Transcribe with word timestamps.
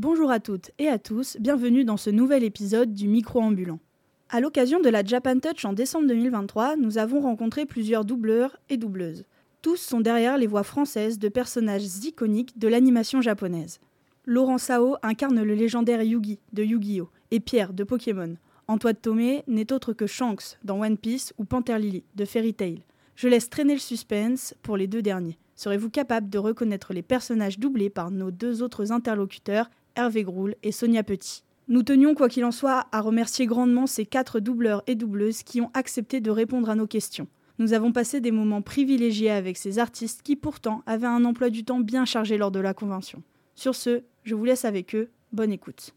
Bonjour 0.00 0.30
à 0.30 0.38
toutes 0.38 0.70
et 0.78 0.86
à 0.86 0.96
tous, 0.96 1.36
bienvenue 1.40 1.84
dans 1.84 1.96
ce 1.96 2.08
nouvel 2.08 2.44
épisode 2.44 2.94
du 2.94 3.08
Micro 3.08 3.40
Ambulant. 3.40 3.80
À 4.28 4.38
l'occasion 4.38 4.78
de 4.78 4.88
la 4.88 5.02
Japan 5.04 5.40
Touch 5.40 5.64
en 5.64 5.72
décembre 5.72 6.06
2023, 6.06 6.76
nous 6.76 6.98
avons 6.98 7.18
rencontré 7.18 7.66
plusieurs 7.66 8.04
doubleurs 8.04 8.56
et 8.70 8.76
doubleuses. 8.76 9.24
Tous 9.60 9.76
sont 9.76 10.00
derrière 10.00 10.38
les 10.38 10.46
voix 10.46 10.62
françaises 10.62 11.18
de 11.18 11.28
personnages 11.28 11.96
iconiques 12.04 12.56
de 12.60 12.68
l'animation 12.68 13.20
japonaise. 13.20 13.80
Laurent 14.24 14.58
Sao 14.58 14.94
incarne 15.02 15.42
le 15.42 15.54
légendaire 15.54 16.04
Yugi 16.04 16.38
de 16.52 16.62
Yu-Gi-Oh! 16.62 17.08
et 17.32 17.40
Pierre 17.40 17.72
de 17.72 17.82
Pokémon. 17.82 18.36
Antoine 18.68 18.94
Tomé 18.94 19.42
n'est 19.48 19.72
autre 19.72 19.94
que 19.94 20.06
Shanks 20.06 20.58
dans 20.62 20.80
One 20.80 20.96
Piece 20.96 21.34
ou 21.38 21.44
Panther 21.44 21.76
Lily 21.80 22.04
de 22.14 22.24
Fairy 22.24 22.54
Tail. 22.54 22.82
Je 23.16 23.26
laisse 23.26 23.50
traîner 23.50 23.72
le 23.72 23.80
suspense 23.80 24.54
pour 24.62 24.76
les 24.76 24.86
deux 24.86 25.02
derniers. 25.02 25.38
Serez-vous 25.56 25.90
capable 25.90 26.30
de 26.30 26.38
reconnaître 26.38 26.92
les 26.92 27.02
personnages 27.02 27.58
doublés 27.58 27.90
par 27.90 28.12
nos 28.12 28.30
deux 28.30 28.62
autres 28.62 28.92
interlocuteurs, 28.92 29.68
Hervé 29.98 30.22
Groul 30.22 30.54
et 30.62 30.70
Sonia 30.70 31.02
Petit 31.02 31.42
Nous 31.66 31.82
tenions, 31.82 32.14
quoi 32.14 32.28
qu'il 32.28 32.44
en 32.44 32.52
soit, 32.52 32.86
à 32.92 33.00
remercier 33.00 33.46
grandement 33.46 33.88
ces 33.88 34.06
quatre 34.06 34.38
doubleurs 34.38 34.84
et 34.86 34.94
doubleuses 34.94 35.42
qui 35.42 35.60
ont 35.60 35.72
accepté 35.74 36.20
de 36.20 36.30
répondre 36.30 36.70
à 36.70 36.76
nos 36.76 36.86
questions. 36.86 37.26
Nous 37.58 37.72
avons 37.72 37.90
passé 37.90 38.20
des 38.20 38.30
moments 38.30 38.62
privilégiés 38.62 39.32
avec 39.32 39.56
ces 39.56 39.80
artistes 39.80 40.22
qui 40.22 40.36
pourtant 40.36 40.84
avaient 40.86 41.08
un 41.08 41.24
emploi 41.24 41.50
du 41.50 41.64
temps 41.64 41.80
bien 41.80 42.04
chargé 42.04 42.38
lors 42.38 42.52
de 42.52 42.60
la 42.60 42.74
convention. 42.74 43.24
Sur 43.56 43.74
ce, 43.74 44.04
je 44.22 44.36
vous 44.36 44.44
laisse 44.44 44.64
avec 44.64 44.94
eux. 44.94 45.10
Bonne 45.32 45.50
écoute. 45.50 45.92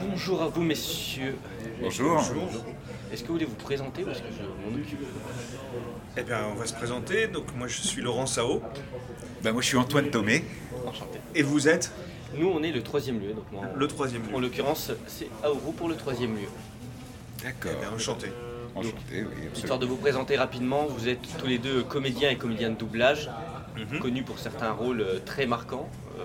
Bonjour 0.00 0.42
à 0.42 0.48
vous 0.48 0.62
messieurs. 0.62 1.36
Bonjour. 1.80 2.22
Est-ce 3.10 3.22
que 3.22 3.28
vous 3.28 3.34
voulez 3.34 3.46
vous 3.46 3.54
présenter 3.54 4.04
ou 4.04 4.10
est-ce 4.10 4.20
que 4.20 4.28
je 4.30 4.42
m'en 4.70 4.76
occupe 4.76 4.98
Eh 6.18 6.22
bien, 6.24 6.40
on 6.52 6.56
va 6.56 6.66
se 6.66 6.74
présenter. 6.74 7.26
Donc, 7.26 7.56
moi, 7.56 7.68
je 7.68 7.80
suis 7.80 8.02
Laurent 8.02 8.26
Sao. 8.26 8.60
Ben, 9.42 9.52
moi, 9.52 9.62
je 9.62 9.68
suis 9.68 9.78
Antoine 9.78 10.10
Tomé. 10.10 10.44
Enchanté. 10.86 11.18
Et 11.34 11.42
vous 11.42 11.68
êtes? 11.68 11.90
Nous 12.34 12.48
on 12.48 12.62
est 12.62 12.72
le 12.72 12.82
troisième 12.82 13.20
lieu, 13.20 13.32
donc 13.32 13.44
en- 13.56 13.74
le 13.76 13.86
troisième 13.88 14.22
en 14.32 14.36
lieu. 14.36 14.42
l'occurrence 14.46 14.90
c'est 15.06 15.28
Aoru 15.42 15.72
pour 15.76 15.88
le 15.88 15.96
troisième 15.96 16.34
lieu. 16.36 16.48
D'accord. 17.42 17.72
Eh 17.76 17.80
bien, 17.80 17.92
enchanté. 17.94 18.28
Enchanté, 18.74 19.22
oui, 19.24 19.48
Histoire 19.54 19.78
de 19.78 19.86
vous 19.86 19.96
présenter 19.96 20.36
rapidement, 20.36 20.86
vous 20.86 21.08
êtes 21.08 21.20
tous 21.38 21.46
les 21.46 21.58
deux 21.58 21.82
comédiens 21.82 22.30
et 22.30 22.36
comédiens 22.36 22.70
de 22.70 22.74
doublage, 22.76 23.30
Mhm. 23.76 24.00
connus 24.00 24.22
pour 24.24 24.38
certains 24.38 24.72
rôles 24.72 25.00
euh, 25.00 25.18
très 25.24 25.46
marquants. 25.46 25.88
Euh, 26.18 26.24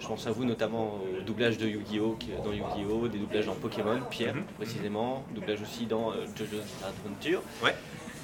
je 0.00 0.06
pense 0.08 0.26
à 0.26 0.32
vous 0.32 0.44
notamment 0.44 0.94
au 1.18 1.22
doublage 1.24 1.56
de 1.56 1.66
Yu-Gi-Oh! 1.66 2.18
dans 2.44 2.52
Yu-Gi-Oh! 2.52 3.06
des 3.08 3.18
doublages 3.18 3.46
dans 3.46 3.54
Pokémon, 3.54 4.00
Pierre 4.10 4.34
Mhm. 4.34 4.42
précisément, 4.56 5.24
doublage 5.34 5.62
aussi 5.62 5.86
dans 5.86 6.10
euh, 6.10 6.26
JoJo's 6.36 6.64
Adventure. 6.84 7.40
Ouais. 7.62 7.74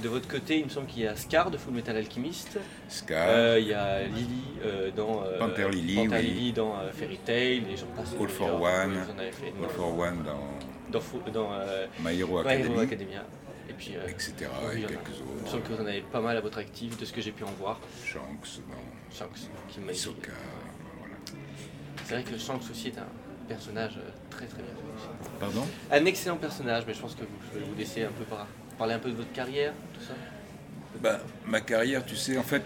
De 0.03 0.09
votre 0.09 0.29
côté, 0.29 0.59
il 0.59 0.65
me 0.65 0.71
semble 0.71 0.87
qu'il 0.87 1.03
y 1.03 1.07
a 1.07 1.15
Scar 1.15 1.51
de 1.51 1.59
Full 1.59 1.75
Metal 1.75 1.97
Alchemist. 1.97 2.59
Scar, 2.89 3.27
Euh, 3.29 3.59
Il 3.61 3.69
y 3.69 3.75
a 3.75 4.03
Lily 4.05 4.43
euh, 4.65 4.91
dans 4.91 5.23
euh, 5.25 5.39
Panther 5.39 5.69
Lily, 5.71 5.97
Panther 5.97 6.17
oui. 6.21 6.23
Lily 6.27 6.53
dans 6.53 6.75
Fairy 6.93 7.19
Tail 7.19 7.65
et 7.71 7.77
j'en 7.77 7.87
passe. 7.89 8.13
All 8.19 8.29
for 8.29 8.47
plusieurs. 8.49 8.61
One. 8.63 8.95
Fait 9.33 9.53
All 9.63 9.69
for 9.71 9.99
One 9.99 10.23
dans 10.23 10.41
dans, 10.91 11.31
dans 11.33 11.51
My 12.03 12.19
Hero 12.19 12.43
My 12.43 12.51
Hero 12.55 12.79
Academy, 12.79 12.81
Academia. 12.81 13.25
Et 13.69 13.73
puis, 13.73 13.95
etc. 14.09 14.33
et 14.75 14.81
quelques 14.81 14.91
il 15.19 15.25
me 15.25 15.41
autres. 15.43 15.51
semble 15.51 15.63
que 15.63 15.73
vous 15.75 15.83
en 15.83 15.87
avez 15.87 16.01
pas 16.01 16.21
mal 16.21 16.37
à 16.37 16.41
votre 16.41 16.59
actif 16.59 16.99
de 16.99 17.05
ce 17.05 17.13
que 17.13 17.21
j'ai 17.21 17.31
pu 17.31 17.45
en 17.45 17.53
voir. 17.53 17.79
Shanks 18.05 18.61
dans 18.69 19.15
Shanks, 19.17 19.49
qui 19.69 19.79
m'a. 19.81 19.93
Hisoka. 19.93 20.33
Voilà. 20.99 21.15
C'est 22.05 22.15
vrai 22.15 22.23
que 22.25 22.37
Shanks 22.37 22.63
aussi 22.71 22.89
est 22.89 22.99
un 22.99 23.07
personnage 23.49 23.99
très 24.31 24.47
très 24.47 24.63
bien. 24.63 24.73
Pardon? 25.39 25.65
Un 25.93 26.05
excellent 26.07 26.37
personnage, 26.39 26.83
mais 26.87 26.95
je 26.95 27.01
pense 27.01 27.15
que 27.15 27.21
vous, 27.23 27.29
je 27.55 27.59
vais 27.61 27.65
vous 27.65 27.75
laisser 27.77 28.03
un 28.03 28.11
peu 28.11 28.25
par- 28.25 28.49
parler 28.81 28.95
un 28.95 28.99
peu 28.99 29.11
de 29.11 29.17
votre 29.17 29.33
carrière, 29.33 29.75
tout 29.93 30.01
ça. 30.01 30.15
Ben, 31.03 31.19
Ma 31.47 31.61
carrière, 31.61 32.03
tu 32.03 32.17
sais, 32.17 32.39
en 32.39 32.43
fait, 32.43 32.63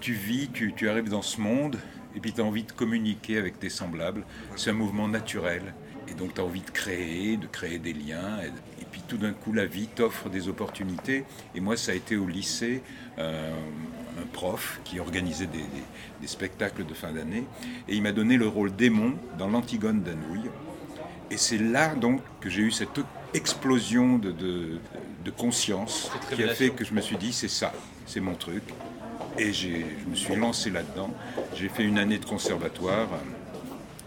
tu 0.00 0.14
vis, 0.14 0.48
tu, 0.48 0.88
arrives 0.88 1.10
dans 1.10 1.20
ce 1.20 1.38
monde, 1.38 1.76
et 2.16 2.20
puis 2.20 2.32
tu 2.32 2.40
as 2.40 2.44
envie 2.44 2.62
de 2.62 2.72
communiquer 2.72 3.36
avec 3.36 3.60
tes 3.60 3.68
semblables. 3.68 4.24
C'est 4.56 4.70
un 4.70 4.74
mouvement 4.74 5.06
naturel. 5.06 5.74
Et 6.08 6.14
donc 6.14 6.32
tu 6.34 6.40
as 6.40 6.44
envie 6.44 6.62
de 6.62 6.70
créer, 6.70 7.36
de 7.36 7.46
créer 7.46 7.78
des 7.78 7.92
liens. 7.92 8.38
Et, 8.42 8.84
puis 8.90 9.02
tout 9.06 9.18
d'un 9.18 9.32
coup, 9.32 9.52
la 9.52 9.66
vie 9.66 9.86
t'offre 9.86 10.30
des 10.30 10.48
opportunités. 10.48 11.26
Et 11.54 11.60
moi, 11.60 11.76
ça 11.76 11.92
a 11.92 11.94
été 11.94 12.16
au 12.16 12.26
lycée, 12.26 12.82
euh, 13.18 13.52
un 14.18 14.26
prof 14.32 14.80
qui 14.84 14.98
organisait 14.98 15.48
des, 15.48 16.26
spectacles 16.26 16.86
de 16.86 16.94
fin 16.94 17.12
d'année. 17.12 17.44
Et 17.86 17.96
il 17.96 18.02
m'a 18.02 18.12
donné 18.12 18.38
le 18.38 18.48
rôle 18.48 18.74
d'Aimon 18.74 19.14
dans 19.36 19.48
l'Antigone 19.48 20.02
d'Anouilh. 20.02 20.48
Et 21.30 21.36
c'est 21.36 21.58
là 21.58 21.94
donc 21.94 22.22
que 22.40 22.48
j'ai 22.48 22.62
eu 22.62 22.70
cette 22.70 23.00
explosion 23.34 24.18
de- 24.18 24.78
de 25.24 25.30
conscience 25.30 26.10
qui 26.34 26.42
a 26.44 26.48
fait 26.54 26.70
que 26.70 26.84
je 26.84 26.92
me 26.94 27.00
suis 27.00 27.16
dit 27.16 27.32
c'est 27.32 27.48
ça, 27.48 27.72
c'est 28.06 28.20
mon 28.20 28.34
truc. 28.34 28.62
Et 29.38 29.52
je 29.52 29.68
me 30.08 30.14
suis 30.14 30.36
lancé 30.36 30.70
là-dedans. 30.70 31.10
J'ai 31.56 31.68
fait 31.68 31.82
une 31.82 31.98
année 31.98 32.18
de 32.18 32.24
conservatoire. 32.24 33.08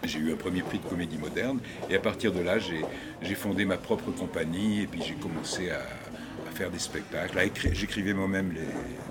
J'ai 0.04 0.20
eu 0.20 0.32
un 0.32 0.36
premier 0.36 0.62
prix 0.62 0.78
de 0.78 0.84
comédie 0.88 1.18
moderne. 1.18 1.58
Et 1.90 1.96
à 1.96 1.98
partir 1.98 2.32
de 2.32 2.40
là, 2.40 2.58
j'ai 2.58 3.34
fondé 3.34 3.64
ma 3.64 3.76
propre 3.76 4.10
compagnie. 4.10 4.82
Et 4.82 4.86
puis 4.86 5.02
j'ai 5.06 5.14
commencé 5.14 5.70
à, 5.70 5.80
à 5.80 6.50
faire 6.54 6.70
des 6.70 6.78
spectacles. 6.78 7.38
J'écrivais 7.72 8.14
moi-même 8.14 8.52
les, 8.52 8.60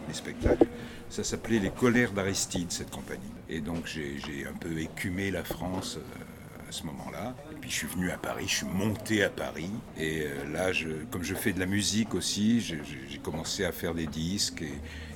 les 0.07 0.13
spectacles. 0.13 0.65
Ça 1.09 1.23
s'appelait 1.23 1.59
Les 1.59 1.69
Colères 1.69 2.11
d'Aristide, 2.13 2.71
cette 2.71 2.89
compagnie. 2.89 3.31
Et 3.49 3.59
donc 3.61 3.85
j'ai 3.85 4.17
j'ai 4.25 4.47
un 4.47 4.53
peu 4.53 4.77
écumé 4.79 5.29
la 5.29 5.43
France. 5.43 5.97
euh, 5.97 6.36
à 6.67 6.71
ce 6.71 6.83
moment-là. 6.83 7.35
Et 7.51 7.55
puis 7.55 7.69
je 7.69 7.75
suis 7.75 7.87
venu 7.87 8.11
à 8.11 8.17
Paris, 8.17 8.45
je 8.47 8.55
suis 8.57 8.65
monté 8.65 9.23
à 9.23 9.29
Paris. 9.29 9.71
Et 9.97 10.23
euh, 10.25 10.51
là, 10.51 10.71
comme 11.11 11.23
je 11.23 11.33
fais 11.33 11.53
de 11.53 11.59
la 11.59 11.65
musique 11.65 12.13
aussi, 12.13 12.61
j'ai- 12.61 12.81
commencé 13.23 13.65
à 13.65 13.73
faire 13.73 13.93
des 13.93 14.07
disques 14.07 14.63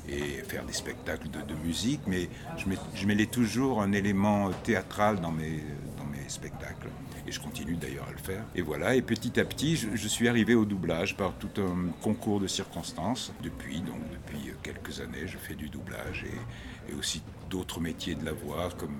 et, 0.09 0.43
faire 0.43 0.65
des 0.65 0.73
spectacles 0.73 1.29
de, 1.29 1.53
musique. 1.63 2.01
Mais 2.07 2.27
je, 2.57 2.67
mets- 2.67 3.05
mêlais 3.05 3.27
toujours 3.27 3.81
un 3.81 3.93
élément 3.93 4.51
théâtral 4.63 5.21
dans 5.21 5.31
mes, 5.31 5.63
dans 5.97 6.05
mes 6.05 6.27
spectacles. 6.27 6.87
Et 7.27 7.31
je 7.31 7.39
continue 7.39 7.75
d'ailleurs 7.75 8.07
à 8.07 8.11
le 8.11 8.17
faire. 8.17 8.43
Et 8.55 8.61
voilà, 8.61 8.95
et 8.95 9.01
petit 9.01 9.39
à 9.39 9.45
petit, 9.45 9.75
je, 9.75 9.89
je 9.95 10.07
suis 10.07 10.27
arrivé 10.27 10.55
au 10.55 10.65
doublage 10.65 11.15
par 11.15 11.33
tout 11.33 11.49
un 11.61 11.91
concours 12.01 12.39
de 12.39 12.47
circonstances. 12.47 13.31
Depuis, 13.43 13.81
donc 13.81 13.99
depuis 14.11 14.51
quelques 14.63 14.99
années, 15.01 15.27
je 15.27 15.37
fais 15.37 15.53
du 15.55 15.69
doublage 15.69 16.25
et, 16.25 16.91
et 16.91 16.95
aussi 16.95 17.21
d'autres 17.49 17.79
métiers 17.79 18.15
de 18.15 18.25
la 18.25 18.31
voix, 18.33 18.69
comme 18.77 18.95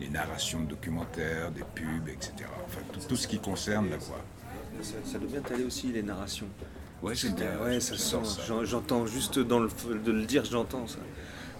les 0.00 0.08
narrations 0.08 0.60
de 0.60 0.66
documentaires, 0.66 1.50
des 1.50 1.62
pubs, 1.74 2.08
etc. 2.08 2.32
Enfin, 2.66 2.80
tout, 2.92 3.00
tout 3.08 3.16
ce 3.16 3.26
qui 3.26 3.38
concerne 3.38 3.88
la 3.90 3.96
voix. 3.96 4.22
Ça, 4.82 4.94
ça 5.04 5.18
doit 5.18 5.28
bien 5.30 5.40
t'aller 5.40 5.64
aussi 5.64 5.88
les 5.92 6.02
narrations. 6.02 6.48
Ouais, 7.02 7.14
c'est 7.14 7.34
bien. 7.34 7.58
ouais, 7.64 7.80
ça 7.80 7.96
sent. 7.96 8.16
J'en- 8.46 8.64
J'entends 8.64 9.06
juste 9.06 9.38
dans 9.38 9.58
le 9.60 9.68
de 10.04 10.12
le 10.12 10.24
dire, 10.24 10.44
j'entends 10.44 10.86
ça. 10.86 10.98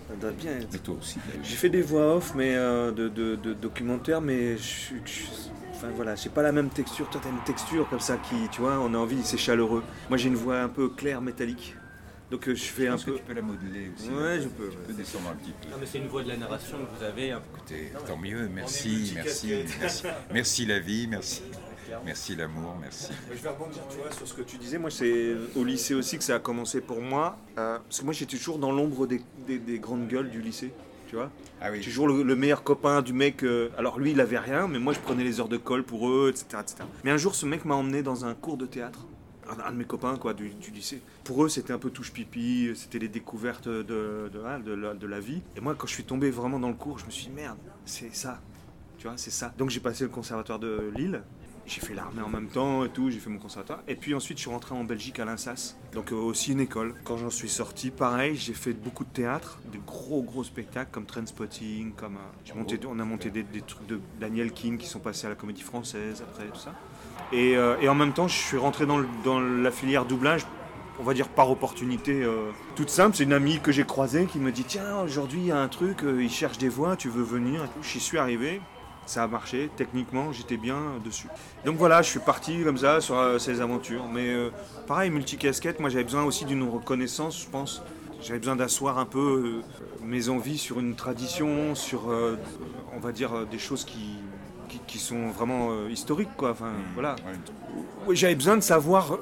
Ça 0.08 0.14
doit 0.16 0.30
bien 0.32 0.52
être. 0.52 0.74
Et 0.74 0.78
toi 0.78 0.96
aussi. 1.00 1.18
J'ai 1.42 1.56
fait 1.56 1.68
des 1.70 1.82
voix 1.82 2.16
off, 2.16 2.34
mais 2.36 2.54
euh, 2.54 2.90
de, 2.92 3.08
de- 3.08 3.36
de 3.36 3.52
documentaires, 3.54 4.20
mais 4.20 4.56
je 4.56 4.62
suis. 4.62 4.96
je- 5.04 5.22
Enfin 5.82 5.90
voilà, 5.96 6.14
j'ai 6.14 6.28
pas 6.30 6.42
la 6.42 6.52
même 6.52 6.68
texture. 6.68 7.08
Toi, 7.10 7.20
t'as 7.22 7.30
une 7.30 7.42
texture 7.44 7.88
comme 7.88 7.98
ça 7.98 8.16
qui, 8.16 8.36
tu 8.52 8.60
vois, 8.60 8.78
on 8.78 8.94
a 8.94 8.98
envie, 8.98 9.20
c'est 9.24 9.36
chaleureux. 9.36 9.82
Moi, 10.08 10.16
j'ai 10.16 10.28
une 10.28 10.36
voix 10.36 10.60
un 10.60 10.68
peu 10.68 10.88
claire, 10.88 11.20
métallique. 11.20 11.74
Donc 12.30 12.48
euh, 12.48 12.54
je 12.54 12.62
fais 12.62 12.86
Je 12.86 12.90
un 12.92 12.96
que 12.96 13.02
peu. 13.04 13.16
tu 13.16 13.22
peux 13.24 13.32
la 13.34 13.42
modeler 13.42 13.90
aussi. 13.94 14.08
Ouais, 14.08 14.40
je 14.40 14.48
peux, 14.48 14.68
Tu 14.70 14.76
ouais. 14.78 14.84
peux 14.86 14.92
descendre 14.92 15.30
un 15.30 15.34
petit 15.34 15.50
peu. 15.60 15.68
Non 15.70 15.76
mais 15.80 15.84
c'est 15.86 15.98
une 15.98 16.06
voix 16.06 16.22
de 16.22 16.28
la 16.28 16.36
narration 16.36 16.78
que 16.78 16.96
vous 16.98 17.04
avez. 17.04 17.32
hein. 17.32 17.42
Écoutez, 17.52 17.92
tant 18.06 18.16
mieux, 18.16 18.48
merci, 18.48 19.12
merci, 19.16 19.52
merci, 19.80 20.04
merci 20.32 20.64
la 20.64 20.78
vie, 20.78 21.06
merci, 21.08 21.42
merci 22.06 22.34
l'amour, 22.36 22.74
merci. 22.80 23.08
Je 23.30 23.42
vais 23.42 23.48
rebondir, 23.50 23.82
tu 23.90 23.98
vois, 23.98 24.10
sur 24.12 24.26
ce 24.26 24.32
que 24.32 24.42
tu 24.42 24.56
disais. 24.56 24.78
Moi, 24.78 24.90
c'est 24.90 25.34
au 25.56 25.62
lycée 25.64 25.92
aussi 25.94 26.16
que 26.16 26.24
ça 26.24 26.36
a 26.36 26.38
commencé 26.38 26.80
pour 26.80 27.02
moi. 27.02 27.36
euh, 27.58 27.76
parce 27.86 27.98
que 28.00 28.04
moi, 28.06 28.14
j'étais 28.14 28.38
toujours 28.38 28.58
dans 28.58 28.72
l'ombre 28.72 29.06
des, 29.06 29.20
des- 29.46 29.58
des 29.58 29.78
grandes 29.78 30.08
gueules 30.08 30.30
du 30.30 30.40
lycée. 30.40 30.72
Tu 31.12 31.16
vois 31.16 31.30
Ah 31.60 31.68
oui, 31.70 31.82
Toujours 31.82 32.08
le, 32.08 32.22
le 32.22 32.34
meilleur 32.36 32.62
copain 32.64 33.02
du 33.02 33.12
mec. 33.12 33.42
euh, 33.42 33.68
alors 33.76 33.98
lui, 33.98 34.12
il 34.12 34.20
avait 34.22 34.38
rien, 34.38 34.66
mais 34.66 34.78
moi, 34.78 34.94
je 34.94 34.98
prenais 34.98 35.22
les 35.24 35.40
heures 35.40 35.48
de 35.50 35.58
colle 35.58 35.82
pour 35.84 36.08
eux, 36.08 36.30
etc. 36.30 36.46
etc. 36.62 36.76
Mais 37.04 37.10
un 37.10 37.18
jour, 37.18 37.34
ce 37.34 37.44
mec 37.44 37.66
m'a 37.66 37.74
emmené 37.74 38.02
dans 38.02 38.24
un 38.24 38.32
cours 38.32 38.56
de 38.56 38.64
théâtre. 38.64 39.00
Un, 39.46 39.60
un 39.68 39.72
de 39.72 39.76
mes 39.76 39.84
copains 39.84 40.16
quoi, 40.16 40.32
du, 40.32 40.48
du 40.48 40.70
lycée. 40.70 41.02
Pour 41.24 41.44
eux, 41.44 41.50
c'était 41.50 41.74
un 41.74 41.78
peu 41.78 41.90
touche-pipi, 41.90 42.70
c'était 42.74 42.98
les 42.98 43.08
découvertes 43.08 43.68
de, 43.68 43.82
de, 43.82 44.40
ah, 44.46 44.58
de 44.58 44.72
la, 44.72 44.94
de 44.94 45.06
la 45.06 45.20
vie. 45.20 45.42
Et 45.54 45.60
moi, 45.60 45.74
quand 45.76 45.86
je 45.86 45.92
suis 45.92 46.04
tombé 46.04 46.30
vraiment 46.30 46.58
dans 46.58 46.68
le 46.70 46.74
cours, 46.76 46.98
je 46.98 47.04
me 47.04 47.10
suis 47.10 47.26
dit, 47.26 47.32
merde, 47.32 47.58
c'est 47.84 48.14
ça. 48.14 48.40
Tu 48.96 49.06
vois, 49.06 49.18
c'est 49.18 49.30
ça. 49.32 49.52
Donc 49.58 49.68
j'ai 49.68 49.80
passé 49.80 50.04
le 50.04 50.10
conservatoire 50.10 50.60
de 50.60 50.90
Lille. 50.96 51.20
J'ai 51.64 51.80
fait 51.80 51.94
l'armée 51.94 52.22
en 52.22 52.28
même 52.28 52.48
temps 52.48 52.84
et 52.84 52.88
tout, 52.88 53.08
j'ai 53.10 53.20
fait 53.20 53.30
mon 53.30 53.38
conservatoire. 53.38 53.80
Et 53.86 53.94
puis 53.94 54.14
ensuite, 54.14 54.36
je 54.38 54.42
suis 54.42 54.50
rentré 54.50 54.74
en 54.74 54.82
Belgique 54.82 55.20
à 55.20 55.24
l'INSAS, 55.24 55.76
donc 55.94 56.10
euh, 56.12 56.16
aussi 56.16 56.52
une 56.52 56.60
école. 56.60 56.94
Quand 57.04 57.16
j'en 57.16 57.30
suis 57.30 57.48
sorti, 57.48 57.90
pareil, 57.90 58.34
j'ai 58.36 58.52
fait 58.52 58.72
beaucoup 58.72 59.04
de 59.04 59.10
théâtre, 59.10 59.58
des 59.70 59.78
gros 59.86 60.22
gros 60.22 60.42
spectacles 60.42 60.90
comme 60.90 61.06
Trainspotting, 61.06 61.92
comme 61.92 62.16
euh, 62.16 62.54
monté, 62.56 62.80
on 62.88 62.98
a 62.98 63.04
monté 63.04 63.30
des, 63.30 63.44
des 63.44 63.60
trucs 63.62 63.86
de 63.86 64.00
Daniel 64.20 64.50
King 64.52 64.76
qui 64.76 64.88
sont 64.88 64.98
passés 64.98 65.26
à 65.26 65.30
la 65.30 65.36
Comédie 65.36 65.62
Française 65.62 66.22
après 66.28 66.46
tout 66.48 66.58
ça. 66.58 66.74
Et, 67.32 67.56
euh, 67.56 67.76
et 67.80 67.88
en 67.88 67.94
même 67.94 68.12
temps, 68.12 68.26
je 68.28 68.36
suis 68.36 68.56
rentré 68.58 68.84
dans, 68.84 68.98
le- 68.98 69.08
dans 69.24 69.38
la 69.40 69.70
filière 69.70 70.04
doublage. 70.04 70.44
On 70.98 71.04
va 71.04 71.14
dire 71.14 71.28
par 71.28 71.50
opportunité 71.50 72.22
euh, 72.22 72.50
toute 72.76 72.90
simple, 72.90 73.16
c'est 73.16 73.24
une 73.24 73.32
amie 73.32 73.60
que 73.60 73.72
j'ai 73.72 73.84
croisée 73.84 74.26
qui 74.26 74.38
me 74.38 74.52
dit 74.52 74.64
Tiens, 74.64 75.00
aujourd'hui 75.00 75.40
il 75.40 75.46
y 75.46 75.50
a 75.52 75.58
un 75.58 75.68
truc, 75.68 76.02
euh, 76.04 76.22
il 76.22 76.30
cherche 76.30 76.58
des 76.58 76.68
voix, 76.68 76.96
tu 76.96 77.08
veux 77.08 77.22
venir 77.22 77.64
et 77.64 77.66
tout. 77.68 77.82
J'y 77.82 77.98
suis 77.98 78.18
arrivé, 78.18 78.60
ça 79.06 79.24
a 79.24 79.26
marché, 79.26 79.70
techniquement 79.76 80.32
j'étais 80.32 80.56
bien 80.56 80.78
dessus. 81.04 81.28
Donc 81.64 81.76
voilà, 81.76 82.02
je 82.02 82.08
suis 82.08 82.20
parti 82.20 82.62
comme 82.64 82.78
ça 82.78 83.00
sur 83.00 83.18
euh, 83.18 83.38
ces 83.38 83.60
aventures. 83.60 84.06
Mais 84.12 84.28
euh, 84.28 84.50
pareil, 84.86 85.10
multicasquette, 85.10 85.80
moi 85.80 85.90
j'avais 85.90 86.04
besoin 86.04 86.24
aussi 86.24 86.44
d'une 86.44 86.62
reconnaissance, 86.68 87.42
je 87.42 87.48
pense. 87.50 87.82
J'avais 88.20 88.38
besoin 88.38 88.54
d'asseoir 88.56 88.98
un 88.98 89.04
peu 89.06 89.62
euh, 89.62 90.04
mes 90.04 90.28
envies 90.28 90.58
sur 90.58 90.78
une 90.78 90.94
tradition, 90.94 91.74
sur, 91.74 92.10
euh, 92.10 92.36
on 92.94 93.00
va 93.00 93.10
dire, 93.12 93.46
des 93.50 93.58
choses 93.58 93.84
qui, 93.84 94.18
qui, 94.68 94.78
qui 94.86 94.98
sont 94.98 95.30
vraiment 95.30 95.88
historiques, 95.88 96.34
quoi. 96.36 96.50
Enfin, 96.52 96.70
Mmh, 96.70 96.94
voilà. 96.94 97.16
ouais. 98.06 98.14
J'avais 98.14 98.34
besoin 98.36 98.56
de 98.56 98.62
savoir 98.62 99.18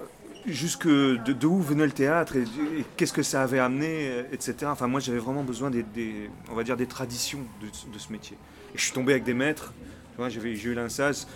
jusque 0.47 0.87
de, 0.87 1.17
de 1.17 1.47
où 1.47 1.61
venait 1.61 1.87
le 1.87 1.93
théâtre 1.93 2.37
et, 2.37 2.43
et 2.79 2.85
qu'est-ce 2.97 3.13
que 3.13 3.23
ça 3.23 3.43
avait 3.43 3.59
amené, 3.59 4.11
etc. 4.33 4.71
Enfin, 4.73 4.87
moi, 4.87 5.01
j'avais 5.01 5.19
vraiment 5.19 5.45
besoin 5.45 5.71
des, 5.71 5.83
des- 5.83 6.31
on 6.51 6.55
va 6.55 6.63
dire, 6.63 6.77
des 6.77 6.87
traditions 6.87 7.41
de, 7.61 7.67
de 7.67 7.99
ce 7.99 8.13
métier. 8.13 8.37
Et 8.75 8.79
je 8.79 8.83
suis 8.83 8.93
tombé 8.93 9.13
avec 9.13 9.25
des 9.25 9.35
maîtres. 9.35 9.73
Tu 10.13 10.17
vois, 10.19 10.29
j'avais, 10.29 10.55
j'ai 10.55 10.71
eu 10.71 10.75
l'INSAS. 10.75 11.27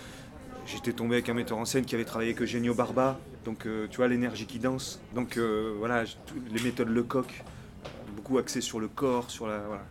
J'étais 0.65 0.93
tombé 0.93 1.15
avec 1.15 1.29
un 1.29 1.33
metteur 1.33 1.57
en 1.57 1.65
scène 1.65 1.85
qui 1.85 1.95
avait 1.95 2.05
travaillé 2.05 2.31
avec 2.31 2.41
Eugenio 2.41 2.73
Barba. 2.73 3.19
Donc, 3.43 3.65
euh, 3.65 3.87
tu 3.89 3.97
vois, 3.97 4.07
l'énergie 4.07 4.45
qui 4.47 4.57
danse. 4.59 4.99
Donc, 5.13 5.37
euh, 5.37 5.75
voilà, 5.77 6.03
les 6.51 6.61
méthodes 6.63 6.89
Lecoq, 6.89 7.43
beaucoup 8.15 8.37
axées 8.39 8.61
sur 8.61 8.79
le 8.79 8.87
corps, 8.87 9.29
sur 9.29 9.47
la, 9.47 9.59
voilà. 9.59 9.85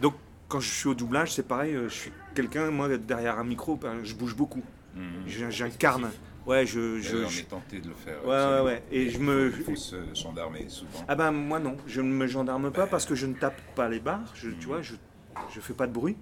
Donc, 0.00 0.14
quand 0.48 0.60
je 0.60 0.70
suis 0.70 0.88
au 0.88 0.94
doublage, 0.94 1.32
c'est 1.32 1.46
pareil. 1.46 1.74
euh, 1.74 1.88
Je 1.88 1.94
suis 1.94 2.12
quelqu'un, 2.34 2.70
moi, 2.70 2.88
derrière 2.96 3.38
un 3.38 3.44
micro, 3.44 3.76
ben, 3.76 3.96
je 4.02 4.14
bouge 4.14 4.34
beaucoup. 4.34 4.62
Mhm. 4.94 5.02
J'in- 5.26 5.50
J'incarne. 5.50 6.10
Ouais, 6.46 6.64
je, 6.66 7.00
je, 7.00 7.16
on 7.24 7.28
je- 7.28 7.40
est 7.40 7.44
tenté 7.48 7.80
de 7.80 7.88
le 7.88 7.94
faire. 7.94 8.24
Ouais, 8.26 8.34
absolument. 8.34 8.64
ouais, 8.64 8.72
ouais. 8.72 8.82
Et 8.92 9.10
je 9.10 9.18
me- 9.18 9.52
Il 9.56 9.64
faut 9.64 9.76
se 9.76 9.96
gendarmer 10.14 10.66
souvent. 10.68 11.04
Ah 11.08 11.14
ben 11.14 11.30
moi 11.32 11.58
non, 11.58 11.76
je 11.86 12.02
ne 12.02 12.10
me 12.12 12.26
gendarme 12.26 12.70
pas 12.70 12.86
parce 12.86 13.06
que 13.06 13.14
je 13.14 13.24
ne 13.26 13.32
tape 13.32 13.58
pas 13.74 13.88
les 13.88 13.98
barres, 13.98 14.30
je, 14.34 14.50
tu 14.50 14.66
vois, 14.66 14.82
je 14.82 14.94
je 15.54 15.60
fais 15.60 15.72
pas 15.72 15.86
de 15.86 15.92
bruit, 15.92 16.16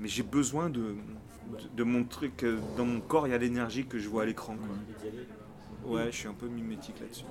mais 0.00 0.08
j'ai 0.08 0.22
besoin 0.22 0.68
de, 0.70 0.80
de, 0.80 0.96
de 1.76 1.82
montrer 1.84 2.30
que 2.30 2.58
dans 2.76 2.84
mon 2.86 3.00
corps 3.00 3.26
il 3.26 3.30
y 3.30 3.34
a 3.34 3.38
l'énergie 3.38 3.86
que 3.86 3.98
je 3.98 4.08
vois 4.08 4.22
à 4.22 4.26
l'écran. 4.26 4.56
quoi. 4.56 4.76
Ouais, 5.86 6.06
je 6.10 6.16
suis 6.16 6.28
un 6.28 6.34
peu 6.34 6.48
mimétique 6.48 6.98
là-dessus. 7.00 7.24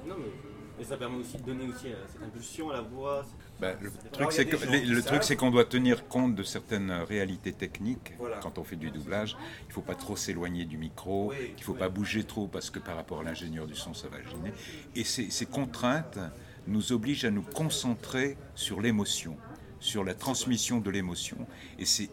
Mais 0.77 0.83
ça 0.83 0.98
permet 0.98 1.18
aussi 1.18 1.38
de 1.38 1.44
donner 1.44 1.68
aussi 1.68 1.88
euh, 1.89 1.95
cette 2.12 2.24
impulsion 2.24 2.71
à 2.71 2.74
la 2.74 2.81
voix. 2.81 3.24
Bah, 3.60 3.74
le 3.80 3.92
truc, 4.12 4.31
c'est 4.31 4.45
que- 4.48 4.56
les- 4.71 4.83
le 4.86 5.01
truc, 5.04 5.24
c'est 5.24 5.36
qu'on 5.36 5.51
doit 5.51 5.65
tenir 5.65 6.07
compte 6.07 6.33
de 6.36 6.42
certaines 6.42 6.89
réalités 6.92 7.54
techniques 7.54 8.13
Voilà. 8.18 8.38
quand 8.38 8.57
on 8.57 8.63
fait 8.63 8.75
du 8.75 8.89
doublage. 8.89 9.38
Il 9.66 9.68
ne 9.68 9.74
faut 9.74 9.81
pas 9.83 9.94
trop 9.94 10.16
s'éloigner 10.16 10.66
du 10.66 10.80
micro, 10.80 11.30
Oui, 11.30 11.36
il 11.56 11.59
ne 11.59 11.63
faut 11.63 11.75
pas 11.75 11.89
bouger 11.89 12.24
trop 12.24 12.48
parce 12.48 12.71
que 12.71 12.80
par 12.80 12.95
rapport 12.95 13.19
à 13.19 13.24
l'ingénieur 13.24 13.68
du 13.68 13.75
son, 13.75 13.94
ça 13.94 14.07
va 14.07 14.18
gêner. 14.24 14.51
Et 14.95 15.04
ces, 15.04 15.30
ces 15.30 15.45
contraintes 15.45 16.18
nous 16.66 16.92
obligent 16.92 17.25
à 17.25 17.31
nous 17.31 17.44
concentrer 17.44 18.36
sur 18.56 18.81
l'émotion, 18.81 19.38
sur 19.80 20.04
la 20.04 20.16
transmission 20.16 20.80
de 20.80 20.89
l'émotion. 20.89 21.38
Et 21.77 21.86
c'est 21.86 22.09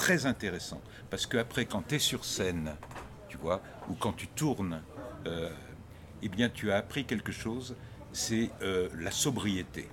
très 0.00 0.24
intéressant 0.24 0.80
parce 1.10 1.26
qu'après, 1.26 1.66
quand 1.66 1.82
tu 1.86 1.96
es 1.96 1.98
sur 1.98 2.24
scène, 2.24 2.74
tu 3.28 3.36
vois, 3.36 3.60
ou 3.90 3.94
quand 3.94 4.14
tu 4.14 4.28
tournes, 4.28 4.80
euh, 5.26 5.50
eh 6.22 6.28
bien, 6.30 6.48
tu 6.48 6.72
as 6.72 6.76
appris 6.78 7.04
quelque 7.04 7.32
chose, 7.32 7.76
c'est 8.12 8.50
euh, 8.62 8.88
la 8.98 9.10
sobriété. 9.10 9.88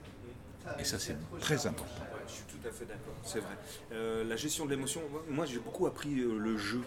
Et 0.80 0.86
ça, 0.86 0.98
c'est 0.98 1.18
très 1.42 1.68
important. 1.68 2.04
Ouais, 2.14 2.22
je 2.26 2.32
suis 2.34 2.44
tout 2.46 2.66
à 2.68 2.72
fait 2.72 2.86
d'accord, 2.86 3.14
c'est 3.24 3.40
vrai. 3.40 3.56
Euh, 3.92 4.24
la 4.24 4.38
gestion 4.38 4.66
de 4.66 4.70
l'émotion, 4.72 5.02
moi- 5.30 5.46
j'ai 5.46 5.60
beaucoup 5.60 5.88
appris 5.88 6.20
euh, 6.22 6.38
le 6.40 6.58
jeu 6.58 6.82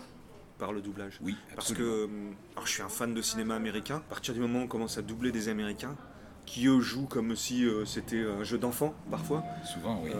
par 0.58 0.72
le 0.72 0.80
doublage. 0.80 1.18
Oui, 1.22 1.36
Parce 1.54 1.72
que 1.74 2.08
alors, 2.54 2.66
je 2.66 2.70
suis 2.72 2.82
un 2.82 2.88
fan 2.88 3.12
de 3.14 3.20
cinéma 3.22 3.54
américain. 3.54 3.96
À 3.96 4.10
partir 4.10 4.32
du 4.32 4.40
moment 4.40 4.60
où 4.60 4.62
on 4.62 4.66
commence 4.66 4.96
à 4.96 5.02
doubler 5.02 5.30
des 5.30 5.48
Américains, 5.48 5.94
qui 6.46 6.66
eux 6.66 6.80
jouent 6.80 7.06
comme 7.06 7.36
si 7.36 7.66
c'était 7.86 8.24
un 8.24 8.44
jeu 8.44 8.56
d'enfant 8.58 8.94
parfois, 9.10 9.44
Souvent, 9.64 10.00
oui. 10.02 10.10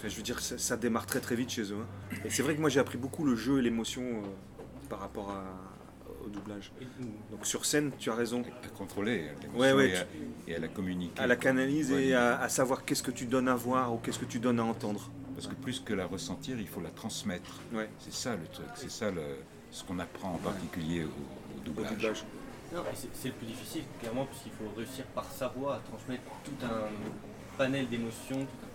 Enfin, 0.00 0.08
je 0.08 0.16
veux 0.16 0.22
dire, 0.22 0.40
ça, 0.40 0.56
ça 0.56 0.76
démarre 0.78 1.04
très 1.04 1.20
très 1.20 1.34
vite 1.36 1.50
chez 1.50 1.62
eux. 1.72 1.76
hein. 1.78 2.16
Et 2.24 2.30
c'est 2.30 2.42
vrai 2.42 2.54
que 2.54 2.60
moi 2.60 2.70
j'ai 2.70 2.80
appris 2.80 2.96
beaucoup 2.96 3.22
le 3.24 3.36
jeu 3.36 3.58
et 3.58 3.62
l'émotion 3.62 4.02
euh, 4.02 4.22
par 4.88 5.00
rapport 5.00 5.30
à- 5.30 5.44
au 6.24 6.28
doublage. 6.30 6.72
Donc 7.30 7.44
sur 7.46 7.64
scène, 7.66 7.92
tu 7.98 8.10
as 8.10 8.14
raison. 8.14 8.42
à 8.64 8.68
contrôler 8.68 9.28
Ouais, 9.54 9.72
ouais, 9.72 9.90
et, 9.90 9.96
à, 9.96 10.04
et 10.48 10.56
à 10.56 10.58
la 10.58 10.68
communiquer. 10.68 11.20
À 11.20 11.26
la 11.26 11.36
canaliser 11.36 11.94
Ouais. 11.94 12.06
et 12.08 12.14
à, 12.14 12.40
à 12.40 12.48
savoir 12.48 12.84
qu'est-ce 12.86 13.02
que 13.02 13.10
tu 13.10 13.26
donnes 13.26 13.48
à 13.48 13.54
voir 13.54 13.92
ou 13.94 13.98
qu'est-ce 13.98 14.18
que 14.18 14.24
tu 14.26 14.38
donnes 14.38 14.60
à 14.60 14.64
entendre. 14.64 15.10
Parce 15.34 15.46
que 15.46 15.54
plus 15.54 15.80
que 15.80 15.92
la 15.94 16.06
ressentir, 16.06 16.58
il 16.58 16.66
faut 16.68 16.80
la 16.80 16.90
transmettre. 16.90 17.60
Ouais, 17.72 17.88
C'est 17.98 18.12
ça 18.12 18.36
le 18.36 18.46
truc, 18.52 18.66
c'est 18.74 18.90
ça 18.90 19.10
le, 19.10 19.22
ce 19.70 19.84
qu'on 19.84 19.98
apprend 19.98 20.32
en 20.34 20.38
particulier 20.38 21.04
au, 21.04 21.08
au 21.08 21.10
au 21.60 21.64
doublage. 21.64 21.90
doublage. 21.92 22.24
Non, 22.74 22.80
et 22.82 23.08
c'est 23.14 23.28
le 23.28 23.34
plus 23.34 23.46
difficile, 23.46 23.82
clairement, 24.00 24.26
puisqu'il 24.26 24.52
faut 24.52 24.70
réussir 24.76 25.04
par 25.14 25.24
sa 25.24 25.48
voix 25.48 25.76
à 25.76 25.78
transmettre 25.80 26.22
tout 26.44 26.52
un 26.64 26.88
panel 27.58 27.88
d'émotions, 27.88 28.40
tout 28.40 28.66
un 28.66 28.69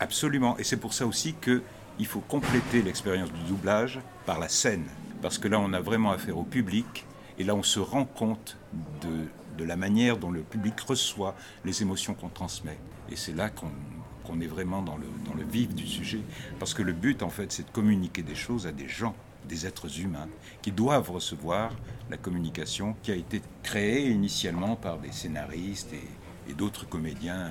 Absolument, 0.00 0.56
et 0.58 0.64
c'est 0.64 0.76
pour 0.76 0.94
ça 0.94 1.06
aussi 1.06 1.34
que 1.40 1.62
il 1.98 2.06
faut 2.06 2.20
compléter 2.20 2.82
l'expérience 2.82 3.32
du 3.32 3.42
doublage 3.48 3.98
par 4.24 4.38
la 4.38 4.48
scène. 4.48 4.84
Parce 5.20 5.38
que 5.38 5.48
là, 5.48 5.58
on 5.58 5.72
a 5.72 5.80
vraiment 5.80 6.12
affaire 6.12 6.38
au 6.38 6.44
public, 6.44 7.04
et 7.38 7.44
là, 7.44 7.56
on 7.56 7.64
se 7.64 7.80
rend 7.80 8.04
compte 8.04 8.56
de, 9.00 9.26
de 9.56 9.64
la 9.64 9.74
manière 9.74 10.16
dont 10.16 10.30
le 10.30 10.42
public 10.42 10.78
reçoit 10.80 11.34
les 11.64 11.82
émotions 11.82 12.14
qu'on 12.14 12.28
transmet. 12.28 12.78
Et 13.10 13.16
c'est 13.16 13.34
là 13.34 13.50
qu'on 13.50 13.70
qu'on 14.28 14.40
est 14.40 14.46
vraiment 14.46 14.82
dans 14.82 14.98
le, 14.98 15.06
dans 15.24 15.34
le 15.34 15.42
vif 15.44 15.74
du 15.74 15.86
sujet. 15.86 16.20
Parce 16.58 16.74
que 16.74 16.82
le 16.82 16.92
but, 16.92 17.22
en 17.22 17.30
fait, 17.30 17.50
c'est 17.50 17.64
de 17.64 17.70
communiquer 17.70 18.22
des 18.22 18.34
choses 18.34 18.66
à 18.66 18.72
des 18.72 18.86
gens, 18.86 19.14
des 19.48 19.66
êtres 19.66 20.00
humains, 20.00 20.28
qui 20.60 20.70
doivent 20.70 21.10
recevoir 21.10 21.72
la 22.10 22.18
communication 22.18 22.94
qui 23.02 23.10
a 23.10 23.14
été 23.14 23.40
créée 23.62 24.10
initialement 24.10 24.76
par 24.76 24.98
des 24.98 25.12
scénaristes 25.12 25.94
et, 25.94 26.50
et 26.50 26.52
d'autres 26.52 26.86
comédiens 26.86 27.50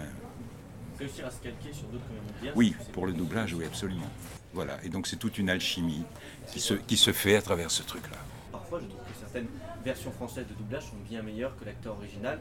Réussir 1.00 1.26
à 1.28 1.32
se 1.32 1.42
calquer 1.42 1.72
sur 1.74 1.88
d'autres 1.88 2.06
comédiens. 2.08 2.54
oui, 2.56 2.76
pour 2.94 3.06
le 3.06 3.14
doublage, 3.14 3.54
oui, 3.54 3.66
absolument. 3.66 4.10
Voilà, 4.54 4.78
et 4.84 4.90
donc 4.90 5.06
c'est 5.08 5.18
toute 5.18 5.38
une 5.38 5.50
alchimie 5.50 6.04
qui 6.52 6.60
se, 6.60 6.74
qui 6.74 6.98
se 6.98 7.12
fait 7.12 7.36
à 7.36 7.42
travers 7.42 7.70
ce 7.70 7.84
truc-là. 7.84 8.18
Parfois, 8.52 8.80
je 8.82 8.86
trouve 8.88 9.02
que 9.02 9.20
certaines 9.20 9.48
versions 9.84 10.12
françaises 10.12 10.48
de 10.48 10.54
doublage 10.56 10.84
sont 10.84 10.98
bien 11.08 11.22
meilleures 11.22 11.56
que 11.58 11.66
l'acteur 11.66 11.96
original. 11.98 12.40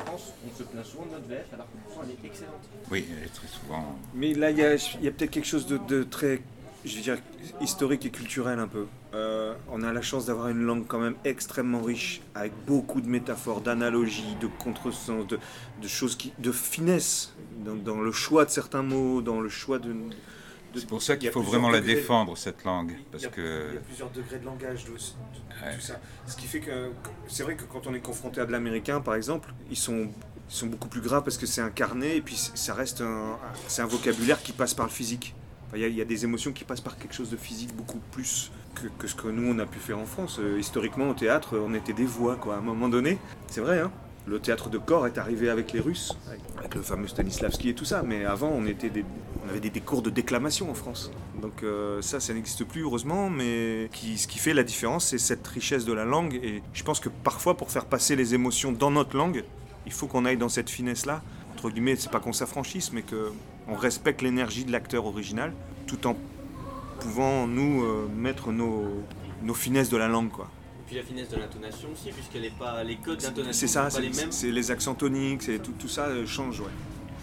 En 0.00 0.04
France, 0.06 0.32
on 0.46 0.56
se 0.58 0.62
plaint 0.62 0.84
souvent 0.86 1.04
de 1.04 1.10
notre 1.10 1.26
VF, 1.26 1.52
alors 1.52 1.66
que 1.66 1.76
pourtant 1.84 2.00
elle 2.04 2.12
est 2.12 2.26
excellente. 2.26 2.62
Oui, 2.90 3.06
elle 3.10 3.24
est 3.24 3.34
très 3.34 3.48
souvent. 3.48 3.98
Mais 4.14 4.32
là, 4.32 4.50
il 4.50 4.56
y 4.56 4.64
a, 4.64 4.74
il 4.76 5.04
y 5.04 5.08
a 5.08 5.10
peut-être 5.10 5.30
quelque 5.30 5.46
chose 5.46 5.66
de, 5.66 5.76
de 5.76 6.02
très, 6.02 6.40
je 6.86 6.96
veux 6.96 7.02
dire, 7.02 7.18
historique 7.60 8.06
et 8.06 8.10
culturel 8.10 8.58
un 8.58 8.68
peu. 8.68 8.86
Euh, 9.12 9.41
on 9.70 9.82
a 9.82 9.92
la 9.92 10.02
chance 10.02 10.26
d'avoir 10.26 10.48
une 10.48 10.62
langue 10.62 10.86
quand 10.86 10.98
même 10.98 11.14
extrêmement 11.24 11.82
riche, 11.82 12.20
avec 12.34 12.52
beaucoup 12.66 13.00
de 13.00 13.08
métaphores, 13.08 13.60
d'analogies, 13.60 14.36
de 14.40 14.46
contresens, 14.46 15.26
de, 15.26 15.38
de 15.80 15.88
choses 15.88 16.16
qui, 16.16 16.32
de 16.38 16.52
finesse 16.52 17.32
dans, 17.64 17.74
dans 17.76 18.00
le 18.00 18.12
choix 18.12 18.44
de 18.44 18.50
certains 18.50 18.82
mots, 18.82 19.22
dans 19.22 19.40
le 19.40 19.48
choix 19.48 19.78
de. 19.78 19.92
de- 19.92 20.78
C'est 20.78 20.86
pour 20.88 21.02
ça 21.02 21.14
il 21.14 21.18
qu'il 21.20 21.30
faut 21.30 21.42
vraiment 21.42 21.70
la 21.70 21.80
degrés. 21.80 21.94
défendre, 21.96 22.36
cette 22.36 22.64
langue. 22.64 22.96
Il 22.98 23.04
Parce 23.10 23.22
y 23.22 23.26
a- 23.26 23.30
que. 23.30 23.66
Il 23.70 23.74
y 23.74 23.78
a 23.78 23.80
plusieurs 23.80 24.10
degrés 24.10 24.38
de 24.38 24.44
langage, 24.44 24.84
de, 24.84 24.90
de- 24.90 24.94
de 24.96 25.66
Ouais. 25.66 25.74
tout 25.76 25.80
ça. 25.80 26.00
Ce 26.26 26.36
qui 26.36 26.46
fait 26.46 26.60
que, 26.60 26.90
c'est 27.28 27.42
vrai 27.42 27.54
que 27.56 27.64
quand 27.64 27.86
on 27.86 27.94
est 27.94 28.00
confronté 28.00 28.40
à 28.40 28.46
de 28.46 28.52
l'américain, 28.52 29.00
par 29.00 29.14
exemple, 29.14 29.52
ils 29.70 29.76
sont, 29.76 30.08
ils 30.50 30.54
sont 30.54 30.66
beaucoup 30.66 30.88
plus 30.88 31.00
graves 31.00 31.22
parce 31.24 31.38
que 31.38 31.46
c'est 31.46 31.60
incarné 31.60 32.16
et 32.16 32.20
puis 32.20 32.36
ça 32.36 32.74
reste 32.74 33.00
un, 33.00 33.38
c'est 33.68 33.80
un 33.82 33.86
vocabulaire 33.86 34.42
qui 34.42 34.52
passe 34.52 34.74
par 34.74 34.86
le 34.86 34.92
physique. 34.92 35.34
Enfin, 35.68 35.76
Il 35.78 35.82
y, 35.82 35.84
a- 35.84 35.88
il 35.88 35.94
y 35.96 36.00
a 36.02 36.04
des 36.04 36.24
émotions 36.24 36.52
qui 36.52 36.64
passent 36.64 36.80
par 36.80 36.98
quelque 36.98 37.14
chose 37.14 37.30
de 37.30 37.36
physique 37.36 37.74
beaucoup 37.76 38.00
plus 38.10 38.50
que, 38.98 39.06
ce 39.06 39.14
que 39.14 39.28
nous 39.28 39.52
on 39.54 39.58
a 39.58 39.66
pu 39.66 39.78
faire 39.78 39.98
en 39.98 40.06
France. 40.06 40.38
Euh, 40.40 40.58
historiquement, 40.58 41.10
au 41.10 41.14
théâtre, 41.14 41.58
on 41.58 41.74
était 41.74 41.92
des 41.92 42.04
voix, 42.04 42.36
quoi. 42.36 42.56
À 42.56 42.58
un 42.58 42.62
moment 42.62 42.88
donné, 42.88 43.18
c'est 43.48 43.60
vrai, 43.60 43.80
hein. 43.80 43.90
Le 44.24 44.38
théâtre 44.38 44.70
de 44.70 44.78
corps 44.78 45.08
est 45.08 45.18
arrivé 45.18 45.50
avec 45.50 45.72
les 45.72 45.80
Russes, 45.80 46.16
avec, 46.56 46.76
le 46.76 46.82
fameux 46.82 47.08
Stanislavski 47.08 47.70
et 47.70 47.74
tout 47.74 47.84
ça. 47.84 48.04
Mais 48.04 48.24
avant, 48.24 48.50
on, 48.54 48.66
était 48.66 48.88
des, 48.88 49.04
on 49.44 49.48
avait 49.48 49.58
des, 49.58 49.80
cours 49.80 50.00
de 50.00 50.10
déclamation 50.10 50.70
en 50.70 50.74
France. 50.74 51.10
Donc 51.40 51.64
euh, 51.64 52.00
ça, 52.02 52.20
ça 52.20 52.32
n'existe 52.32 52.62
plus 52.62 52.82
heureusement. 52.82 53.30
Mais 53.30 53.90
qui, 53.92 54.16
ce 54.18 54.28
qui 54.28 54.38
fait 54.38 54.54
la 54.54 54.62
différence, 54.62 55.06
c'est 55.06 55.18
cette 55.18 55.44
richesse 55.48 55.84
de 55.84 55.92
la 55.92 56.04
langue. 56.04 56.38
Et 56.40 56.62
je 56.72 56.84
pense 56.84 57.00
que 57.00 57.08
parfois, 57.08 57.56
pour 57.56 57.72
faire 57.72 57.84
passer 57.84 58.14
les 58.14 58.32
émotions 58.32 58.70
dans 58.70 58.92
notre 58.92 59.16
langue, 59.16 59.42
il 59.86 59.92
faut 59.92 60.06
qu'on 60.06 60.24
aille 60.24 60.36
dans 60.36 60.48
cette 60.48 60.70
finesse-là. 60.70 61.20
Entre 61.54 61.70
guillemets, 61.70 61.96
c'est 61.96 62.10
pas 62.10 62.20
qu'on 62.20 62.32
s'affranchisse, 62.32 62.92
mais 62.92 63.02
que 63.02 63.32
on 63.68 63.74
respecte 63.74 64.22
l'énergie 64.22 64.64
de 64.64 64.72
l'acteur 64.72 65.06
original, 65.06 65.52
tout 65.86 66.06
en 66.06 66.16
pouvant 67.02 67.46
nous 67.46 67.82
euh, 67.84 68.08
mettre 68.14 68.52
nos, 68.52 69.02
nos 69.42 69.54
finesses 69.54 69.90
de 69.90 69.96
la 69.96 70.08
langue, 70.08 70.30
quoi. 70.30 70.48
Et 70.80 70.86
puis 70.86 70.96
la 70.96 71.02
finesse 71.02 71.28
de 71.30 71.36
l'intonation 71.36 71.88
aussi, 71.92 72.10
puisqu'elle 72.10 72.44
est 72.44 72.58
pas 72.58 72.82
les 72.84 72.96
codes 72.96 73.18
d'intonation 73.20 73.52
C'est 73.52 73.66
ça, 73.66 73.88
sont 73.90 73.96
pas 73.98 74.02
les 74.02 74.12
c'est 74.12 74.20
mêmes. 74.22 74.32
c'est 74.32 74.50
les 74.50 74.70
accents 74.70 74.94
toniques, 74.94 75.42
c'est 75.42 75.58
tout, 75.60 75.72
tout 75.78 75.88
ça 75.88 76.06
euh, 76.06 76.26
change, 76.26 76.60
ouais. 76.60 76.66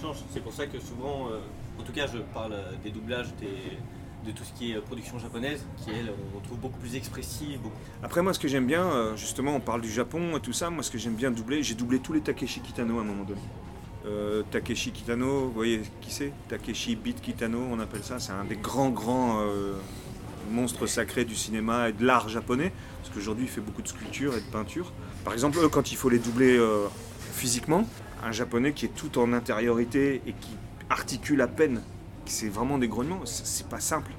change. 0.02 0.18
C'est 0.34 0.42
pour 0.44 0.54
ça 0.54 0.66
que 0.68 0.80
souvent, 0.80 1.28
euh, 1.32 1.40
en 1.80 1.84
tout 1.84 1.92
cas, 1.92 2.08
je 2.08 2.18
parle 2.34 2.56
des 2.84 2.92
doublages 2.92 3.34
des- 3.40 3.78
de 4.26 4.32
tout 4.36 4.44
ce 4.44 4.52
qui 4.52 4.74
est 4.74 4.76
production 4.82 5.18
japonaise, 5.18 5.66
qui 5.78 5.92
elle, 5.92 6.12
on 6.36 6.42
trouve 6.42 6.58
beaucoup 6.58 6.78
plus 6.80 6.94
expressive, 6.96 7.58
beaucoup 7.62 7.76
Après, 8.04 8.22
moi, 8.22 8.34
ce 8.34 8.40
que 8.40 8.50
j'aime 8.50 8.66
bien, 8.68 9.16
justement, 9.16 9.56
on 9.56 9.62
parle 9.62 9.80
du 9.80 9.90
Japon 9.90 10.36
et 10.36 10.42
tout 10.42 10.52
ça. 10.52 10.70
Moi, 10.70 10.84
ce 10.84 10.92
que 10.92 10.98
j'aime 10.98 11.16
bien 11.16 11.32
doubler, 11.32 11.64
j'ai 11.64 11.74
doublé 11.74 12.00
tous 12.00 12.12
les 12.12 12.20
Takeshi 12.20 12.60
Kitano 12.60 12.98
à 12.98 13.02
un 13.02 13.06
moment 13.06 13.24
donné. 13.24 13.40
Euh, 14.10 14.42
Takeshi 14.50 14.92
Kitano, 14.92 15.46
vous 15.46 15.51
voyez 15.51 15.82
qui 16.01 16.12
c'est? 16.12 16.32
Takeshi 16.48 16.96
Beat 16.96 17.22
Kitano, 17.22 17.60
on 17.72 17.80
appelle 17.80 18.04
ça. 18.04 18.20
C'est 18.20 18.32
un 18.32 18.44
des 18.44 18.56
grands, 18.56 18.89
grands 18.89 19.42
euh, 19.42 19.74
monstres 20.50 20.88
sacrés 20.88 21.25
du 21.25 21.36
cinéma 21.36 21.89
et 21.89 21.94
de 21.94 22.04
l'art 22.04 22.28
japonais. 22.28 22.72
Parce 23.01 23.13
qu'aujourd'hui, 23.13 23.46
il 23.46 23.50
fait 23.50 23.62
beaucoup 23.62 23.84
de 23.84 23.88
sculptures 23.88 24.36
et 24.36 24.42
de 24.42 24.51
peintures. 24.51 24.92
Par 25.24 25.34
exemple, 25.34 25.60
eux, 25.60 25.70
quand 25.70 25.92
il 25.92 25.96
faut 25.96 26.10
les 26.10 26.18
doubler 26.18 26.58
euh, 26.58 26.88
physiquement, 27.34 27.86
un 28.24 28.32
japonais 28.32 28.74
qui 28.74 28.86
est 28.86 28.96
tout 28.96 29.20
en 29.20 29.32
intériorité 29.32 30.22
et 30.25 30.34
qui 30.34 30.58
articule 30.89 31.42
à 31.42 31.48
peine, 31.48 31.82
c'est 32.25 32.50
vraiment 32.50 32.78
des 32.78 32.88
grognements, 32.88 33.22
c'est 33.25 33.68
pas 33.68 33.80
simple. 33.80 34.12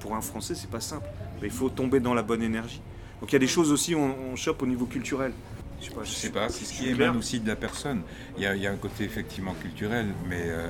Pour 0.00 0.14
un 0.14 0.20
français, 0.20 0.54
c'est 0.54 0.70
pas 0.70 0.80
simple. 0.80 1.06
Mais 1.40 1.48
il 1.48 1.52
faut 1.52 1.70
tomber 1.70 2.00
dans 2.00 2.14
la 2.14 2.22
bonne 2.22 2.42
énergie. 2.42 2.82
Donc 3.20 3.30
il 3.30 3.34
y 3.34 3.36
a 3.36 3.40
des 3.40 3.48
choses 3.48 3.72
aussi, 3.72 3.94
on, 3.94 4.14
on 4.32 4.36
chope 4.36 4.62
au 4.62 4.66
niveau 4.66 4.86
culturel. 4.86 5.32
Je 5.80 5.86
sais 5.86 5.90
pas, 5.94 6.04
Je 6.04 6.10
sais 6.10 6.30
pas, 6.30 6.48
c'est 6.48 6.64
ce 6.64 6.72
qui 6.72 6.88
émane 6.88 7.16
aussi 7.16 7.40
de 7.40 7.48
la 7.48 7.56
personne. 7.56 8.02
Il 8.36 8.42
y 8.42 8.46
a, 8.46 8.54
il 8.54 8.62
y 8.62 8.66
a 8.66 8.72
un 8.72 8.76
côté 8.76 9.04
effectivement 9.04 9.54
culturel, 9.54 10.06
mais 10.28 10.42
euh, 10.46 10.68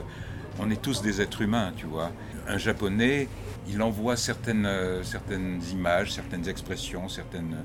on 0.58 0.70
est 0.70 0.80
tous 0.80 1.02
des 1.02 1.20
êtres 1.20 1.42
humains, 1.42 1.72
tu 1.76 1.86
vois. 1.86 2.10
Un 2.46 2.58
japonais, 2.58 3.28
il 3.68 3.82
envoie 3.82 4.16
certaines, 4.16 4.66
euh, 4.66 5.02
certaines 5.02 5.60
images, 5.72 6.12
certaines 6.12 6.48
expressions, 6.48 7.08
certaines 7.08 7.56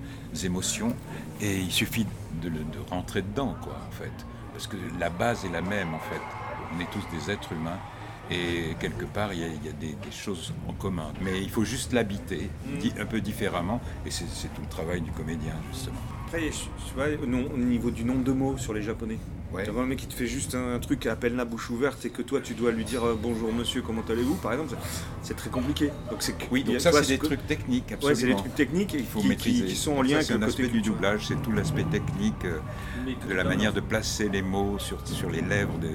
émotions, 0.43 0.95
et 1.41 1.57
il 1.59 1.71
suffit 1.71 2.05
de, 2.41 2.51
rentrer 2.89 3.21
dedans, 3.21 3.55
quoi, 3.62 3.77
en 3.88 3.91
fait. 3.91 4.12
Parce 4.53 4.67
que 4.67 4.77
la 5.00 5.09
base 5.09 5.45
est 5.45 5.50
la 5.51 5.62
même, 5.62 5.93
en 5.93 6.00
fait. 6.00 6.21
On 6.75 6.79
est 6.79 6.89
tous 6.91 7.03
des 7.15 7.31
êtres 7.31 7.51
humains, 7.53 7.79
et 8.31 8.75
quelque 8.79 9.05
part, 9.05 9.33
il 9.33 9.39
y 9.39 9.43
a, 9.43 9.47
il 9.47 9.65
y 9.65 9.69
a 9.69 9.73
des, 9.73 9.93
des 9.93 10.12
choses 10.12 10.53
en 10.67 10.73
commun. 10.73 11.12
Mais 11.21 11.41
il 11.41 11.50
faut 11.50 11.63
juste 11.65 11.93
l'habiter 11.93 12.50
di- 12.79 12.93
un 13.00 13.05
peu 13.05 13.21
différemment, 13.21 13.81
et 14.05 14.12
c'est 14.12 14.25
tout 14.53 14.62
le 14.62 14.69
travail 14.69 15.01
du 15.01 15.12
comédien, 15.12 15.53
justement. 15.71 16.00
Après, 16.34 16.48
je- 16.52 16.88
tu 16.88 16.94
vois, 16.96 17.06
au, 17.22 17.28
nom- 17.28 17.48
au 17.54 17.58
niveau 17.58 17.92
du 17.92 18.04
nombre 18.04 18.24
de 18.24 18.32
mots 18.32 18.58
sur 18.58 18.74
les 18.74 18.82
japonais. 18.82 19.20
Ouais. 19.54 19.66
Tu 19.66 19.70
vois 19.70 19.84
un 19.84 19.86
mec 19.86 20.00
qui 20.00 20.08
te 20.08 20.16
fait 20.16 20.25
juste 20.25 20.56
un, 20.56 20.80
truc 20.80 21.06
à 21.06 21.16
peine 21.16 21.36
la 21.36 21.46
bouche 21.46 21.70
ouverte 21.70 22.04
et 22.06 22.10
que 22.10 22.24
toi 22.24 22.42
tu 22.42 22.56
dois 22.56 22.72
lui 22.72 22.84
dire 22.84 23.04
euh, 23.06 23.16
bonjour 23.22 23.54
monsieur, 23.54 23.84
comment 23.84 24.02
allez-vous 24.10 24.34
par 24.34 24.52
exemple, 24.54 24.74
c'est- 25.22 25.36
très 25.36 25.52
compliqué. 25.52 25.92
Donc 26.10 26.24
c'est 26.24 26.36
que- 26.36 26.46
Oui, 26.50 26.62
il 26.62 26.68
y 26.68 26.70
a- 26.72 26.74
donc 26.74 26.82
ça, 26.82 26.92
c'est 26.92 27.08
des 27.13 27.18
que- 27.20 27.28
trucs 27.28 27.46
techniques, 27.46 27.86
Ouais, 27.90 27.94
absolument. 27.94 28.20
c'est 28.20 28.28
des 28.30 28.36
trucs 28.36 28.56
techniques 28.56 28.96
et 28.96 29.00
Il 29.00 29.06
faut 29.06 29.20
qui, 29.20 29.28
maîtriser. 29.28 29.66
qui, 29.66 29.70
qui 29.70 29.75
sont 29.75 29.94
en 29.94 30.02
lien 30.02 30.10
ça, 30.10 30.16
avec 30.18 30.32
un 30.32 30.48
côté 30.48 30.63
aspect 30.63 30.68
du 30.70 30.82
doublage, 30.82 31.28
c'est 31.28 31.40
tout 31.44 31.52
l'aspect 31.52 31.84
technique 31.84 32.46
euh, 32.46 32.58
de 33.30 33.34
la 33.36 33.44
manière 33.44 33.72
de 33.74 33.82
placer 33.82 34.28
les 34.28 34.42
mots 34.42 34.80
sur, 34.80 35.08
sur 35.08 35.30
les 35.30 35.42
lèvres. 35.42 35.78
de- 35.78 35.88
de- 35.88 35.94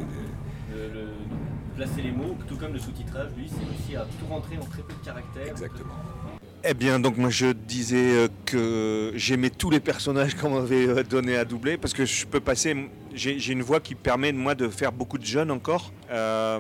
le- 0.77 0.89
le- 0.95 1.09
placer 1.75 2.01
les 2.03 2.13
mots, 2.13 2.37
tout 2.47 2.57
comme 2.57 2.73
le 2.73 2.79
sous-titrage, 2.79 3.31
lui, 3.37 3.49
c'est 3.49 3.57
aussi 3.75 3.97
à 3.97 4.03
tout 4.03 4.27
rentrer 4.29 4.57
en 4.57 4.65
très 4.67 4.83
peu 4.83 4.93
de 5.01 5.05
caractères. 5.05 5.49
Exactement. 5.49 5.95
Eh 6.65 6.75
bien, 6.75 6.99
donc 6.99 7.17
moi 7.17 7.31
je 7.31 7.53
disais 7.53 8.11
euh, 8.17 8.29
que 8.45 9.13
j'aimais 9.15 9.51
tous 9.51 9.71
les 9.71 9.79
personnages 9.81 10.35
qu'on 10.35 10.51
m'avait 10.51 10.89
euh, 10.89 11.03
donné 11.05 11.37
à 11.37 11.45
doubler 11.45 11.77
parce 11.77 11.95
que 11.95 12.05
je 12.05 12.27
peux 12.27 12.41
passer. 12.41 12.75
J'ai 13.15 13.53
une 13.53 13.63
voix 13.63 13.81
qui 13.81 13.95
permet 13.95 14.33
moi 14.33 14.55
de 14.55 14.69
faire 14.69 14.93
beaucoup 14.93 15.19
de 15.19 15.25
jeunes 15.25 15.51
encore. 15.51 15.93
Euh, 16.11 16.59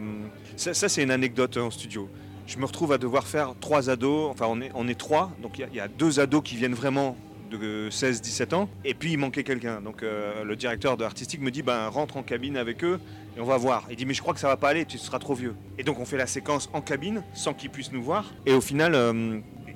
ça, 0.56 0.88
c'est 0.88 1.02
une 1.02 1.10
anecdote 1.10 1.56
en 1.56 1.70
studio. 1.70 2.08
Je 2.46 2.58
me 2.58 2.64
retrouve 2.64 2.92
à 2.92 2.98
devoir 2.98 3.26
faire 3.26 3.54
trois 3.60 3.90
ados. 3.90 4.30
Enfin, 4.30 4.46
on 4.74 4.88
est, 4.88 4.94
trois. 4.94 5.30
Donc 5.42 5.58
il 5.58 5.74
y 5.74 5.80
a- 5.80 5.88
deux 5.88 6.18
ados 6.20 6.42
qui 6.44 6.56
viennent 6.56 6.74
vraiment 6.74 7.16
de 7.50 7.88
16-17 7.90 8.54
ans. 8.54 8.68
Et 8.84 8.94
puis 8.94 9.12
il 9.12 9.18
manquait 9.18 9.44
quelqu'un. 9.44 9.80
Donc 9.80 10.02
le 10.02 10.54
directeur 10.56 10.96
de 10.96 11.04
artistique 11.04 11.40
me 11.40 11.50
dit 11.50 11.62
ben, 11.62 11.88
rentre 11.88 12.16
en 12.16 12.22
cabine 12.22 12.56
avec 12.56 12.82
eux 12.84 12.98
et 13.36 13.40
on 13.40 13.44
va 13.44 13.56
voir. 13.56 13.84
Il 13.90 13.96
dit 13.96 14.06
mais 14.06 14.14
je 14.14 14.22
crois 14.22 14.34
que 14.34 14.40
ça 14.40 14.48
va 14.48 14.56
pas 14.56 14.68
aller, 14.70 14.84
tu 14.84 14.96
seras 14.98 15.18
trop 15.18 15.34
vieux. 15.34 15.54
Et 15.78 15.82
donc 15.84 15.98
on 16.00 16.04
fait 16.04 16.16
la 16.16 16.26
séquence 16.26 16.68
en 16.72 16.80
cabine 16.80 17.22
sans 17.34 17.52
qu'ils 17.54 17.70
puissent 17.70 17.92
nous 17.92 18.02
voir. 18.02 18.32
Et 18.46 18.52
au 18.52 18.60
final, 18.60 18.94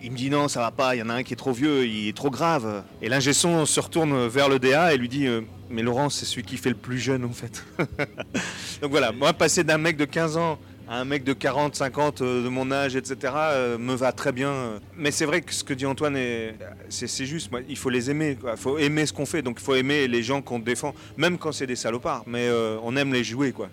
il 0.03 0.11
me 0.13 0.17
dit 0.17 0.31
non, 0.31 0.49
ça 0.49 0.61
va 0.61 0.71
pas, 0.71 0.95
il 0.95 0.99
y 0.99 1.03
en 1.03 1.09
a 1.09 1.15
un 1.15 1.23
qui 1.23 1.33
est 1.33 1.37
trop 1.37 1.53
vieux, 1.53 1.87
il 1.87 2.09
est 2.09 2.17
trop 2.17 2.31
grave. 2.31 2.83
Et 3.01 3.09
l'ingé 3.09 3.33
son 3.33 3.67
se 3.67 3.81
retourne 3.81 4.27
vers 4.27 4.49
le 4.49 4.59
DA 4.59 4.95
et 4.95 4.97
lui 4.99 5.09
dit 5.09 5.27
euh, 5.27 5.43
mais 5.71 5.83
Laurent, 5.83 6.11
c'est 6.11 6.25
celui 6.27 6.43
qui 6.43 6.57
fait 6.57 6.71
le 6.71 6.75
plus 6.77 6.99
jeune 6.99 7.25
en 7.25 7.33
fait. 7.33 7.65
donc 8.83 8.91
voilà, 8.91 9.13
moi 9.13 9.33
passer 9.33 9.65
d'un 9.65 9.79
mec 9.79 9.97
de 9.97 10.05
15 10.05 10.37
ans 10.37 10.59
à 10.89 10.97
un 10.97 11.05
mec 11.05 11.25
de 11.25 11.33
40, 11.33 11.75
50 11.77 12.21
euh, 12.21 12.45
de 12.45 12.49
mon 12.49 12.71
âge, 12.73 12.97
etc., 12.97 13.33
euh, 13.37 13.79
me 13.79 13.95
va 13.95 14.13
très 14.13 14.33
bien. 14.33 14.81
Mais 14.97 15.11
c'est 15.11 15.25
vrai 15.25 15.41
que 15.41 15.55
ce 15.55 15.65
que 15.65 15.73
dit 15.73 15.87
Antoine, 15.87 16.17
est- 16.17 16.55
c'est 16.91 17.25
juste, 17.25 17.51
il 17.69 17.79
faut 17.79 17.89
les 17.89 18.11
aimer. 18.11 18.37
Il 18.51 18.57
faut 18.59 18.77
aimer 18.79 19.07
ce 19.07 19.13
qu'on 19.13 19.25
fait, 19.25 19.41
donc 19.43 19.59
il 19.61 19.65
faut 19.65 19.75
aimer 19.77 20.07
les 20.09 20.23
gens 20.23 20.43
qu'on 20.43 20.59
défend, 20.59 20.93
même 21.17 21.39
quand 21.39 21.53
c'est 21.53 21.67
des 21.69 21.77
salopards. 21.77 22.25
Mais 22.27 22.51
on 22.83 22.95
aime 22.97 23.13
les 23.13 23.25
jouer, 23.25 23.53
quoi. 23.53 23.71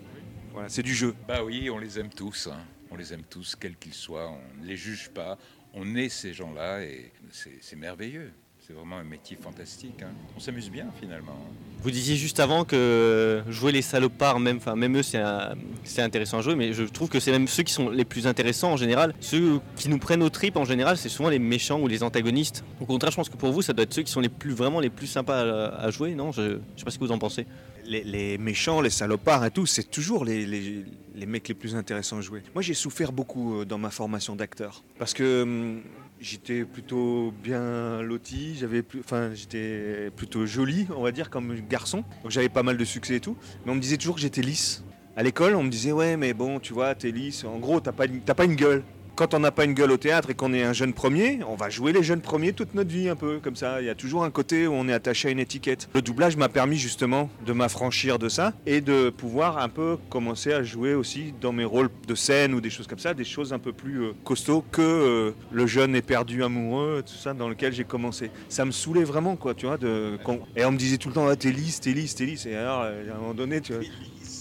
C'est 0.68 0.82
du 0.82 0.94
jeu. 0.94 1.14
Bah 1.28 1.40
oui, 1.44 1.68
on 1.68 1.78
les 1.78 1.98
aime 1.98 2.10
tous. 2.10 2.48
hein. 2.50 2.56
On 2.92 2.96
les 2.96 3.12
aime 3.12 3.22
tous, 3.28 3.54
quels 3.54 3.76
qu'ils 3.76 3.94
soient. 3.94 4.30
On 4.30 4.62
ne 4.62 4.68
les 4.68 4.76
juge 4.76 5.10
pas. 5.14 5.36
On 5.74 5.94
est 5.94 6.08
ces 6.08 6.32
gens-là 6.32 6.82
et 6.82 7.12
c'est 7.30 7.76
merveilleux. 7.76 8.32
C'est 8.70 8.76
vraiment 8.76 8.98
un 8.98 9.04
métier 9.04 9.36
fantastique. 9.36 10.00
hein. 10.04 10.12
On 10.36 10.38
s'amuse 10.40 10.70
bien 10.70 10.86
finalement. 11.00 11.36
Vous 11.82 11.90
disiez 11.90 12.14
juste 12.14 12.38
avant 12.38 12.64
que 12.64 13.42
jouer 13.48 13.72
les 13.72 13.82
salopards, 13.82 14.38
même, 14.38 14.58
enfin, 14.58 14.76
même 14.76 14.96
eux, 14.96 15.02
c'est 15.02 16.02
intéressant 16.02 16.38
à 16.38 16.42
jouer, 16.42 16.54
mais 16.54 16.72
je 16.72 16.84
trouve 16.84 17.08
que 17.08 17.18
c'est 17.18 17.32
même 17.32 17.48
ceux 17.48 17.64
qui 17.64 17.72
sont 17.72 17.90
les 17.90 18.04
plus 18.04 18.28
intéressants 18.28 18.70
en 18.72 18.76
général. 18.76 19.12
Ceux 19.18 19.60
qui 19.74 19.88
nous 19.88 19.98
prennent 19.98 20.22
aux 20.22 20.30
tripes 20.30 20.56
en 20.56 20.64
général, 20.64 20.96
c'est 20.98 21.08
souvent 21.08 21.30
les 21.30 21.40
méchants 21.40 21.80
ou 21.80 21.88
les 21.88 22.04
antagonistes. 22.04 22.62
Au 22.80 22.84
contraire, 22.84 23.10
je 23.10 23.16
pense 23.16 23.28
que 23.28 23.36
pour 23.36 23.50
vous, 23.50 23.60
ça 23.62 23.72
doit 23.72 23.82
être 23.82 23.92
ceux 23.94 24.02
qui 24.02 24.12
sont 24.12 24.20
les 24.20 24.28
plus, 24.28 24.52
vraiment 24.52 24.78
les 24.78 24.90
plus 24.90 25.08
sympas 25.08 25.40
à, 25.40 25.74
à 25.86 25.90
jouer, 25.90 26.14
non? 26.14 26.30
Je, 26.30 26.42
je 26.42 26.78
sais 26.78 26.84
pas 26.84 26.92
ce 26.92 26.98
que 26.98 27.04
vous 27.04 27.12
en 27.12 27.18
pensez. 27.18 27.46
Les, 27.86 28.04
les 28.04 28.38
méchants, 28.38 28.80
les 28.82 28.90
salopards 28.90 29.44
et 29.46 29.50
tout, 29.50 29.66
c'est 29.66 29.90
toujours 29.90 30.24
les, 30.24 30.46
les- 30.46 30.84
les 31.16 31.26
mecs 31.26 31.48
les 31.48 31.54
plus 31.54 31.74
intéressants 31.74 32.18
à 32.18 32.20
jouer. 32.20 32.42
Moi, 32.54 32.62
j'ai 32.62 32.72
souffert 32.74 33.10
beaucoup 33.10 33.60
euh, 33.60 33.64
dans 33.64 33.78
ma 33.78 33.90
formation 33.90 34.36
d'acteur. 34.36 34.84
Parce 34.98 35.12
que 35.12 35.42
hum, 35.42 35.80
j'étais 36.20 36.64
plutôt 36.64 37.32
bien 37.42 38.02
loti, 38.02 38.56
j'avais 38.56 38.84
enfin, 38.98 39.30
j'étais 39.34 40.10
plutôt 40.14 40.46
joli, 40.46 40.86
on 40.94 41.02
va 41.02 41.12
dire, 41.12 41.30
comme 41.30 41.54
garçon. 41.68 42.04
Donc 42.22 42.30
j'avais 42.30 42.48
pas 42.48 42.62
mal 42.62 42.76
de 42.76 42.84
succès 42.84 43.16
et 43.16 43.20
tout. 43.20 43.36
Mais 43.64 43.72
on 43.72 43.74
me 43.74 43.80
disait 43.80 43.96
toujours 43.96 44.14
que 44.16 44.20
j'étais 44.20 44.42
lisse. 44.42 44.84
À 45.16 45.22
l'école, 45.22 45.56
on 45.56 45.62
me 45.62 45.70
disait, 45.70 45.92
ouais, 45.92 46.16
mais 46.16 46.34
bon, 46.34 46.60
tu 46.60 46.72
vois, 46.72 46.94
t'es 46.94 47.10
lisse. 47.10 47.44
En 47.44 47.58
gros, 47.58 47.80
pas, 47.80 48.06
t'as 48.24 48.34
pas 48.34 48.44
une 48.44 48.54
gueule. 48.54 48.84
Quand 49.16 49.34
on 49.34 49.40
n'a 49.40 49.50
pas 49.50 49.64
une 49.64 49.74
gueule 49.74 49.92
au 49.92 49.96
théâtre 49.96 50.30
et 50.30 50.34
qu'on 50.34 50.52
est 50.52 50.62
un 50.62 50.72
jeune 50.72 50.92
premier, 50.92 51.40
on 51.46 51.54
va 51.54 51.68
jouer 51.68 51.92
les 51.92 52.02
jeunes 52.02 52.20
premiers 52.20 52.52
toute 52.52 52.74
notre 52.74 52.90
vie 52.90 53.08
un 53.08 53.16
peu 53.16 53.38
comme 53.38 53.56
ça. 53.56 53.80
Il 53.80 53.86
y 53.86 53.90
a 53.90 53.94
toujours 53.94 54.24
un 54.24 54.30
côté 54.30 54.66
où 54.66 54.72
on 54.72 54.88
est 54.88 54.92
attaché 54.92 55.28
à 55.28 55.30
une 55.30 55.38
étiquette. 55.38 55.88
Le 55.94 56.02
doublage 56.02 56.36
m'a 56.36 56.48
permis 56.48 56.76
justement 56.76 57.28
de 57.44 57.52
m'affranchir 57.52 58.18
de 58.18 58.28
ça 58.28 58.52
et 58.66 58.80
de 58.80 59.10
pouvoir 59.10 59.58
un 59.58 59.68
peu 59.68 59.98
commencer 60.08 60.52
à 60.52 60.62
jouer 60.62 60.94
aussi 60.94 61.34
dans 61.40 61.52
mes 61.52 61.64
rôles 61.64 61.90
de 62.06 62.14
scène 62.14 62.54
ou 62.54 62.60
des 62.60 62.70
choses 62.70 62.86
comme 62.86 62.98
ça, 62.98 63.14
des 63.14 63.24
choses 63.24 63.52
un 63.52 63.58
peu 63.58 63.72
plus 63.72 64.02
euh, 64.02 64.12
costauds 64.24 64.64
que 64.72 64.80
euh, 64.82 65.32
le 65.52 65.66
jeune 65.66 65.94
éperdu 65.94 66.42
amoureux, 66.42 67.02
tout 67.06 67.14
ça 67.14 67.34
dans 67.34 67.48
lequel 67.48 67.72
j'ai 67.72 67.84
commencé. 67.84 68.30
Ça 68.48 68.64
me 68.64 68.70
saoulait 68.70 69.04
vraiment 69.04 69.36
quoi, 69.36 69.54
tu 69.54 69.66
vois. 69.66 69.76
De, 69.76 70.18
Et 70.56 70.64
on 70.64 70.72
me 70.72 70.78
disait 70.78 70.96
tout 70.96 71.08
le 71.08 71.14
temps, 71.14 71.26
ah, 71.26 71.36
t'es 71.36 71.50
lisse, 71.50 71.80
t'es 71.80 71.92
lisse, 71.92 72.14
t'es 72.14 72.24
lisse. 72.26 72.46
Et 72.46 72.54
alors, 72.54 72.82
euh, 72.84 73.10
à 73.10 73.16
un 73.16 73.18
moment 73.18 73.34
donné, 73.34 73.60
tu 73.60 73.74
vois. 73.74 73.82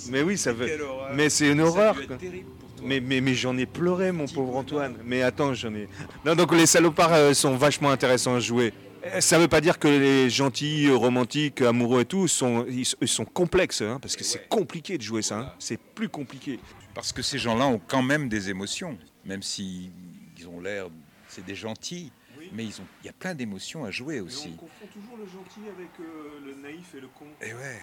Mais 0.10 0.22
oui, 0.22 0.38
ça 0.38 0.54
veut. 0.54 0.68
Mais 1.14 1.30
c'est 1.30 1.50
une 1.52 1.62
horreur. 1.62 1.96
quoi. 2.08 2.18
Mais, 2.84 3.00
mais, 3.00 3.22
mais 3.22 3.34
j'en 3.34 3.58
ai 3.58 3.66
pleuré, 3.66 4.12
mon 4.12 4.26
pauvre 4.28 4.56
Antoine. 4.56 4.96
Mais 5.06 5.22
attends, 5.22 5.54
j'en 5.54 5.74
ai. 5.74 5.88
Non, 6.26 6.36
donc 6.36 6.54
les 6.54 6.66
salopards 6.66 7.14
euh, 7.14 7.34
sont 7.34 7.56
vachement 7.56 7.90
intéressants 7.92 8.36
à 8.36 8.40
jouer. 8.40 8.74
Euh, 9.06 9.22
Ça 9.22 9.40
veut 9.40 9.48
pas 9.48 9.62
dire 9.62 9.80
que 9.80 9.88
les 9.88 10.30
gentils, 10.30 10.88
euh, 10.88 10.96
romantiques, 10.96 11.62
amoureux 11.62 12.02
et 12.02 12.06
tout, 12.06 12.28
sont, 12.28 12.66
ils, 12.70 12.86
ils 13.02 13.08
sont 13.08 13.26
complexes, 13.26 13.82
hein, 13.82 14.00
parce 14.02 14.16
que 14.16 14.24
c'est 14.24 14.48
compliqué 14.50 14.98
de 14.98 15.04
jouer 15.04 15.22
ça. 15.22 15.38
hein. 15.40 15.54
C'est 15.60 15.80
plus 15.80 16.10
compliqué. 16.10 16.60
Parce 16.94 17.14
que 17.14 17.22
ces 17.22 17.38
gens-là 17.38 17.66
ont 17.68 17.80
quand 17.88 18.04
même 18.04 18.28
des 18.30 18.50
émotions, 18.50 18.98
même 19.26 19.42
si 19.44 19.92
ils 20.38 20.48
ont 20.48 20.60
l'air, 20.60 20.88
c'est 21.28 21.46
des 21.46 21.56
gentils, 21.56 22.12
mais 22.54 22.66
ils 22.66 22.82
ont, 22.82 22.86
il 23.04 23.08
y 23.08 23.10
a 23.10 23.14
plein 23.14 23.34
d'émotions 23.36 23.86
à 23.86 23.92
jouer 23.92 24.20
aussi. 24.20 24.52
confond 24.56 24.88
toujours 24.94 25.18
le 25.18 25.26
gentil 25.26 25.70
avec 25.70 25.90
le 26.46 26.62
naïf 26.62 26.96
et 26.96 27.02
le 27.02 27.08
con. 27.08 27.26
Et 27.42 27.54
ouais. 27.54 27.80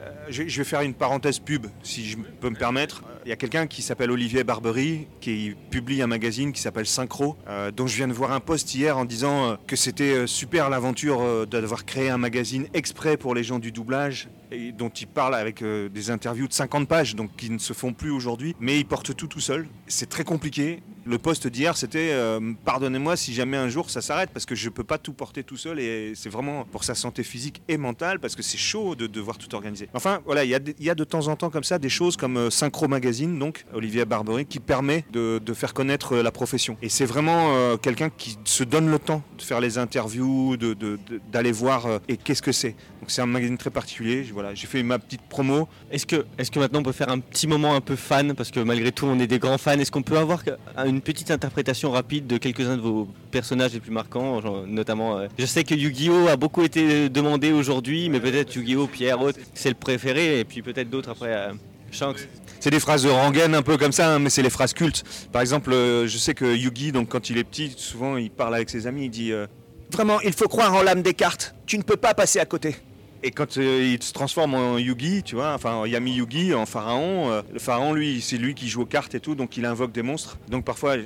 Euh, 0.00 0.26
je, 0.28 0.48
je 0.48 0.58
vais 0.58 0.64
faire 0.64 0.80
une 0.80 0.94
parenthèse 0.94 1.38
pub, 1.38 1.66
si 1.82 2.06
je 2.08 2.16
peux 2.16 2.50
me 2.50 2.56
permettre. 2.56 3.02
Il 3.24 3.28
y 3.28 3.32
a 3.32 3.36
quelqu'un 3.36 3.66
qui 3.66 3.82
s'appelle 3.82 4.10
Olivier 4.10 4.44
Barbery, 4.44 5.06
qui 5.20 5.54
publie 5.70 6.02
un 6.02 6.06
magazine 6.06 6.52
qui 6.52 6.60
s'appelle 6.60 6.86
Synchro, 6.86 7.36
euh, 7.48 7.70
dont 7.70 7.86
je 7.86 7.96
viens 7.96 8.08
de 8.08 8.12
voir 8.12 8.32
un 8.32 8.40
post 8.40 8.74
hier 8.74 8.96
en 8.96 9.04
disant 9.04 9.50
euh, 9.50 9.56
que 9.66 9.76
c'était 9.76 10.14
euh, 10.14 10.26
super 10.26 10.70
l'aventure 10.70 11.20
euh, 11.20 11.46
d'avoir 11.46 11.84
créé 11.84 12.08
un 12.10 12.18
magazine 12.18 12.66
exprès 12.74 13.16
pour 13.16 13.34
les 13.34 13.44
gens 13.44 13.58
du 13.58 13.72
doublage, 13.72 14.28
dont 14.76 14.88
il 14.88 15.06
parle 15.06 15.34
avec 15.34 15.62
euh, 15.62 15.88
des 15.88 16.10
interviews 16.10 16.48
de 16.48 16.52
50 16.52 16.88
pages, 16.88 17.14
donc 17.14 17.30
qui 17.36 17.50
ne 17.50 17.58
se 17.58 17.72
font 17.72 17.92
plus 17.92 18.10
aujourd'hui, 18.10 18.54
mais 18.60 18.78
il 18.78 18.84
porte 18.84 19.14
tout 19.14 19.26
tout 19.26 19.40
seul. 19.40 19.66
C'est 19.86 20.08
très 20.08 20.24
compliqué. 20.24 20.82
Le 21.06 21.18
post 21.18 21.46
d'hier, 21.48 21.76
c'était 21.78 22.10
euh, 22.12 22.52
pardonnez-moi 22.64 23.16
si 23.16 23.32
jamais 23.32 23.56
un 23.56 23.68
jour 23.68 23.88
ça 23.90 24.00
s'arrête, 24.02 24.30
parce 24.32 24.44
que 24.44 24.54
je 24.54 24.68
peux 24.68 24.84
pas 24.84 24.98
tout 24.98 25.12
porter 25.14 25.42
tout 25.42 25.56
seul, 25.56 25.80
et 25.80 26.12
c'est 26.14 26.28
vraiment 26.28 26.64
pour 26.64 26.84
sa 26.84 26.94
santé 26.94 27.22
physique 27.22 27.62
et 27.68 27.78
mentale, 27.78 28.20
parce 28.20 28.36
que 28.36 28.42
c'est 28.42 28.58
chaud 28.58 28.94
de 28.94 29.06
devoir 29.06 29.38
tout 29.38 29.52
organiser. 29.54 29.88
Enfin, 29.94 30.20
voilà, 30.26 30.44
il 30.44 30.50
y, 30.50 30.84
y 30.84 30.90
a 30.90 30.94
de 30.94 31.04
temps 31.04 31.28
en 31.28 31.36
temps 31.36 31.48
comme 31.50 31.64
ça 31.64 31.78
des 31.78 31.88
choses 31.88 32.16
comme 32.16 32.36
euh, 32.36 32.50
Synchro 32.50 32.86
Magazine, 32.86 33.38
donc 33.38 33.64
Olivier 33.72 34.04
Barbery, 34.04 34.44
qui 34.46 34.60
permet 34.60 35.04
de, 35.12 35.40
de 35.44 35.54
faire 35.54 35.72
connaître 35.74 36.16
la 36.16 36.30
profession. 36.30 36.76
Et 36.82 36.88
c'est 36.88 37.06
vraiment 37.06 37.76
quelqu'un 37.78 38.10
qui 38.10 38.36
se 38.44 38.62
donne 38.64 38.90
le 38.90 38.98
temps 38.98 39.22
de 39.38 39.42
faire 39.42 39.60
les 39.60 39.78
interviews, 39.78 40.56
de- 40.56 40.74
de- 40.74 40.98
d'aller 41.32 41.52
voir 41.52 41.86
et 42.08 42.16
qu'est-ce 42.16 42.42
que 42.42 42.52
c'est. 42.52 42.74
Donc 43.10 43.14
c'est 43.16 43.22
un 43.22 43.26
magazine 43.26 43.58
très 43.58 43.70
particulier. 43.70 44.24
Voilà, 44.32 44.54
j'ai 44.54 44.68
fait 44.68 44.84
ma 44.84 45.00
petite 45.00 45.22
promo. 45.22 45.66
Est-ce 45.90 46.06
que, 46.06 46.24
est 46.38 46.48
que 46.48 46.60
maintenant 46.60 46.78
on 46.78 46.84
peut 46.84 46.92
faire 46.92 47.08
un 47.08 47.18
petit 47.18 47.48
moment 47.48 47.74
un 47.74 47.80
peu 47.80 47.96
fan? 47.96 48.34
Parce 48.36 48.52
que 48.52 48.60
malgré 48.60 48.92
tout, 48.92 49.04
on 49.04 49.18
est 49.18 49.26
des 49.26 49.40
grands 49.40 49.58
fans. 49.58 49.72
Est-ce 49.72 49.90
qu'on 49.90 50.04
peut 50.04 50.16
avoir 50.16 50.44
une 50.86 51.00
petite 51.00 51.32
interprétation 51.32 51.90
rapide 51.90 52.28
de 52.28 52.36
quelques-uns 52.36 52.76
de 52.76 52.82
vos 52.82 53.08
personnages 53.32 53.72
les 53.72 53.80
plus 53.80 53.90
marquants 53.90 54.40
genre, 54.40 54.64
Notamment, 54.64 55.18
euh, 55.18 55.26
je 55.40 55.44
sais 55.44 55.64
que 55.64 55.74
Yu-Gi-Oh! 55.74 56.28
a 56.28 56.36
beaucoup 56.36 56.62
été 56.62 57.08
demandé 57.08 57.50
aujourd'hui, 57.50 58.08
mais 58.10 58.20
peut-être 58.20 58.54
Yu-Gi-Oh! 58.54 58.86
Pierre, 58.86 59.20
autre, 59.20 59.40
c'est 59.54 59.70
le 59.70 59.74
préféré, 59.74 60.38
et 60.38 60.44
puis 60.44 60.62
peut-être 60.62 60.88
d'autres 60.88 61.10
après. 61.10 61.34
euh, 61.34 61.52
Shanks. 61.90 62.28
C'est 62.60 62.70
des 62.70 62.78
phrases 62.78 63.02
de 63.02 63.08
rengaine 63.08 63.56
un 63.56 63.62
peu 63.62 63.76
comme 63.76 63.90
ça, 63.90 64.14
hein, 64.14 64.18
mais 64.20 64.30
c'est 64.30 64.42
les 64.42 64.50
phrases 64.50 64.72
cultes. 64.72 65.02
Par 65.32 65.42
exemple, 65.42 65.72
euh, 65.72 66.06
je 66.06 66.16
sais 66.16 66.34
que 66.34 66.44
Yugi, 66.44 66.92
donc 66.92 67.08
quand 67.08 67.28
il 67.28 67.38
est 67.38 67.44
petit, 67.44 67.74
souvent 67.76 68.16
il 68.16 68.30
parle 68.30 68.54
avec 68.54 68.70
ses 68.70 68.86
amis, 68.86 69.06
il 69.06 69.10
dit 69.10 69.32
euh, 69.32 69.48
Vraiment, 69.92 70.20
il 70.20 70.32
faut 70.32 70.46
croire 70.46 70.72
en 70.74 70.82
l'âme 70.82 71.02
des 71.02 71.14
cartes. 71.14 71.56
Tu 71.66 71.76
ne 71.76 71.82
peux 71.82 71.96
pas 71.96 72.14
passer 72.14 72.38
à 72.38 72.44
côté. 72.44 72.76
Et 73.22 73.30
quand 73.30 73.58
euh, 73.58 73.94
il 73.94 74.02
se 74.02 74.12
transforme 74.12 74.54
en 74.54 74.78
Yugi, 74.78 75.22
tu 75.22 75.34
vois, 75.34 75.52
enfin 75.52 75.74
en 75.74 75.84
Yami 75.84 76.14
Yugi, 76.14 76.54
en 76.54 76.64
pharaon, 76.64 77.30
euh, 77.30 77.42
le 77.52 77.58
pharaon, 77.58 77.92
lui, 77.92 78.22
c'est 78.22 78.38
lui 78.38 78.54
qui 78.54 78.68
joue 78.68 78.82
aux 78.82 78.86
cartes 78.86 79.14
et 79.14 79.20
tout, 79.20 79.34
donc 79.34 79.56
il 79.56 79.66
invoque 79.66 79.92
des 79.92 80.02
monstres. 80.02 80.38
Donc 80.48 80.64
parfois, 80.64 80.96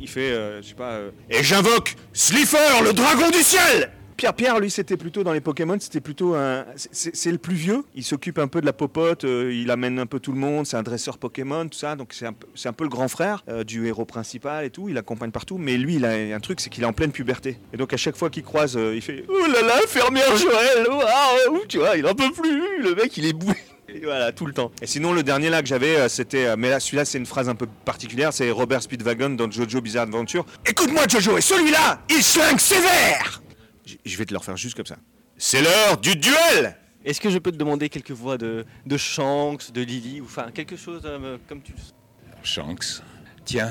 il 0.00 0.08
fait, 0.08 0.30
euh, 0.30 0.62
je 0.62 0.68
sais 0.68 0.74
pas, 0.74 1.00
et 1.28 1.42
j'invoque 1.42 1.96
Slifer, 2.12 2.82
le 2.84 2.92
dragon 2.92 3.30
du 3.30 3.42
ciel 3.42 3.90
Pierre 4.16 4.32
Pierre, 4.34 4.60
lui, 4.60 4.70
c'était 4.70 4.96
plutôt 4.96 5.24
dans 5.24 5.32
les 5.32 5.42
Pokémon, 5.42 5.76
c'était 5.78 6.00
plutôt 6.00 6.34
un. 6.34 6.64
C'est 6.76 7.30
le 7.30 7.36
plus 7.38 7.54
vieux. 7.54 7.84
Il 7.94 8.02
s'occupe 8.02 8.38
un 8.38 8.48
peu 8.48 8.62
de 8.62 8.66
la 8.66 8.72
popote, 8.72 9.24
euh, 9.24 9.52
il 9.52 9.70
amène 9.70 9.98
un 9.98 10.06
peu 10.06 10.20
tout 10.20 10.32
le 10.32 10.38
monde. 10.38 10.66
C'est 10.66 10.78
un 10.78 10.82
dresseur 10.82 11.18
Pokémon, 11.18 11.68
tout 11.68 11.78
ça. 11.78 11.96
Donc 11.96 12.14
c'est 12.14 12.26
un, 12.26 12.34
un 12.64 12.72
peu 12.72 12.84
le 12.84 12.90
grand 12.90 13.08
frère 13.08 13.44
euh, 13.48 13.62
du 13.62 13.86
héros 13.86 14.06
principal 14.06 14.64
et 14.64 14.70
tout. 14.70 14.88
Il 14.88 14.96
accompagne 14.96 15.30
partout. 15.30 15.58
Mais 15.58 15.76
lui, 15.76 15.96
il 15.96 16.06
a 16.06 16.12
un 16.34 16.40
truc, 16.40 16.60
c'est 16.60 16.70
qu'il 16.70 16.82
est 16.82 16.86
en 16.86 16.94
pleine 16.94 17.12
puberté. 17.12 17.58
Et 17.74 17.76
donc 17.76 17.92
à 17.92 17.98
chaque 17.98 18.16
fois 18.16 18.30
qu'il 18.30 18.42
croise, 18.42 18.76
euh, 18.76 18.94
il 18.94 19.02
fait 19.02 19.24
Oh 19.28 19.46
là 19.52 19.60
là, 19.60 19.80
fermière 19.86 20.34
Joël, 20.36 20.86
Tu 21.68 21.78
vois, 21.78 21.96
il 21.96 22.06
en 22.06 22.14
peut 22.14 22.32
plus. 22.32 22.82
Le 22.82 22.94
mec, 22.94 23.14
il 23.18 23.26
est 23.26 23.34
boué. 23.34 23.54
Et 23.88 24.00
voilà, 24.00 24.32
tout 24.32 24.46
le 24.46 24.52
temps. 24.52 24.72
Et 24.80 24.86
sinon, 24.86 25.12
le 25.12 25.22
dernier 25.22 25.50
là 25.50 25.60
que 25.62 25.68
j'avais, 25.68 26.08
c'était. 26.08 26.56
mais 26.56 26.70
là, 26.70 26.80
celui-là, 26.80 27.04
c'est 27.04 27.18
une 27.18 27.26
phrase 27.26 27.48
un 27.50 27.54
peu 27.54 27.66
particulière. 27.84 28.32
C'est 28.32 28.50
Robert 28.50 28.82
Speedwagon 28.82 29.30
dans 29.30 29.50
Jojo 29.50 29.80
Bizarre 29.80 30.04
Adventure. 30.04 30.44
Écoute-moi, 30.66 31.02
Jojo, 31.08 31.36
et 31.36 31.40
celui-là, 31.42 32.00
il 32.10 32.22
schlingue 32.22 32.58
sévère 32.58 33.42
Je 34.04 34.16
vais 34.16 34.24
te 34.24 34.32
le 34.32 34.38
refaire 34.38 34.56
juste 34.56 34.74
comme 34.74 34.86
ça. 34.86 34.98
C'est 35.38 35.62
l'heure 35.62 35.98
du 35.98 36.16
duel 36.16 36.76
Est-ce 37.04 37.20
que 37.20 37.30
je 37.30 37.38
peux 37.38 37.52
te 37.52 37.56
demander 37.56 37.88
quelques 37.88 38.10
voix 38.10 38.38
de, 38.38 38.64
de 38.84 38.96
Shanks, 38.96 39.72
de 39.72 39.82
Lily, 39.82 40.20
ou 40.20 40.24
enfin 40.24 40.50
quelque 40.52 40.76
chose 40.76 41.02
euh, 41.04 41.38
comme 41.48 41.62
tu 41.62 41.72
le 41.72 41.78
sens 41.78 41.94
Shanks, 42.42 43.02
tiens, 43.44 43.70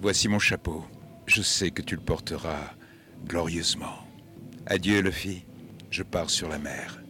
voici 0.00 0.28
mon 0.28 0.38
chapeau. 0.38 0.84
Je 1.26 1.42
sais 1.42 1.70
que 1.70 1.82
tu 1.82 1.94
le 1.94 2.00
porteras 2.00 2.74
glorieusement. 3.26 4.06
Adieu, 4.66 5.00
Luffy. 5.00 5.44
Je 5.90 6.02
pars 6.02 6.28
sur 6.28 6.48
la 6.48 6.58
mer. 6.58 7.00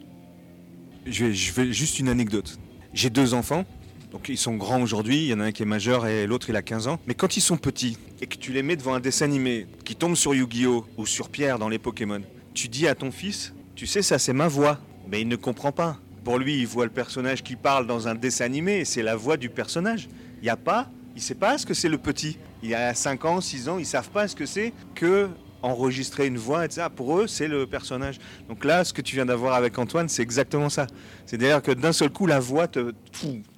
je 1.06 1.24
vais, 1.24 1.34
je 1.34 1.52
vais 1.52 1.72
juste 1.72 1.98
une 1.98 2.08
anecdote. 2.08 2.58
J'ai 2.92 3.08
deux 3.10 3.32
enfants, 3.32 3.64
donc 4.12 4.28
ils 4.28 4.38
sont 4.38 4.54
grands 4.54 4.80
aujourd'hui, 4.80 5.16
il 5.16 5.26
y 5.26 5.34
en 5.34 5.40
a 5.40 5.44
un 5.44 5.52
qui 5.52 5.62
est 5.62 5.66
majeur 5.66 6.06
et 6.06 6.26
l'autre 6.26 6.50
il 6.50 6.54
a 6.56 6.62
15 6.62 6.86
ans. 6.86 7.00
Mais 7.06 7.14
quand 7.14 7.36
ils 7.36 7.40
sont 7.40 7.56
petits 7.56 7.98
et 8.20 8.26
que 8.26 8.36
tu 8.36 8.52
les 8.52 8.62
mets 8.62 8.76
devant 8.76 8.94
un 8.94 9.00
dessin 9.00 9.24
animé 9.24 9.66
qui 9.84 9.96
tombe 9.96 10.14
sur 10.14 10.34
Yu-Gi-Oh! 10.34 10.86
ou 10.96 11.06
sur 11.06 11.30
Pierre 11.30 11.58
dans 11.58 11.68
les 11.68 11.80
Pokémon, 11.80 12.20
tu 12.54 12.68
dis 12.68 12.88
à 12.88 12.94
ton 12.94 13.10
fils, 13.10 13.52
tu 13.74 13.86
sais 13.86 14.02
ça 14.02 14.18
c'est 14.18 14.32
ma 14.32 14.48
voix, 14.48 14.78
mais 15.08 15.20
il 15.20 15.28
ne 15.28 15.36
comprend 15.36 15.72
pas. 15.72 15.98
Pour 16.24 16.38
lui, 16.38 16.58
il 16.58 16.66
voit 16.66 16.86
le 16.86 16.90
personnage 16.90 17.42
qui 17.42 17.56
parle 17.56 17.86
dans 17.86 18.08
un 18.08 18.14
dessin 18.14 18.46
animé 18.46 18.78
et 18.78 18.84
c'est 18.86 19.02
la 19.02 19.16
voix 19.16 19.36
du 19.36 19.50
personnage. 19.50 20.08
Il 20.40 20.44
n'y 20.44 20.48
a 20.48 20.56
pas, 20.56 20.88
il 21.14 21.20
sait 21.20 21.34
pas 21.34 21.58
ce 21.58 21.66
que 21.66 21.74
c'est 21.74 21.90
le 21.90 21.98
petit. 21.98 22.38
Il 22.62 22.74
a 22.74 22.94
5 22.94 23.24
ans, 23.26 23.40
6 23.42 23.68
ans, 23.68 23.78
ils 23.78 23.84
savent 23.84 24.08
pas 24.08 24.26
ce 24.26 24.34
que 24.34 24.46
c'est 24.46 24.72
que 24.94 25.28
enregistrer 25.60 26.26
une 26.26 26.38
voix, 26.38 26.64
etc. 26.64 26.88
Pour 26.94 27.18
eux, 27.18 27.26
c'est 27.26 27.48
le 27.48 27.66
personnage. 27.66 28.18
Donc 28.48 28.64
là, 28.64 28.84
ce 28.84 28.92
que 28.92 29.00
tu 29.02 29.16
viens 29.16 29.26
d'avoir 29.26 29.54
avec 29.54 29.78
Antoine, 29.78 30.08
c'est 30.08 30.22
exactement 30.22 30.68
ça. 30.68 30.86
C'est-à-dire 31.26 31.62
que 31.62 31.72
d'un 31.72 31.92
seul 31.92 32.10
coup, 32.10 32.26
la 32.26 32.38
voix 32.38 32.68
te 32.68 32.92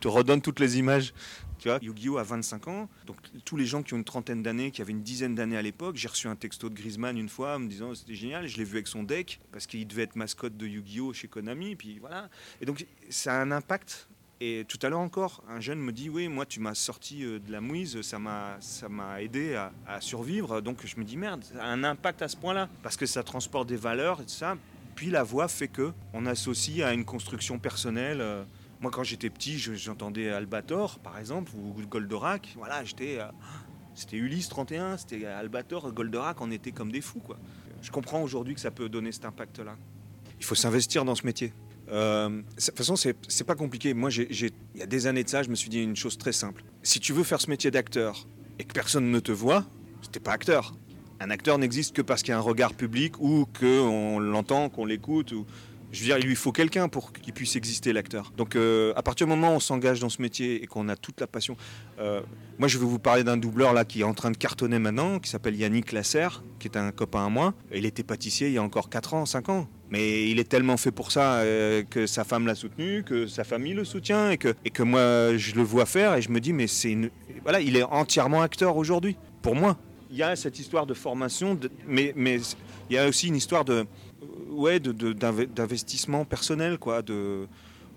redonne 0.04 0.40
toutes 0.40 0.60
les 0.60 0.78
images. 0.78 1.12
Yu-Gi-Oh! 1.64 2.18
a 2.18 2.22
25 2.22 2.68
ans. 2.68 2.88
Donc 3.06 3.16
tous 3.44 3.56
les 3.56 3.66
gens 3.66 3.82
qui 3.82 3.94
ont 3.94 3.98
une 3.98 4.04
trentaine 4.04 4.42
d'années, 4.42 4.70
qui 4.70 4.82
avaient 4.82 4.92
une 4.92 5.02
dizaine 5.02 5.34
d'années 5.34 5.56
à 5.56 5.62
l'époque, 5.62 5.96
j'ai 5.96 6.08
reçu 6.08 6.28
un 6.28 6.36
texto 6.36 6.68
de 6.68 6.74
Griezmann 6.74 7.16
une 7.16 7.28
fois 7.28 7.58
me 7.58 7.68
disant 7.68 7.94
c'était 7.94 8.14
génial. 8.14 8.46
Je 8.46 8.56
l'ai 8.56 8.64
vu 8.64 8.76
avec 8.76 8.86
son 8.86 9.02
deck 9.02 9.40
parce 9.52 9.66
qu'il 9.66 9.86
devait 9.86 10.02
être 10.02 10.16
mascotte 10.16 10.56
de 10.56 10.66
Yu-Gi-Oh! 10.66 11.12
chez 11.12 11.28
Konami. 11.28 11.76
Puis 11.76 11.98
voilà. 11.98 12.28
Et 12.60 12.66
donc 12.66 12.86
ça 13.08 13.38
a 13.38 13.42
un 13.42 13.50
impact. 13.50 14.08
Et 14.38 14.66
tout 14.68 14.78
à 14.82 14.90
l'heure 14.90 15.00
encore, 15.00 15.42
un 15.48 15.60
jeune 15.60 15.78
me 15.78 15.92
dit 15.92 16.10
oui, 16.10 16.28
moi 16.28 16.44
tu 16.44 16.60
m'as 16.60 16.74
sorti 16.74 17.24
euh, 17.24 17.38
de 17.38 17.50
la 17.50 17.62
mouise, 17.62 18.02
ça 18.02 18.18
m'a 18.18 19.22
aidé 19.22 19.54
à, 19.54 20.00
survivre. 20.00 20.60
Donc 20.60 20.84
je 20.84 20.96
me 20.98 21.04
dis 21.04 21.16
merde, 21.16 21.42
ça 21.42 21.64
a 21.64 21.68
un 21.68 21.84
impact 21.84 22.20
à 22.20 22.28
ce 22.28 22.36
point-là 22.36 22.68
parce 22.82 22.98
que 22.98 23.06
ça 23.06 23.22
transporte 23.22 23.66
des 23.66 23.76
valeurs 23.76 24.20
et 24.20 24.24
tout 24.24 24.30
ça. 24.30 24.56
Puis 24.94 25.10
la 25.10 25.22
voix 25.22 25.48
fait 25.48 25.68
que 25.68 25.92
on 26.12 26.26
associe 26.26 26.86
à 26.86 26.92
une 26.92 27.04
construction 27.04 27.58
personnelle. 27.58 28.22
Moi, 28.80 28.90
quand 28.90 29.02
j'étais 29.04 29.30
petit, 29.30 29.58
je- 29.58 29.74
j'entendais 29.74 30.28
Albator, 30.30 30.98
par 30.98 31.18
exemple, 31.18 31.52
ou 31.56 31.74
Goldorak. 31.88 32.54
Voilà, 32.56 32.84
j'étais. 32.84 33.18
euh, 33.20 33.26
c'était 33.94 34.16
Ulysse 34.18 34.48
31, 34.50 34.96
c'était 34.98 35.24
Albator, 35.24 35.90
Goldorak, 35.92 36.40
on 36.40 36.50
était 36.50 36.72
comme 36.72 36.92
des 36.92 37.00
fous, 37.00 37.20
quoi. 37.20 37.38
Je 37.82 37.90
comprends 37.90 38.20
aujourd'hui 38.22 38.54
que 38.54 38.60
ça 38.60 38.70
peut 38.70 38.88
donner 38.88 39.10
cet 39.12 39.24
impact-là. 39.24 39.76
Il 40.38 40.44
faut 40.44 40.54
s'investir 40.54 41.04
dans 41.04 41.14
ce 41.14 41.24
métier. 41.24 41.52
Euh, 41.88 42.28
de 42.28 42.42
toute 42.60 42.76
façon, 42.76 42.96
c'est 42.96 43.44
pas 43.46 43.54
compliqué. 43.54 43.94
Moi, 43.94 44.10
il 44.12 44.50
y 44.74 44.82
a 44.82 44.86
des 44.86 45.06
années 45.06 45.24
de 45.24 45.28
ça, 45.28 45.42
je 45.42 45.48
me 45.48 45.54
suis 45.54 45.70
dit 45.70 45.82
une 45.82 45.96
chose 45.96 46.18
très 46.18 46.32
simple. 46.32 46.62
Si 46.82 47.00
tu 47.00 47.12
veux 47.14 47.22
faire 47.22 47.40
ce 47.40 47.48
métier 47.48 47.70
d'acteur 47.70 48.26
et 48.58 48.64
que 48.64 48.72
personne 48.74 49.10
ne 49.10 49.20
te 49.20 49.32
voit, 49.32 49.64
t'es 50.12 50.20
pas 50.20 50.32
acteur. 50.32 50.74
Un 51.20 51.30
acteur 51.30 51.56
n'existe 51.58 51.94
que 51.96 52.02
parce 52.02 52.22
qu'il 52.22 52.32
y 52.32 52.34
a 52.34 52.38
un 52.38 52.42
regard 52.42 52.74
public 52.74 53.18
ou 53.20 53.46
qu'on 53.58 54.18
l'entend, 54.18 54.68
qu'on 54.68 54.84
l'écoute. 54.84 55.32
Ou... 55.32 55.46
Je 55.92 56.00
veux 56.00 56.06
dire, 56.06 56.18
il 56.18 56.26
lui 56.26 56.34
faut 56.34 56.52
quelqu'un 56.52 56.88
pour 56.88 57.12
qu'il 57.12 57.32
puisse 57.32 57.56
exister, 57.56 57.92
l'acteur. 57.92 58.32
Donc, 58.36 58.56
euh, 58.56 58.92
à 58.96 59.02
partir 59.02 59.26
du 59.26 59.30
moment 59.30 59.52
où 59.52 59.56
on 59.56 59.60
s'engage 59.60 60.00
dans 60.00 60.08
ce 60.08 60.20
métier 60.20 60.62
et 60.62 60.66
qu'on 60.66 60.88
a 60.88 60.96
toute 60.96 61.20
la 61.20 61.26
passion. 61.26 61.56
euh, 62.00 62.20
moi, 62.58 62.68
je 62.68 62.78
vais 62.78 62.84
vous 62.84 62.98
parler 62.98 63.22
d'un 63.22 63.36
doubleur 63.36 63.72
là 63.72 63.84
qui 63.84 64.00
est 64.00 64.04
en 64.04 64.14
train 64.14 64.30
de 64.30 64.36
cartonner 64.36 64.78
maintenant, 64.78 65.18
qui 65.18 65.30
s'appelle 65.30 65.56
Yannick 65.56 65.92
Lasserre, 65.92 66.42
qui 66.58 66.68
est 66.68 66.76
un 66.76 66.90
copain 66.90 67.26
à 67.26 67.28
moi. 67.28 67.54
Il 67.72 67.86
était 67.86 68.02
pâtissier 68.02 68.48
il 68.48 68.54
y 68.54 68.58
a 68.58 68.62
encore 68.62 68.88
4 68.88 69.14
ans, 69.14 69.26
5 69.26 69.48
ans. 69.48 69.68
Mais 69.90 70.28
il 70.28 70.40
est 70.40 70.48
tellement 70.48 70.76
fait 70.76 70.90
pour 70.90 71.12
ça 71.12 71.36
euh, 71.36 71.82
que 71.88 72.06
sa 72.06 72.24
femme 72.24 72.46
l'a 72.46 72.56
soutenu, 72.56 73.04
que 73.04 73.26
sa 73.26 73.44
famille 73.44 73.74
le 73.74 73.84
soutient 73.84 74.30
et 74.30 74.38
que, 74.38 74.54
et 74.64 74.70
que 74.70 74.82
moi, 74.82 75.36
je 75.36 75.54
le 75.54 75.62
vois 75.62 75.86
faire 75.86 76.14
et 76.14 76.22
je 76.22 76.30
me 76.30 76.40
dis, 76.40 76.52
mais 76.52 76.66
c'est 76.66 76.90
une. 76.90 77.10
Voilà, 77.42 77.60
il 77.60 77.76
est 77.76 77.84
entièrement 77.84 78.42
acteur 78.42 78.76
aujourd'hui, 78.76 79.16
pour 79.42 79.54
moi 79.54 79.76
il 80.10 80.16
y 80.16 80.22
a 80.22 80.36
cette 80.36 80.58
histoire 80.58 80.86
de 80.86 80.94
formation, 80.94 81.58
mais 81.86 82.14
il 82.16 82.94
y 82.94 82.98
a 82.98 83.08
aussi 83.08 83.28
une 83.28 83.36
histoire 83.36 83.64
de, 83.64 83.86
ouais, 84.50 84.80
de, 84.80 84.92
de- 84.92 85.12
d'investissement 85.12 86.24
personnel. 86.24 86.78
Quoi, 86.78 87.02
de, 87.02 87.46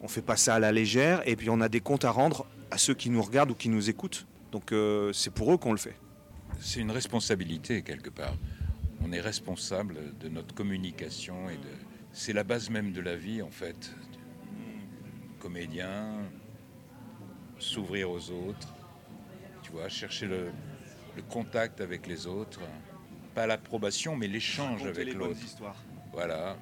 on 0.01 0.07
fait 0.07 0.21
pas 0.21 0.37
ça 0.37 0.55
à 0.55 0.59
la 0.59 0.71
légère, 0.71 1.21
et 1.27 1.35
puis 1.35 1.49
on 1.49 1.61
a 1.61 1.69
des 1.69 1.81
comptes 1.81 2.05
à 2.05 2.11
rendre 2.11 2.45
à 2.71 2.77
ceux 2.77 2.93
qui 2.93 3.09
nous 3.09 3.21
regardent 3.21 3.51
ou 3.51 3.55
qui 3.55 3.69
nous 3.69 3.89
écoutent. 3.89 4.25
Donc 4.51 4.71
euh, 4.71 5.11
c'est 5.13 5.33
pour 5.33 5.53
eux 5.53 5.57
qu'on 5.57 5.71
le 5.71 5.77
fait. 5.77 5.95
C'est 6.59 6.79
une 6.81 6.91
responsabilité 6.91 7.81
quelque 7.83 8.09
part. 8.09 8.33
On 9.01 9.11
est 9.13 9.21
responsable 9.21 9.97
de 10.19 10.27
notre 10.29 10.53
communication 10.53 11.49
et 11.49 11.55
de. 11.55 11.69
C'est 12.11 12.33
la 12.33 12.43
base 12.43 12.69
même 12.69 12.91
de 12.91 13.01
la 13.01 13.15
vie 13.15 13.41
en 13.41 13.51
fait. 13.51 13.91
Comédien, 15.39 16.17
s'ouvrir 17.59 18.09
aux 18.11 18.29
autres, 18.31 18.73
tu 19.63 19.71
vois, 19.71 19.87
chercher 19.87 20.25
le, 20.25 20.49
le 21.15 21.21
contact 21.21 21.79
avec 21.81 22.07
les 22.07 22.27
autres, 22.27 22.59
pas 23.35 23.47
l'approbation 23.47 24.15
mais 24.17 24.27
l'échange 24.27 24.81
avec 24.89 25.05
l'autre. 25.13 25.39
Voilà, 26.19 26.57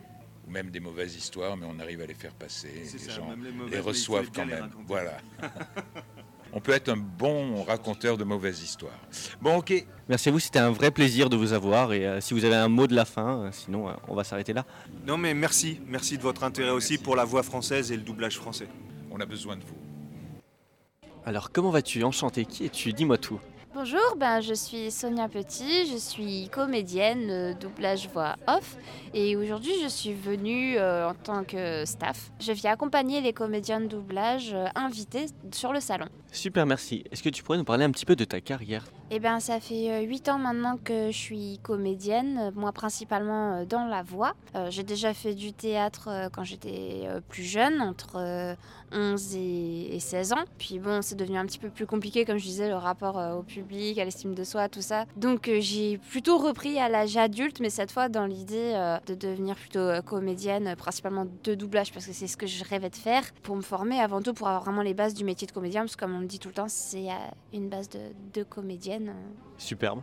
ou 0.47 0.51
même 0.51 0.69
des 0.69 0.79
mauvaises 0.79 1.15
histoires, 1.15 1.57
mais 1.57 1.65
on 1.67 1.79
arrive 1.79 1.99
à 2.01 2.05
les 2.05 2.13
faire 2.13 2.33
passer. 2.33 2.69
Les 2.75 2.99
ça, 2.99 3.11
gens 3.11 3.35
les 3.71 3.79
reçoivent 3.79 4.29
quand 4.31 4.45
même. 4.45 4.69
Voilà. 4.85 5.17
on 6.53 6.61
peut 6.61 6.73
être 6.73 6.89
un 6.89 6.97
bon 6.97 7.63
raconteur 7.63 8.17
de 8.17 8.23
mauvaises 8.23 8.61
histoires. 8.61 8.99
Bon, 9.41 9.57
ok. 9.57 9.83
Merci 10.07 10.29
à 10.29 10.31
vous, 10.31 10.37
c'était 10.37 10.59
un 10.59 10.69
vrai 10.69 10.91
plaisir 10.91 11.27
de 11.31 11.35
vous 11.35 11.53
avoir. 11.53 11.91
Et 11.91 12.05
euh, 12.05 12.21
si 12.21 12.35
vous 12.35 12.45
avez 12.45 12.53
un 12.53 12.67
mot 12.67 12.85
de 12.85 12.93
la 12.93 13.05
fin, 13.05 13.45
euh, 13.45 13.49
sinon 13.51 13.89
euh, 13.89 13.93
on 14.07 14.13
va 14.13 14.23
s'arrêter 14.23 14.53
là. 14.53 14.63
Non 15.07 15.17
mais 15.17 15.33
merci, 15.33 15.81
merci 15.87 16.19
de 16.19 16.21
votre 16.21 16.43
intérêt 16.43 16.69
aussi 16.69 16.99
pour 16.99 17.15
la 17.15 17.25
voix 17.25 17.41
française 17.41 17.91
et 17.91 17.97
le 17.97 18.03
doublage 18.03 18.37
français. 18.37 18.67
On 19.09 19.19
a 19.19 19.25
besoin 19.25 19.55
de 19.55 19.63
vous. 19.63 21.09
Alors 21.25 21.51
comment 21.51 21.71
vas-tu? 21.71 22.03
Enchanté, 22.03 22.45
qui 22.45 22.65
es-tu? 22.65 22.93
Dis-moi 22.93 23.17
tout. 23.17 23.39
Bonjour, 23.79 24.15
ben, 24.17 24.41
je 24.41 24.55
suis 24.55 24.89
Sonia 24.89 25.27
Petit, 25.27 25.85
je 25.85 25.97
suis 25.97 26.49
comédienne, 26.49 27.53
doublage 27.59 28.09
voix 28.11 28.35
off 28.47 28.75
et 29.13 29.35
aujourd'hui 29.35 29.73
je 29.83 29.87
suis 29.87 30.15
venue 30.15 30.79
euh, 30.79 31.07
en 31.07 31.13
tant 31.13 31.43
que 31.43 31.85
staff. 31.85 32.31
Je 32.39 32.53
viens 32.53 32.71
accompagner 32.71 33.21
les 33.21 33.33
comédiens 33.33 33.79
de 33.79 33.85
doublage 33.85 34.51
euh, 34.51 34.65
invités 34.73 35.27
sur 35.51 35.73
le 35.73 35.79
salon. 35.79 36.07
Super, 36.37 36.67
merci. 36.67 37.03
Est-ce 37.11 37.23
que 37.23 37.29
tu 37.29 37.41
pourrais 37.41 37.57
nous 37.57 37.63
parler 37.63 37.83
un 37.83 37.89
petit 37.89 38.05
peu 38.05 38.15
de 38.15 38.23
ta 38.23 38.39
carrière 38.41 38.85
Eh 39.09 39.19
ben, 39.19 39.39
ça 39.39 39.59
fait 39.59 40.03
8 40.05 40.29
ans 40.29 40.37
maintenant 40.37 40.77
que 40.77 41.07
je 41.07 41.17
suis 41.17 41.59
comédienne, 41.63 42.37
euh, 42.39 42.51
moi 42.53 42.71
principalement 42.71 43.55
euh, 43.55 43.65
dans 43.65 43.87
la 43.87 44.03
voix. 44.03 44.35
Euh, 44.55 44.67
J'ai 44.69 44.83
déjà 44.83 45.15
fait 45.15 45.33
du 45.33 45.51
théâtre 45.51 46.09
euh, 46.11 46.29
quand 46.31 46.43
j'étais 46.43 47.01
euh, 47.05 47.21
plus 47.27 47.41
jeune, 47.43 47.81
entre 47.81 48.17
euh, 48.17 48.53
11 48.91 49.35
et, 49.35 49.95
et 49.95 49.99
16 49.99 50.33
ans. 50.33 50.45
Puis 50.59 50.77
bon, 50.77 51.01
c'est 51.01 51.15
devenu 51.15 51.39
un 51.39 51.45
petit 51.47 51.57
peu 51.57 51.69
plus 51.69 51.87
compliqué, 51.87 52.23
comme 52.23 52.37
je 52.37 52.43
disais, 52.45 52.67
le 52.69 52.75
rapport 52.75 53.17
euh, 53.17 53.33
au 53.33 53.41
public, 53.41 53.97
à 53.97 54.05
l'estime 54.05 54.35
de 54.35 54.43
soi, 54.43 54.69
tout 54.69 54.83
ça. 54.83 55.05
Donc 55.15 55.47
euh, 55.47 55.57
j'ai 55.59 55.97
plutôt 55.97 56.37
repris 56.37 56.77
à 56.77 56.87
l'âge 56.87 57.17
adulte, 57.17 57.59
mais 57.61 57.71
cette 57.71 57.91
fois 57.91 58.09
dans 58.09 58.27
l'idée 58.27 58.73
euh, 58.75 58.97
de 59.07 59.15
devenir 59.15 59.55
plutôt 59.55 59.79
euh, 59.79 60.01
comédienne, 60.01 60.67
euh, 60.67 60.75
principalement 60.75 61.25
de 61.43 61.55
doublage, 61.55 61.91
parce 61.91 62.05
que 62.05 62.13
c'est 62.13 62.27
ce 62.27 62.37
que 62.37 62.45
je 62.45 62.63
rêvais 62.63 62.91
de 62.91 62.95
faire, 62.95 63.23
pour 63.41 63.55
me 63.55 63.61
former 63.61 63.99
avant 63.99 64.21
tout, 64.21 64.35
pour 64.35 64.47
avoir 64.47 64.63
vraiment 64.63 64.83
les 64.83 64.93
bases 64.93 65.15
du 65.15 65.23
métier 65.23 65.47
de 65.47 65.51
comédien, 65.51 65.81
parce 65.81 65.95
que 65.95 66.05
comme 66.05 66.15
on 66.15 66.26
le 66.27 66.29
dit 66.29 66.39
tout 66.39 66.49
le 66.49 66.53
temps, 66.53 66.67
c'est 66.67 67.09
euh, 67.09 67.13
une 67.53 67.69
base 67.69 67.87
de, 67.89 67.99
de 68.33 68.43
comédienne. 68.43 69.13
Superbe. 69.57 70.01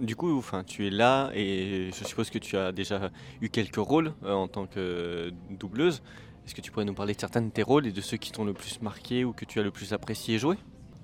Du 0.00 0.16
coup, 0.16 0.36
enfin, 0.38 0.64
tu 0.64 0.86
es 0.86 0.90
là 0.90 1.30
et 1.34 1.90
je 1.92 2.04
suppose 2.04 2.30
que 2.30 2.38
tu 2.38 2.56
as 2.56 2.72
déjà 2.72 3.10
eu 3.42 3.50
quelques 3.50 3.76
rôles 3.76 4.14
euh, 4.24 4.32
en 4.32 4.48
tant 4.48 4.66
que 4.66 5.30
doubleuse. 5.50 6.02
Est-ce 6.46 6.54
que 6.54 6.62
tu 6.62 6.70
pourrais 6.70 6.86
nous 6.86 6.94
parler 6.94 7.12
de 7.14 7.20
certains 7.20 7.42
de 7.42 7.50
tes 7.50 7.62
rôles 7.62 7.86
et 7.86 7.92
de 7.92 8.00
ceux 8.00 8.16
qui 8.16 8.32
t'ont 8.32 8.44
le 8.44 8.54
plus 8.54 8.80
marqué 8.80 9.24
ou 9.24 9.32
que 9.32 9.44
tu 9.44 9.60
as 9.60 9.62
le 9.62 9.70
plus 9.70 9.92
apprécié 9.92 10.38
jouer? 10.38 10.56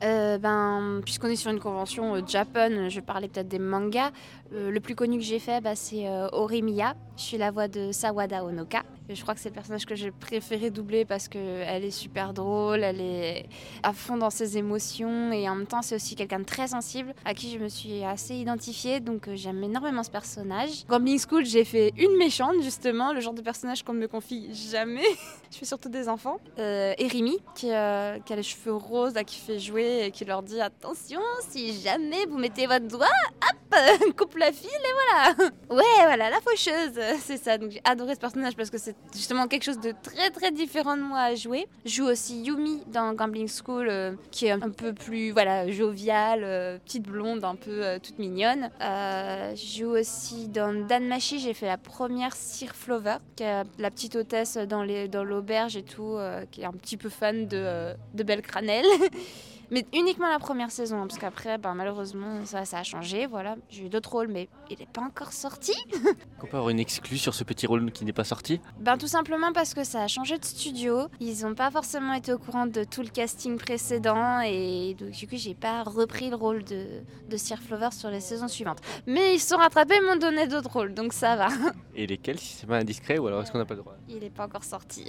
Euh, 0.03 0.37
ben, 0.39 1.01
puisqu'on 1.05 1.29
est 1.29 1.37
sur 1.37 1.53
une 1.53 1.61
convention 1.61 2.17
euh, 2.17 2.21
Japan, 2.27 2.89
je 2.89 3.01
parlais 3.01 3.29
peut-être 3.29 3.49
des 3.49 3.61
mangas. 3.61 4.11
Euh, 4.53 4.71
le 4.71 4.81
plus 4.81 4.97
connu 4.97 5.19
que 5.19 5.25
j'ai 5.25 5.39
fait, 5.39 5.61
bah, 5.61 5.77
c'est 5.77 6.09
euh, 6.09 6.29
Orimiya. 6.33 6.95
Je 7.17 7.23
suis 7.23 7.39
la 7.39 7.53
voix 7.53 7.69
de 7.69 7.93
Sawada 7.93 8.45
Onoka. 8.45 8.83
Je 9.15 9.23
crois 9.23 9.35
que 9.35 9.41
c'est 9.41 9.49
le 9.51 9.55
personnage 9.55 9.87
que 9.87 9.95
j'ai 9.95 10.11
préféré 10.11 10.71
doubler 10.71 11.05
parce 11.05 11.29
qu'elle 11.29 11.85
est 11.85 11.91
super 11.91 12.33
drôle, 12.33 12.83
elle 12.83 13.01
est 13.01 13.47
à 13.83 13.93
fond 13.93 14.17
dans 14.17 14.31
ses 14.31 14.59
émotions 14.59 15.33
et 15.33 15.49
en 15.49 15.55
même 15.55 15.67
temps 15.67 15.83
c'est 15.83 15.95
aussi 15.95 16.15
quelqu'un 16.15 16.41
de 16.41 16.45
très 16.45 16.69
sensible 16.69 17.15
à 17.25 17.35
qui 17.35 17.51
je 17.51 17.59
me 17.59 17.69
suis 17.69 18.05
assez 18.05 18.35
identifiée 18.35 19.01
donc 19.01 19.29
euh, 19.29 19.37
j'aime 19.37 19.63
énormément 19.63 20.03
ce 20.03 20.11
personnage. 20.11 20.87
Gambling 20.89 21.19
School 21.19 21.45
j'ai 21.45 21.65
fait 21.65 21.93
une 21.97 22.17
méchante 22.17 22.63
justement, 22.63 23.13
le 23.13 23.21
genre 23.21 23.35
de 23.35 23.43
personnage 23.43 23.83
qu'on 23.83 23.95
ne 23.95 24.01
me 24.01 24.09
confie 24.09 24.53
jamais. 24.55 25.03
je 25.51 25.59
fais 25.59 25.65
surtout 25.65 25.89
des 25.89 26.09
enfants. 26.09 26.39
Euh, 26.59 26.95
et 26.99 27.07
Rimi 27.07 27.39
qui, 27.55 27.71
euh, 27.73 28.19
qui, 28.21 28.33
a 28.33 28.37
les 28.37 28.43
cheveux 28.43 28.75
roses 28.75 29.15
là, 29.15 29.25
qui 29.25 29.39
fait 29.39 29.59
jouer 29.59 30.07
et 30.07 30.11
qui 30.11 30.25
leur 30.25 30.43
dit 30.43 30.61
attention 30.61 31.21
si 31.49 31.81
jamais 31.81 32.27
vous 32.27 32.39
mettez 32.39 32.67
votre 32.67 32.87
doigt, 32.87 33.07
hop, 33.43 33.81
coupe 34.17 34.37
la 34.37 34.53
file 34.53 34.69
et 34.71 35.37
voilà. 35.39 35.51
ouais 35.71 36.05
voilà 36.05 36.31
la 36.31 36.41
faucheuse, 36.41 36.99
c'est 37.21 37.39
ça. 37.39 37.59
Donc 37.59 37.71
j'ai 37.71 37.81
adoré 37.85 38.15
ce 38.15 38.21
personnage 38.21 38.57
parce 38.57 38.71
que 38.71 38.79
c'est 38.79 38.97
justement 39.15 39.47
quelque 39.49 39.65
chose 39.65 39.81
de 39.81 39.93
très 40.03 40.31
très 40.31 40.51
différent 40.51 40.97
de 40.97 41.03
moi 41.03 41.21
à 41.21 41.35
jouer. 41.35 41.67
Je 41.85 41.97
joue 41.97 42.07
aussi 42.07 42.43
Yumi 42.43 42.83
dans 42.89 43.13
Gambling 43.15 43.49
School, 43.49 43.89
euh, 43.89 44.13
qui 44.31 44.47
est 44.47 44.51
un 44.51 44.71
peu 44.71 44.93
plus 44.93 45.31
voilà 45.31 45.71
joviale, 45.71 46.43
euh, 46.45 46.79
petite 46.79 47.05
blonde, 47.05 47.45
un 47.45 47.55
peu 47.55 47.85
euh, 47.85 47.99
toute 47.99 48.19
mignonne. 48.19 48.71
je 48.81 49.79
joue 49.79 49.91
aussi 49.91 50.49
dans 50.49 50.73
Danmachi, 50.87 51.39
j'ai 51.39 51.55
fait 51.55 51.67
la 51.67 51.79
première 51.79 52.35
Sir 52.35 52.75
Flover, 52.75 53.17
qui 53.37 53.43
est 53.43 53.65
la 53.79 53.91
petite 53.91 54.17
hôtesse 54.17 54.57
dans 54.57 54.85
l'auberge 54.85 55.75
dans 55.75 55.81
et 55.81 55.83
tout, 55.83 56.19
qui 56.51 56.63
est 56.63 56.67
un 56.67 56.73
petit 56.73 56.97
peu 56.97 57.09
fan 57.09 57.47
de, 57.47 57.95
de 58.15 58.23
Belle 58.23 58.43
Cranel. 58.43 58.85
Mais 59.71 59.87
uniquement 59.93 60.29
la 60.29 60.39
première 60.39 60.71
saison, 60.71 61.07
parce 61.07 61.19
qu'après, 61.19 61.59
ben, 61.59 61.75
malheureusement, 61.75 62.45
ça, 62.45 62.65
ça 62.65 62.79
a 62.79 62.83
changé. 62.83 63.27
Voilà, 63.27 63.57
j'ai 63.71 63.87
eu 63.87 63.89
d'autres 63.89 64.11
rôles, 64.13 64.29
mais 64.29 64.49
il 64.71 64.79
n'est 64.79 64.87
pas 64.87 65.03
encore 65.03 65.33
sorti. 65.33 65.73
On 66.43 66.47
peut 66.47 66.57
avoir 66.57 66.71
une 66.71 66.81
exclue 66.81 67.19
sur 67.19 67.35
ce 67.35 67.45
petit 67.45 67.67
rôle 67.67 67.91
qui 67.93 68.05
n'est 68.05 68.13
pas 68.13 68.25
sorti 68.25 68.61
Ben 68.81 68.99
tout 68.99 69.07
simplement 69.07 69.53
parce 69.53 69.75
que 69.75 69.85
ça 69.85 70.03
a 70.03 70.09
changé 70.09 70.39
de 70.39 70.45
studio. 70.45 71.09
Ils 71.21 71.43
n'ont 71.43 71.55
pas 71.55 71.71
forcément 71.71 72.13
été 72.15 72.33
au 72.33 72.39
courant 72.39 72.67
de 72.67 72.85
tout 72.85 73.03
le 73.03 73.09
casting 73.09 73.57
précédent 73.59 74.41
et 74.41 74.95
donc, 74.99 75.11
du 75.11 75.27
coup, 75.27 75.37
j'ai 75.37 75.55
pas 75.55 75.83
repris 75.83 76.31
le 76.31 76.37
rôle 76.37 76.65
de, 76.65 76.87
de 77.29 77.37
Sir 77.37 77.59
Flover 77.59 77.91
sur 77.93 78.11
les 78.11 78.21
saisons 78.21 78.49
suivantes. 78.49 78.79
Mais 79.07 79.35
ils 79.35 79.41
se 79.41 79.49
sont 79.49 79.57
rattrapés 79.57 79.97
et 79.97 80.01
m'ont 80.01 80.17
donné 80.17 80.47
d'autres 80.47 80.71
rôles, 80.71 80.95
donc 80.95 81.13
ça 81.13 81.37
va. 81.37 81.49
Et 81.95 82.07
lesquels, 82.07 82.39
si 82.39 82.55
c'est 82.55 82.67
pas 82.67 82.79
indiscret, 82.79 83.19
ou 83.19 83.27
alors 83.27 83.43
est-ce 83.43 83.53
qu'on 83.53 83.59
n'a 83.59 83.65
pas 83.67 83.75
le 83.75 83.81
droit? 83.81 83.97
Il 84.09 84.21
n'est 84.21 84.31
pas 84.31 84.47
encore 84.47 84.65
sorti. 84.65 85.07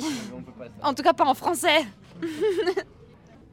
en 0.81 0.93
tout 0.93 1.03
cas, 1.03 1.13
pas 1.13 1.25
en 1.25 1.33
français. 1.33 1.85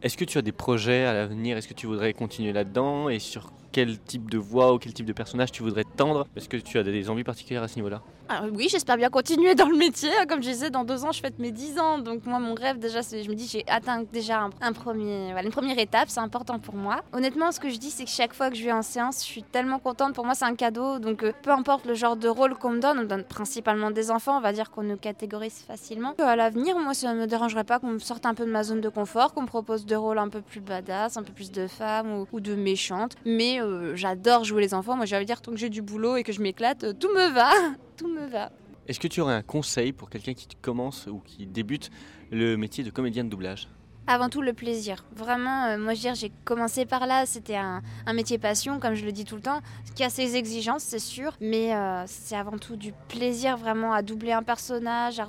Est-ce 0.02 0.16
que 0.16 0.24
tu 0.24 0.38
as 0.38 0.42
des 0.42 0.52
projets 0.52 1.04
à 1.04 1.12
l'avenir? 1.12 1.58
Est-ce 1.58 1.68
que 1.68 1.74
tu 1.74 1.86
voudrais 1.86 2.14
continuer 2.14 2.52
là-dedans? 2.52 3.10
Et 3.10 3.18
sur 3.18 3.52
quel 3.72 3.98
type 3.98 4.30
de 4.30 4.38
voix 4.38 4.72
ou 4.74 4.78
quel 4.78 4.92
type 4.92 5.06
de 5.06 5.12
personnage 5.12 5.52
tu 5.52 5.62
voudrais 5.62 5.84
tendre 5.84 6.26
Est-ce 6.36 6.48
que 6.48 6.56
tu 6.56 6.78
as 6.78 6.82
des 6.82 7.10
envies 7.10 7.24
particulières 7.24 7.62
à 7.62 7.68
ce 7.68 7.76
niveau-là 7.76 8.02
ah 8.32 8.44
oui, 8.54 8.68
j'espère 8.70 8.96
bien 8.96 9.08
continuer 9.10 9.56
dans 9.56 9.68
le 9.68 9.76
métier. 9.76 10.08
Comme 10.28 10.40
je 10.40 10.50
disais, 10.50 10.70
dans 10.70 10.84
deux 10.84 11.04
ans, 11.04 11.10
je 11.10 11.20
fête 11.20 11.40
mes 11.40 11.50
dix 11.50 11.80
ans. 11.80 11.98
Donc 11.98 12.26
moi, 12.26 12.38
mon 12.38 12.54
rêve, 12.54 12.78
déjà, 12.78 13.00
je 13.00 13.28
me 13.28 13.34
dis, 13.34 13.48
j'ai 13.48 13.64
atteint 13.66 14.04
déjà 14.04 14.48
un, 14.60 14.72
premier, 14.72 15.32
voilà, 15.32 15.42
une 15.42 15.50
première 15.50 15.80
étape. 15.80 16.08
C'est 16.08 16.20
important 16.20 16.60
pour 16.60 16.76
moi. 16.76 17.00
Honnêtement, 17.12 17.50
ce 17.50 17.58
que 17.58 17.68
je 17.68 17.76
dis, 17.76 17.90
c'est 17.90 18.04
que 18.04 18.10
chaque 18.10 18.32
fois 18.32 18.48
que 18.48 18.54
je 18.54 18.62
vais 18.62 18.70
en 18.70 18.82
séance, 18.82 19.24
je 19.24 19.32
suis 19.32 19.42
tellement 19.42 19.80
contente. 19.80 20.14
Pour 20.14 20.24
moi, 20.24 20.36
c'est 20.36 20.44
un 20.44 20.54
cadeau. 20.54 21.00
Donc 21.00 21.24
euh, 21.24 21.32
peu 21.42 21.50
importe 21.50 21.86
le 21.86 21.94
genre 21.94 22.14
de 22.14 22.28
rôle 22.28 22.54
qu'on 22.54 22.70
me 22.70 22.80
donne, 22.80 23.00
on 23.00 23.02
me 23.02 23.08
donne 23.08 23.24
principalement 23.24 23.90
des 23.90 24.12
enfants. 24.12 24.38
On 24.38 24.40
va 24.40 24.52
dire 24.52 24.70
qu'on 24.70 24.84
nous 24.84 24.96
catégorise 24.96 25.64
facilement. 25.66 26.14
À 26.20 26.36
l'avenir, 26.36 26.78
moi, 26.78 26.94
ça 26.94 27.12
ne 27.12 27.22
me 27.22 27.26
dérangerait 27.26 27.64
pas 27.64 27.80
qu'on 27.80 27.88
me 27.88 27.98
sorte 27.98 28.26
un 28.26 28.34
peu 28.34 28.46
de 28.46 28.52
ma 28.52 28.62
zone 28.62 28.80
de 28.80 28.88
confort, 28.88 29.34
qu'on 29.34 29.42
me 29.42 29.48
propose 29.48 29.86
des 29.86 29.96
rôles 29.96 30.18
un 30.18 30.28
peu 30.28 30.40
plus 30.40 30.60
badass, 30.60 31.16
un 31.16 31.24
peu 31.24 31.32
plus 31.32 31.50
de 31.50 31.66
femmes 31.66 32.26
ou, 32.30 32.38
de 32.38 32.54
méchantes. 32.54 33.16
Mais 33.24 33.59
euh, 33.60 33.96
j'adore 33.96 34.44
jouer 34.44 34.62
les 34.62 34.74
enfants. 34.74 34.96
Moi, 34.96 35.06
j'allais 35.06 35.24
dire, 35.24 35.40
tant 35.40 35.52
que 35.52 35.58
j'ai 35.58 35.70
du 35.70 35.82
boulot 35.82 36.16
et 36.16 36.22
que 36.22 36.32
je 36.32 36.40
m'éclate, 36.40 36.84
euh, 36.84 36.92
tout 36.92 37.08
me 37.08 37.32
va. 37.32 37.50
tout 37.96 38.08
me 38.08 38.26
va. 38.26 38.50
Est-ce 38.88 38.98
que 38.98 39.08
tu 39.08 39.20
aurais 39.20 39.34
un 39.34 39.42
conseil 39.42 39.92
pour 39.92 40.10
quelqu'un 40.10 40.34
qui 40.34 40.48
commence 40.60 41.06
ou 41.06 41.20
qui 41.20 41.46
débute 41.46 41.90
le 42.30 42.56
métier 42.56 42.82
de 42.82 42.90
comédien 42.90 43.24
de 43.24 43.28
doublage? 43.28 43.68
Avant 44.06 44.28
tout 44.28 44.42
le 44.42 44.52
plaisir. 44.52 45.04
Vraiment, 45.14 45.66
euh, 45.66 45.78
moi 45.78 45.94
je 45.94 45.98
veux 45.98 46.02
dire, 46.02 46.14
j'ai 46.14 46.32
commencé 46.44 46.84
par 46.84 47.06
là, 47.06 47.26
c'était 47.26 47.56
un, 47.56 47.82
métier 48.12 48.38
passion, 48.38 48.80
comme 48.80 48.94
je 48.94 49.04
le 49.04 49.12
dis 49.12 49.24
tout 49.24 49.36
le 49.36 49.42
temps, 49.42 49.60
qui 49.94 50.02
a 50.02 50.10
ses 50.10 50.36
exigences, 50.36 50.82
c'est 50.82 50.98
sûr, 50.98 51.32
mais 51.40 51.74
euh, 51.74 52.02
c'est 52.06 52.36
avant 52.36 52.58
tout 52.58 52.76
du 52.76 52.92
plaisir 53.08 53.56
vraiment 53.56 53.92
à 53.92 54.02
doubler 54.02 54.32
un 54.32 54.42
personnage. 54.42 55.22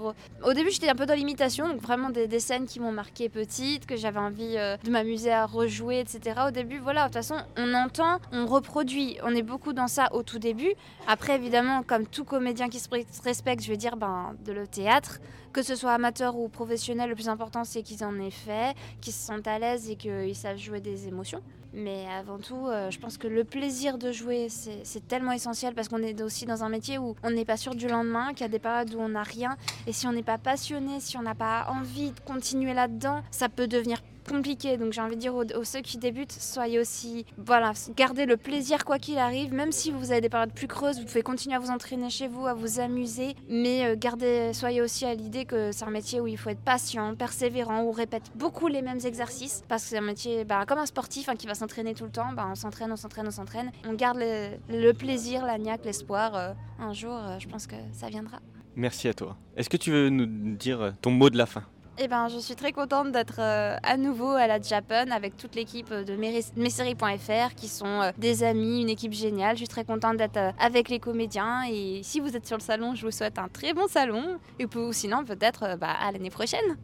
Au 0.43 0.53
début, 0.53 0.71
j'étais 0.71 0.89
un 0.89 0.95
peu 0.95 1.05
dans 1.05 1.13
l'imitation, 1.13 1.69
donc 1.69 1.81
vraiment 1.81 2.09
des, 2.09 2.39
scènes 2.39 2.65
qui 2.65 2.79
m'ont 2.79 2.91
marqué 2.91 3.29
petite, 3.29 3.85
que 3.85 3.95
j'avais 3.95 4.19
envie 4.19 4.57
euh, 4.57 4.77
de 4.83 4.89
m'amuser 4.89 5.31
à 5.31 5.45
rejouer, 5.45 5.99
etc. 5.99 6.41
Au 6.47 6.51
début, 6.51 6.79
voilà, 6.79 7.01
de 7.01 7.05
toute 7.07 7.15
façon, 7.15 7.35
on 7.57 7.73
entend, 7.75 8.19
on 8.31 8.47
reproduit, 8.47 9.17
on 9.23 9.35
est 9.35 9.43
beaucoup 9.43 9.73
dans 9.73 9.87
ça 9.87 10.09
au 10.13 10.23
tout 10.23 10.39
début. 10.39 10.73
Après, 11.07 11.35
évidemment, 11.35 11.83
comme 11.83 12.07
tout 12.07 12.23
comédien 12.23 12.67
qui 12.69 12.79
se 12.79 12.89
respecte, 13.23 13.63
je 13.63 13.69
veux 13.69 13.77
dire, 13.77 13.95
ben, 13.95 14.33
de 14.43 14.53
le 14.53 14.65
théâtre, 14.65 15.19
que 15.51 15.63
ce 15.63 15.75
soit 15.75 15.93
amateur 15.93 16.37
ou 16.37 16.47
professionnel, 16.49 17.09
le 17.09 17.15
plus 17.15 17.29
important 17.29 17.63
c'est 17.63 17.83
qu'ils 17.83 18.03
en 18.03 18.19
aient 18.19 18.31
fait, 18.31 18.75
qu'ils 19.01 19.13
se 19.13 19.25
sentent 19.25 19.47
à 19.47 19.59
l'aise 19.59 19.89
et 19.89 19.95
qu'ils 19.95 20.35
savent 20.35 20.57
jouer 20.57 20.81
des 20.81 21.07
émotions. 21.07 21.41
Mais 21.73 22.05
avant 22.07 22.37
tout, 22.37 22.67
euh, 22.67 22.91
je 22.91 22.99
pense 22.99 23.17
que 23.17 23.27
le 23.27 23.45
plaisir 23.45 23.97
de 23.97 24.11
jouer, 24.11 24.49
c'est 24.49 25.07
tellement 25.07 25.31
essentiel 25.31 25.73
parce 25.73 25.87
qu'on 25.87 26.03
est 26.03 26.21
aussi 26.21 26.45
dans 26.45 26.63
un 26.63 26.69
métier 26.69 26.97
où 26.97 27.15
on 27.23 27.31
n'est 27.31 27.45
pas 27.45 27.55
sûr 27.55 27.75
du 27.75 27.87
lendemain, 27.87 28.33
qu'il 28.33 28.41
y 28.41 28.43
a 28.43 28.49
des 28.49 28.59
périodes 28.59 28.93
où 28.93 28.99
on 28.99 29.09
n'a 29.09 29.23
rien. 29.23 29.55
Et 29.87 29.93
si 29.93 30.05
on 30.05 30.11
n'est 30.11 30.21
pas 30.21 30.37
passionné, 30.37 30.99
si 30.99 31.17
on 31.17 31.21
n'a 31.21 31.35
pas 31.35 31.67
envie 31.69 32.11
de 32.11 32.19
continuer 32.19 32.73
là-dedans, 32.73 33.21
ça 33.31 33.47
peut 33.47 33.67
devenir 33.67 34.01
compliqué. 34.27 34.77
Donc 34.77 34.93
j'ai 34.93 35.01
envie 35.01 35.15
de 35.15 35.21
dire 35.21 35.35
aux, 35.35 35.63
ceux 35.63 35.81
qui 35.81 35.97
débutent, 35.97 36.31
soyez 36.31 36.79
aussi, 36.79 37.25
voilà, 37.37 37.73
gardez 37.95 38.25
le 38.25 38.37
plaisir 38.37 38.85
quoi 38.85 38.99
qu'il 38.99 39.17
arrive. 39.17 39.53
Même 39.53 39.71
si 39.71 39.91
vous 39.91 40.11
avez 40.11 40.21
des 40.21 40.29
périodes 40.29 40.53
plus 40.53 40.67
creuses, 40.67 40.99
vous 40.99 41.05
pouvez 41.05 41.23
continuer 41.23 41.55
à 41.55 41.59
vous 41.59 41.69
entraîner 41.69 42.09
chez 42.09 42.27
vous, 42.27 42.45
à 42.45 42.53
vous 42.53 42.79
amuser, 42.79 43.35
mais 43.49 43.85
euh, 43.85 43.95
gardez, 43.97 44.51
soyez 44.53 44.81
aussi 44.81 45.05
à 45.05 45.13
l'idée 45.13 45.45
que 45.45 45.71
c'est 45.71 45.85
un 45.85 45.91
métier 45.91 46.19
où 46.19 46.27
il 46.27 46.37
faut 46.37 46.49
être 46.49 46.61
patient, 46.61 47.15
persévérant, 47.15 47.81
où 47.83 47.89
on 47.89 47.91
répète 47.91 48.31
beaucoup 48.35 48.67
les 48.67 48.81
mêmes 48.81 48.99
exercices, 49.05 49.63
parce 49.67 49.83
que 49.83 49.89
c'est 49.89 49.97
un 49.97 50.01
métier, 50.01 50.43
bah, 50.43 50.65
comme 50.67 50.79
un 50.79 50.85
sportif 50.85 51.29
hein, 51.29 51.35
qui 51.35 51.47
va 51.47 51.55
s'entraîner 51.55 51.93
tout 51.93 52.05
le 52.05 52.11
temps, 52.11 52.33
bah, 52.33 52.47
on 52.49 52.55
s'entraîne, 52.55 52.91
on 52.91 52.97
s'entraîne, 52.97 53.27
on 53.27 53.31
s'entraîne, 53.31 53.71
on 53.87 53.93
garde 53.93 54.19
le, 54.19 54.91
plaisir, 54.91 55.45
la 55.45 55.57
l'espoir. 55.83 56.35
Euh, 56.35 56.53
un 56.79 56.93
jour, 56.93 57.13
euh, 57.13 57.37
je 57.39 57.47
pense 57.47 57.67
que 57.67 57.75
ça 57.91 58.07
viendra. 58.07 58.39
Merci 58.75 59.07
à 59.07 59.13
toi. 59.13 59.37
Est-ce 59.55 59.69
que 59.69 59.77
tu 59.77 59.91
veux 59.91 60.09
nous 60.09 60.25
dire 60.55 60.93
ton 61.01 61.11
mot 61.11 61.29
de 61.29 61.37
la 61.37 61.45
fin? 61.45 61.63
Eh 62.03 62.07
ben, 62.07 62.27
je 62.29 62.39
suis 62.39 62.55
très 62.55 62.71
contente 62.71 63.11
d'être 63.11 63.39
euh, 63.39 63.77
à 63.83 63.95
nouveau 63.95 64.29
à 64.29 64.47
la 64.47 64.59
Japan 64.59 65.11
avec 65.11 65.37
toute 65.37 65.53
l'équipe 65.53 65.93
de 65.93 66.15
messeries.fr 66.15 67.53
qui 67.55 67.67
sont 67.67 67.85
euh, 67.85 68.11
des 68.17 68.43
amis, 68.43 68.81
une 68.81 68.89
équipe 68.89 69.13
géniale. 69.13 69.55
Je 69.55 69.59
suis 69.59 69.67
très 69.67 69.85
contente 69.85 70.17
d'être 70.17 70.37
euh, 70.37 70.51
avec 70.59 70.89
les 70.89 70.99
comédiens 70.99 71.63
et 71.69 72.01
si 72.03 72.19
vous 72.19 72.35
êtes 72.35 72.47
sur 72.47 72.57
le 72.57 72.63
salon, 72.63 72.95
je 72.95 73.05
vous 73.05 73.11
souhaite 73.11 73.37
un 73.37 73.47
très 73.49 73.73
bon 73.73 73.87
salon 73.87 74.39
et 74.57 74.65
sinon 74.93 75.23
peut-être 75.23 75.77
bah, 75.79 75.91
à 75.91 76.11
l'année 76.11 76.31
prochaine. 76.31 76.77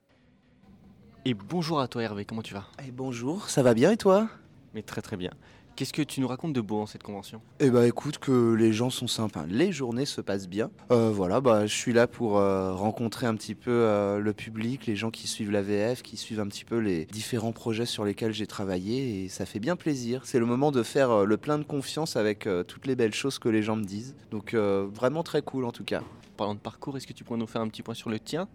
Et 1.25 1.34
bonjour 1.34 1.80
à 1.80 1.88
toi 1.88 2.03
Hervé, 2.03 2.23
comment 2.23 2.43
tu 2.43 2.53
vas? 2.53 2.67
Et 2.86 2.91
Bonjour, 2.91 3.49
ça 3.49 3.63
va 3.63 3.73
bien 3.73 3.91
et 3.91 3.97
toi? 3.97 4.27
Mais 4.75 4.84
très 4.84 5.01
très 5.01 5.17
bien. 5.17 5.32
Qu'est-ce 5.78 5.94
que 5.94 6.02
tu 6.02 6.22
nous 6.22 6.28
racontes 6.28 6.54
de 6.54 6.62
beau 6.62 6.80
en 6.80 6.88
cette 6.88 7.04
convention? 7.04 7.40
Eh 7.60 7.70
bah 7.70 7.86
écoute, 7.86 8.18
que 8.18 8.56
les 8.56 8.74
gens 8.74 8.90
sont 8.90 9.06
sympas, 9.06 9.46
les 9.48 9.72
journées 9.72 10.08
se 10.08 10.22
passent 10.22 10.50
bien. 10.50 10.72
Euh, 10.92 11.12
voilà, 11.13 11.40
bah 11.40 11.68
je 11.68 11.76
suis 11.76 11.94
là 11.94 12.08
pour 12.08 12.40
euh, 12.40 12.74
rencontrer 12.74 13.28
un 13.28 13.36
petit 13.36 13.54
peu 13.54 13.70
euh, 13.70 14.18
le 14.18 14.34
public, 14.34 14.88
les 14.88 14.96
gens 14.96 15.12
qui 15.12 15.28
suivent 15.28 15.52
la 15.52 15.62
VF, 15.62 16.02
qui 16.02 16.18
suivent 16.18 16.40
un 16.40 16.48
petit 16.48 16.66
peu 16.66 16.80
les 16.80 17.06
différents 17.06 17.52
projets 17.52 17.86
sur 17.86 18.06
lesquels 18.06 18.34
j'ai 18.34 18.48
travaillé 18.48 19.26
et 19.26 19.30
ça 19.30 19.46
fait 19.46 19.60
bien 19.60 19.76
plaisir. 19.76 20.22
C'est 20.24 20.40
le 20.40 20.48
moment 20.48 20.72
de 20.72 20.82
faire 20.82 21.28
le 21.28 21.38
plein 21.38 21.60
de 21.60 21.63
confiance 21.63 22.16
avec 22.16 22.50
toutes 22.68 22.88
les 22.88 22.96
belles 22.96 23.13
choses 23.13 23.38
que 23.38 23.48
les 23.48 23.62
gens 23.62 23.76
me 23.76 23.86
disent. 23.86 24.16
Donc 24.32 24.56
vraiment 24.56 25.22
très 25.22 25.44
cool 25.44 25.63
en 25.66 25.72
tout 25.72 25.84
cas 25.84 26.02
parlant 26.38 26.56
de 26.56 26.60
parcours, 26.60 26.95
est-ce 26.95 27.08
que 27.08 27.13
tu 27.13 27.23
pourrais 27.26 27.39
nous 27.39 27.47
faire 27.47 27.62
un 27.62 27.67
petit 27.67 27.82
point 27.82 27.95
sur 27.95 28.10
le 28.10 28.19
tien 28.19 28.47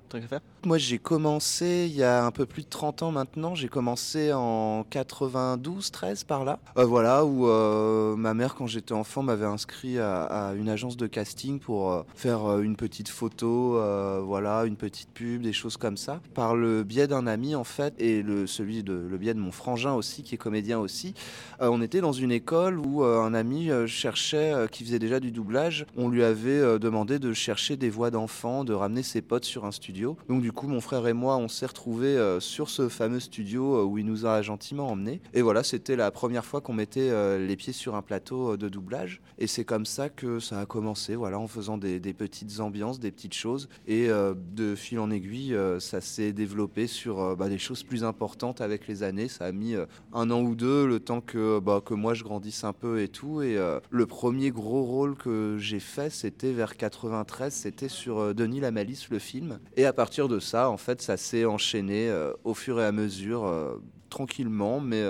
Moi, 0.64 0.78
j'ai 0.78 0.98
commencé 0.98 1.88
il 1.90 1.94
y 1.94 2.04
a 2.04 2.24
un 2.24 2.30
peu 2.30 2.46
plus 2.46 2.62
de 2.62 2.68
30 2.68 3.02
ans 3.02 3.10
maintenant. 3.10 3.54
J'ai 3.54 3.68
commencé 3.68 4.32
en 4.32 4.86
92, 4.88 5.90
13 5.90 6.24
par 6.24 6.44
là. 6.44 6.60
Euh, 6.78 6.84
voilà, 6.84 7.24
où 7.24 7.48
euh, 7.48 8.16
ma 8.16 8.32
mère, 8.32 8.54
quand 8.54 8.66
j'étais 8.66 8.92
enfant, 8.92 9.22
m'avait 9.22 9.44
inscrit 9.44 9.98
à, 9.98 10.54
une 10.56 10.68
agence 10.68 10.96
de 10.96 11.06
casting 11.06 11.58
pour 11.58 11.92
euh, 11.92 12.02
faire 12.14 12.60
une 12.60 12.76
petite 12.76 13.08
photo, 13.08 13.80
voilà, 14.24 14.64
une 14.64 14.76
petite 14.76 15.10
pub, 15.10 15.42
des 15.42 15.52
choses 15.52 15.76
comme 15.76 15.96
ça. 15.96 16.20
Par 16.34 16.54
le 16.54 16.84
biais 16.84 17.08
d'un 17.08 17.26
ami, 17.26 17.54
en 17.54 17.64
fait, 17.64 17.94
et 17.98 18.22
le, 18.22 18.46
celui 18.46 18.82
de, 18.82 18.92
le 18.92 19.18
biais 19.18 19.34
de 19.34 19.40
mon 19.40 19.52
frangin 19.52 19.94
aussi, 19.94 20.22
qui 20.22 20.36
est 20.36 20.38
comédien 20.38 20.78
aussi. 20.78 21.14
on 21.60 21.82
était 21.82 22.00
dans 22.00 22.12
une 22.12 22.30
école 22.30 22.78
où 22.78 23.02
un 23.02 23.34
ami 23.34 23.70
cherchait, 23.86 24.68
qui 24.70 24.84
faisait 24.84 25.00
déjà 25.00 25.18
du 25.18 25.32
doublage. 25.32 25.84
On 25.96 26.08
lui 26.08 26.22
avait 26.22 26.78
demandé 26.78 27.18
de 27.18 27.32
chercher 27.32 27.71
des 27.76 27.90
voix 27.90 28.10
d'enfants, 28.10 28.64
de 28.64 28.72
ramener 28.72 29.02
ses 29.02 29.22
potes 29.22 29.44
sur 29.44 29.64
un 29.64 29.72
studio. 29.72 30.16
Donc 30.28 30.42
du 30.42 30.52
coup, 30.52 30.66
mon 30.66 30.80
frère 30.80 31.06
et 31.06 31.12
moi, 31.12 31.36
on 31.36 31.48
s'est 31.48 31.66
retrouvés 31.66 32.16
euh, 32.16 32.40
sur 32.40 32.68
ce 32.68 32.88
fameux 32.88 33.20
studio 33.20 33.76
euh, 33.76 33.84
où 33.84 33.98
il 33.98 34.06
nous 34.06 34.26
a 34.26 34.42
gentiment 34.42 34.88
emmenés. 34.88 35.20
Et 35.34 35.42
voilà, 35.42 35.62
c'était 35.62 35.96
la 35.96 36.10
première 36.10 36.44
fois 36.44 36.60
qu'on 36.60 36.72
mettait 36.72 37.10
euh, 37.10 37.44
les 37.44 37.56
pieds 37.56 37.72
sur 37.72 37.94
un 37.94 38.02
plateau 38.02 38.56
de 38.56 38.68
doublage. 38.68 39.20
Et 39.38 39.46
c'est 39.46 39.64
comme 39.64 39.86
ça 39.86 40.08
que 40.08 40.38
ça 40.38 40.60
a 40.60 40.66
commencé, 40.66 41.14
voilà, 41.14 41.38
en 41.38 41.48
faisant 41.48 41.78
des, 41.78 42.00
petites 42.12 42.60
ambiances, 42.60 43.00
des 43.00 43.10
petites 43.10 43.34
choses. 43.34 43.68
Et 43.86 44.08
de 44.08 44.74
fil 44.74 44.98
en 44.98 45.10
aiguille, 45.10 45.56
ça 45.78 46.00
s'est 46.00 46.32
développé 46.32 46.86
sur 46.86 47.36
bah, 47.36 47.48
des 47.48 47.58
choses 47.58 47.82
plus 47.82 48.04
importantes 48.04 48.60
avec 48.60 48.86
les 48.86 49.02
années. 49.02 49.28
Ça 49.28 49.46
a 49.46 49.52
mis 49.52 49.74
un 50.12 50.30
an 50.30 50.42
ou 50.42 50.54
deux, 50.54 50.86
le 50.86 51.00
temps 51.00 51.20
que, 51.20 51.58
bah, 51.58 51.80
que 51.84 51.94
moi 51.94 52.14
je 52.14 52.22
grandisse 52.22 52.64
un 52.64 52.72
peu 52.72 53.00
et 53.00 53.08
tout. 53.08 53.42
Et 53.42 53.56
le 53.90 54.06
premier 54.06 54.50
gros 54.50 54.82
rôle 54.82 55.16
que 55.16 55.56
j'ai 55.58 55.80
fait, 55.80 56.10
c'était 56.10 56.52
vers 56.52 56.76
93 56.76 57.52
c'était 57.62 57.88
sur 57.88 58.18
euh, 58.18 58.34
Denis 58.34 58.58
la 58.58 58.72
Malice, 58.72 59.08
le 59.08 59.20
film. 59.20 59.60
Et 59.76 59.84
à 59.84 59.92
partir 59.92 60.26
de 60.26 60.40
ça, 60.40 60.68
en 60.68 60.76
fait, 60.76 61.00
ça 61.00 61.16
s'est 61.16 61.44
enchaîné 61.44 62.08
euh, 62.08 62.32
au 62.42 62.54
fur 62.54 62.80
et 62.80 62.84
à 62.84 62.92
mesure. 62.92 63.44
euh, 63.46 63.76
tranquillement, 64.10 64.78
mais 64.78 65.02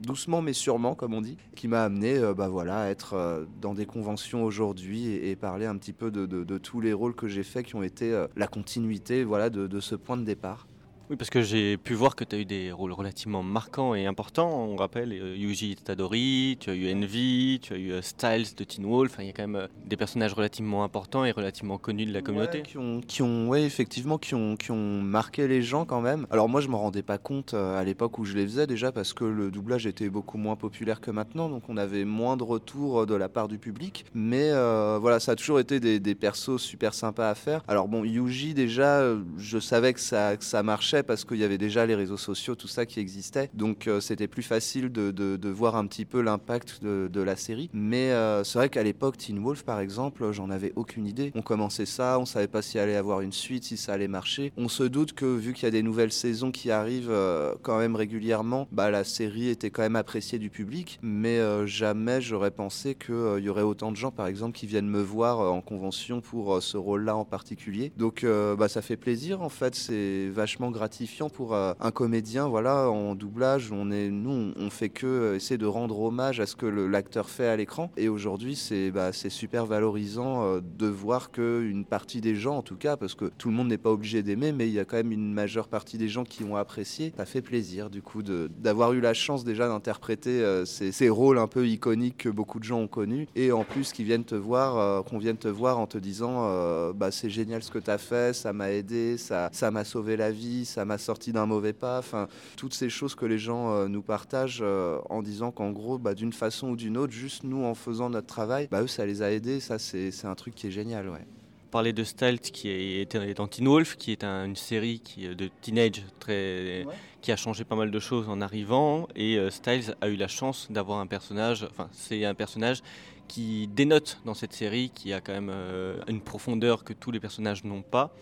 doucement 0.00 0.42
mais 0.42 0.54
sûrement, 0.54 0.96
comme 0.96 1.14
on 1.14 1.20
dit, 1.20 1.36
qui 1.54 1.68
m'a 1.68 1.84
amené 1.84 2.18
bah, 2.36 2.48
voilà, 2.48 2.80
à 2.80 2.88
être 2.88 3.46
dans 3.60 3.74
des 3.74 3.86
conventions 3.86 4.42
aujourd'hui 4.42 5.06
et, 5.06 5.36
parler 5.36 5.66
un 5.66 5.76
petit 5.76 5.92
peu 5.92 6.10
de, 6.10 6.58
tous 6.58 6.80
les 6.80 6.92
rôles 6.92 7.14
que 7.14 7.28
j'ai 7.28 7.44
faits 7.44 7.66
qui 7.66 7.76
ont 7.76 7.84
été 7.84 8.24
la 8.34 8.48
continuité 8.48 9.22
voilà, 9.22 9.50
de 9.50 9.78
ce 9.78 9.94
point 9.94 10.16
de 10.16 10.24
départ. 10.24 10.66
Oui, 11.10 11.16
parce 11.16 11.28
que 11.28 11.42
j'ai 11.42 11.76
pu 11.76 11.92
voir 11.92 12.16
que 12.16 12.24
tu 12.24 12.34
as 12.34 12.38
eu 12.38 12.46
des 12.46 12.72
rôles 12.72 12.92
relativement 12.92 13.42
marquants 13.42 13.94
et 13.94 14.06
importants. 14.06 14.48
On 14.48 14.74
rappelle 14.74 15.12
euh, 15.12 15.36
Yuji 15.36 15.76
Tadori, 15.76 16.56
tu 16.58 16.70
as 16.70 16.74
eu 16.74 16.90
Envy, 16.90 17.60
tu 17.60 17.74
as 17.74 17.76
eu 17.76 17.92
euh, 17.92 18.00
Styles 18.00 18.54
de 18.56 18.64
Teen 18.64 18.86
Wolf. 18.86 19.16
Il 19.18 19.26
y 19.26 19.28
a 19.28 19.32
quand 19.34 19.42
même 19.42 19.56
euh, 19.56 19.66
des 19.84 19.98
personnages 19.98 20.32
relativement 20.32 20.82
importants 20.82 21.26
et 21.26 21.30
relativement 21.30 21.76
connus 21.76 22.06
de 22.06 22.12
la 22.14 22.22
communauté. 22.22 22.58
Ouais, 22.58 22.62
qui 22.62 22.78
ont, 22.78 23.02
qui 23.06 23.20
ont, 23.20 23.48
ouais, 23.48 23.64
effectivement, 23.64 24.16
qui 24.16 24.34
ont, 24.34 24.56
qui 24.56 24.70
ont 24.70 25.02
marqué 25.02 25.46
les 25.46 25.60
gens 25.60 25.84
quand 25.84 26.00
même. 26.00 26.26
Alors 26.30 26.48
moi, 26.48 26.62
je 26.62 26.68
m'en 26.68 26.78
rendais 26.78 27.02
pas 27.02 27.18
compte 27.18 27.52
euh, 27.52 27.78
à 27.78 27.84
l'époque 27.84 28.18
où 28.18 28.24
je 28.24 28.34
les 28.34 28.46
faisais 28.46 28.66
déjà 28.66 28.90
parce 28.90 29.12
que 29.12 29.26
le 29.26 29.50
doublage 29.50 29.86
était 29.86 30.08
beaucoup 30.08 30.38
moins 30.38 30.56
populaire 30.56 31.02
que 31.02 31.10
maintenant, 31.10 31.50
donc 31.50 31.64
on 31.68 31.76
avait 31.76 32.06
moins 32.06 32.38
de 32.38 32.44
retours 32.44 33.06
de 33.06 33.14
la 33.14 33.28
part 33.28 33.48
du 33.48 33.58
public. 33.58 34.06
Mais 34.14 34.52
voilà, 34.52 35.20
ça 35.20 35.32
a 35.32 35.36
toujours 35.36 35.60
été 35.60 35.80
des, 35.80 36.00
des 36.00 36.14
persos 36.14 36.62
super 36.62 36.94
sympas 36.94 37.28
à 37.28 37.34
faire. 37.34 37.62
Alors 37.68 37.88
bon, 37.88 38.04
Yuji 38.04 38.54
déjà, 38.54 39.02
je 39.36 39.58
savais 39.58 39.92
que 39.92 40.00
ça, 40.00 40.38
que 40.38 40.44
ça 40.44 40.62
marchait 40.62 40.93
parce 41.02 41.24
qu'il 41.24 41.38
y 41.38 41.44
avait 41.44 41.58
déjà 41.58 41.86
les 41.86 41.94
réseaux 41.94 42.16
sociaux, 42.16 42.54
tout 42.54 42.68
ça 42.68 42.86
qui 42.86 43.00
existait, 43.00 43.50
donc 43.54 43.86
euh, 43.86 44.00
c'était 44.00 44.28
plus 44.28 44.42
facile 44.42 44.90
de, 44.90 45.48
voir 45.48 45.76
un 45.76 45.86
petit 45.86 46.04
peu 46.04 46.20
l'impact 46.20 46.82
de, 46.82 47.22
la 47.22 47.36
série. 47.36 47.70
Mais 47.72 48.10
euh, 48.10 48.44
c'est 48.44 48.58
vrai 48.58 48.68
qu'à 48.68 48.82
l'époque, 48.82 49.16
Teen 49.16 49.42
Wolf 49.42 49.62
par 49.62 49.80
exemple, 49.80 50.30
j'en 50.32 50.50
avais 50.50 50.72
aucune 50.76 51.06
idée. 51.06 51.32
On 51.34 51.42
commençait 51.42 51.86
ça, 51.86 52.18
on 52.18 52.26
savait 52.26 52.48
pas 52.48 52.60
s'il 52.60 52.80
allait 52.80 52.96
avoir 52.96 53.22
une 53.22 53.32
suite, 53.32 53.64
si 53.64 53.76
ça 53.76 53.94
allait 53.94 54.08
marcher. 54.08 54.52
On 54.56 54.68
se 54.68 54.82
doute 54.82 55.14
que 55.14 55.24
vu 55.24 55.54
qu'il 55.54 55.64
y 55.64 55.66
a 55.66 55.70
des 55.70 55.82
nouvelles 55.82 56.12
saisons 56.12 56.50
qui 56.50 56.70
arrivent 56.70 57.10
euh, 57.10 57.54
quand 57.62 57.78
même 57.78 57.96
régulièrement, 57.96 58.68
bah 58.72 58.90
la 58.90 59.04
série 59.04 59.48
était 59.48 59.70
quand 59.70 59.82
même 59.82 59.96
appréciée 59.96 60.38
du 60.38 60.50
public. 60.50 60.98
Mais 61.02 61.40
jamais 61.66 62.20
j'aurais 62.20 62.50
pensé 62.50 62.94
qu'il 62.94 63.42
y 63.42 63.48
aurait 63.48 63.62
autant 63.62 63.90
de 63.90 63.96
gens 63.96 64.10
par 64.10 64.26
exemple 64.26 64.56
qui 64.56 64.66
viennent 64.66 64.88
me 64.88 65.02
voir 65.02 65.40
en 65.40 65.60
convention 65.60 66.20
pour 66.20 66.62
ce 66.62 66.76
rôle-là 66.76 67.16
en 67.16 67.24
particulier. 67.24 67.92
Donc 67.96 68.24
bah, 68.58 68.68
ça 68.68 68.82
fait 68.82 68.96
plaisir 68.96 69.40
en 69.40 69.48
fait, 69.48 69.74
c'est 69.74 70.28
vachement 70.28 70.70
gratifiant 70.84 71.30
pour 71.30 71.54
euh, 71.54 71.72
un 71.80 71.90
comédien. 71.90 72.46
Voilà, 72.46 72.90
en 72.90 73.14
doublage, 73.14 73.72
on 73.72 73.90
est, 73.90 74.10
nous, 74.10 74.52
on 74.54 74.68
fait 74.68 74.90
que 74.90 75.06
euh, 75.06 75.36
essayer 75.36 75.56
de 75.56 75.64
rendre 75.64 75.98
hommage 75.98 76.40
à 76.40 76.46
ce 76.46 76.56
que 76.56 76.66
l'acteur 76.66 77.30
fait 77.30 77.46
à 77.46 77.56
l'écran. 77.56 77.90
Et 77.96 78.10
aujourd'hui, 78.10 78.54
c'est 78.54 78.90
bah, 78.90 79.10
super 79.14 79.64
valorisant 79.64 80.44
euh, 80.44 80.60
de 80.60 80.86
voir 80.86 81.30
que 81.30 81.62
une 81.62 81.86
partie 81.86 82.20
des 82.20 82.34
gens, 82.34 82.58
en 82.58 82.62
tout 82.62 82.76
cas, 82.76 82.98
parce 82.98 83.14
que 83.14 83.32
tout 83.38 83.48
le 83.48 83.54
monde 83.54 83.68
n'est 83.68 83.78
pas 83.78 83.90
obligé 83.90 84.22
d'aimer, 84.22 84.52
mais 84.52 84.68
il 84.68 84.74
y 84.74 84.78
a 84.78 84.84
quand 84.84 84.98
même 84.98 85.12
une 85.12 85.32
majeure 85.32 85.68
partie 85.68 85.96
des 85.96 86.08
gens 86.08 86.24
qui 86.24 86.44
ont 86.44 86.54
apprécié. 86.54 87.14
Ça 87.16 87.24
fait 87.24 87.40
plaisir, 87.40 87.88
du 87.88 88.02
coup, 88.02 88.22
d'avoir 88.22 88.92
eu 88.92 89.00
la 89.00 89.14
chance 89.14 89.42
déjà 89.42 89.68
d'interpréter 89.68 90.64
ces, 90.66 91.08
rôles 91.08 91.38
un 91.38 91.46
peu 91.46 91.66
iconiques 91.66 92.18
que 92.18 92.28
beaucoup 92.28 92.58
de 92.58 92.64
gens 92.64 92.80
ont 92.80 92.88
connus, 92.88 93.26
et 93.34 93.52
en 93.52 93.64
plus 93.64 93.92
qu'ils 93.92 94.04
viennent 94.04 94.24
te 94.24 94.34
voir, 94.34 95.04
qu'on 95.04 95.18
vienne 95.18 95.36
te 95.36 95.48
voir 95.48 95.78
en 95.78 95.86
te 95.86 95.96
disant, 95.96 96.92
bah 96.92 97.10
c'est 97.10 97.30
génial 97.30 97.62
ce 97.62 97.70
que 97.70 97.78
tu 97.78 97.90
as 97.90 97.98
fait, 97.98 98.34
ça 98.34 98.52
m'a 98.52 98.70
aidé, 98.70 99.16
ça 99.16 99.70
m'a 99.70 99.84
sauvé 99.84 100.16
la 100.16 100.30
vie, 100.30 100.64
ça 100.74 100.84
m'a 100.84 100.98
sorti 100.98 101.32
d'un 101.32 101.46
mauvais 101.46 101.72
pas. 101.72 101.98
Enfin, 102.00 102.26
toutes 102.56 102.74
ces 102.74 102.90
choses 102.90 103.14
que 103.14 103.26
les 103.26 103.38
gens 103.38 103.72
euh, 103.72 103.86
nous 103.88 104.02
partagent 104.02 104.58
euh, 104.62 104.98
en 105.08 105.22
disant 105.22 105.52
qu'en 105.52 105.70
gros, 105.70 105.98
bah, 105.98 106.14
d'une 106.14 106.32
façon 106.32 106.70
ou 106.70 106.76
d'une 106.76 106.96
autre, 106.96 107.12
juste 107.12 107.44
nous 107.44 107.64
en 107.64 107.74
faisant 107.74 108.10
notre 108.10 108.26
travail, 108.26 108.66
bah, 108.70 108.82
eux, 108.82 108.86
ça 108.88 109.06
les 109.06 109.22
a 109.22 109.30
aidés. 109.30 109.60
Ça, 109.60 109.78
c'est 109.78 110.10
c'est 110.10 110.26
un 110.26 110.34
truc 110.34 110.54
qui 110.54 110.66
est 110.66 110.72
génial, 110.72 111.08
ouais. 111.08 111.24
parler 111.70 111.92
de 111.92 112.04
Styles 112.04 112.38
qui 112.40 112.68
est 112.68 113.16
dans 113.36 113.48
Teen 113.48 113.66
Wolf, 113.66 113.96
qui 113.96 114.12
est 114.12 114.22
un- 114.22 114.44
une 114.44 114.54
série 114.54 115.00
qui, 115.00 115.26
euh, 115.26 115.34
de 115.34 115.48
teenage 115.60 116.04
très, 116.20 116.86
qui 117.20 117.32
a 117.32 117.36
changé 117.36 117.64
pas 117.64 117.74
mal 117.74 117.90
de 117.90 117.98
choses 117.98 118.28
en 118.28 118.40
arrivant. 118.40 119.08
Et 119.16 119.38
euh, 119.38 119.50
Styles 119.50 119.96
a 120.00 120.08
eu 120.08 120.14
la 120.16 120.28
chance 120.28 120.68
d'avoir 120.70 121.00
un 121.00 121.06
personnage, 121.08 121.66
enfin 121.70 121.88
c'est 121.92 122.24
un 122.24 122.34
personnage 122.34 122.80
qui 123.28 123.68
dénote 123.68 124.20
dans 124.24 124.34
cette 124.34 124.52
série, 124.52 124.90
qui 124.94 125.12
a 125.12 125.20
quand 125.20 125.32
même 125.32 125.50
euh, 125.50 126.00
une 126.08 126.20
profondeur 126.20 126.84
que 126.84 126.92
tous 126.92 127.10
les 127.10 127.20
personnages 127.20 127.64
n'ont 127.64 127.82
pas, 127.82 128.14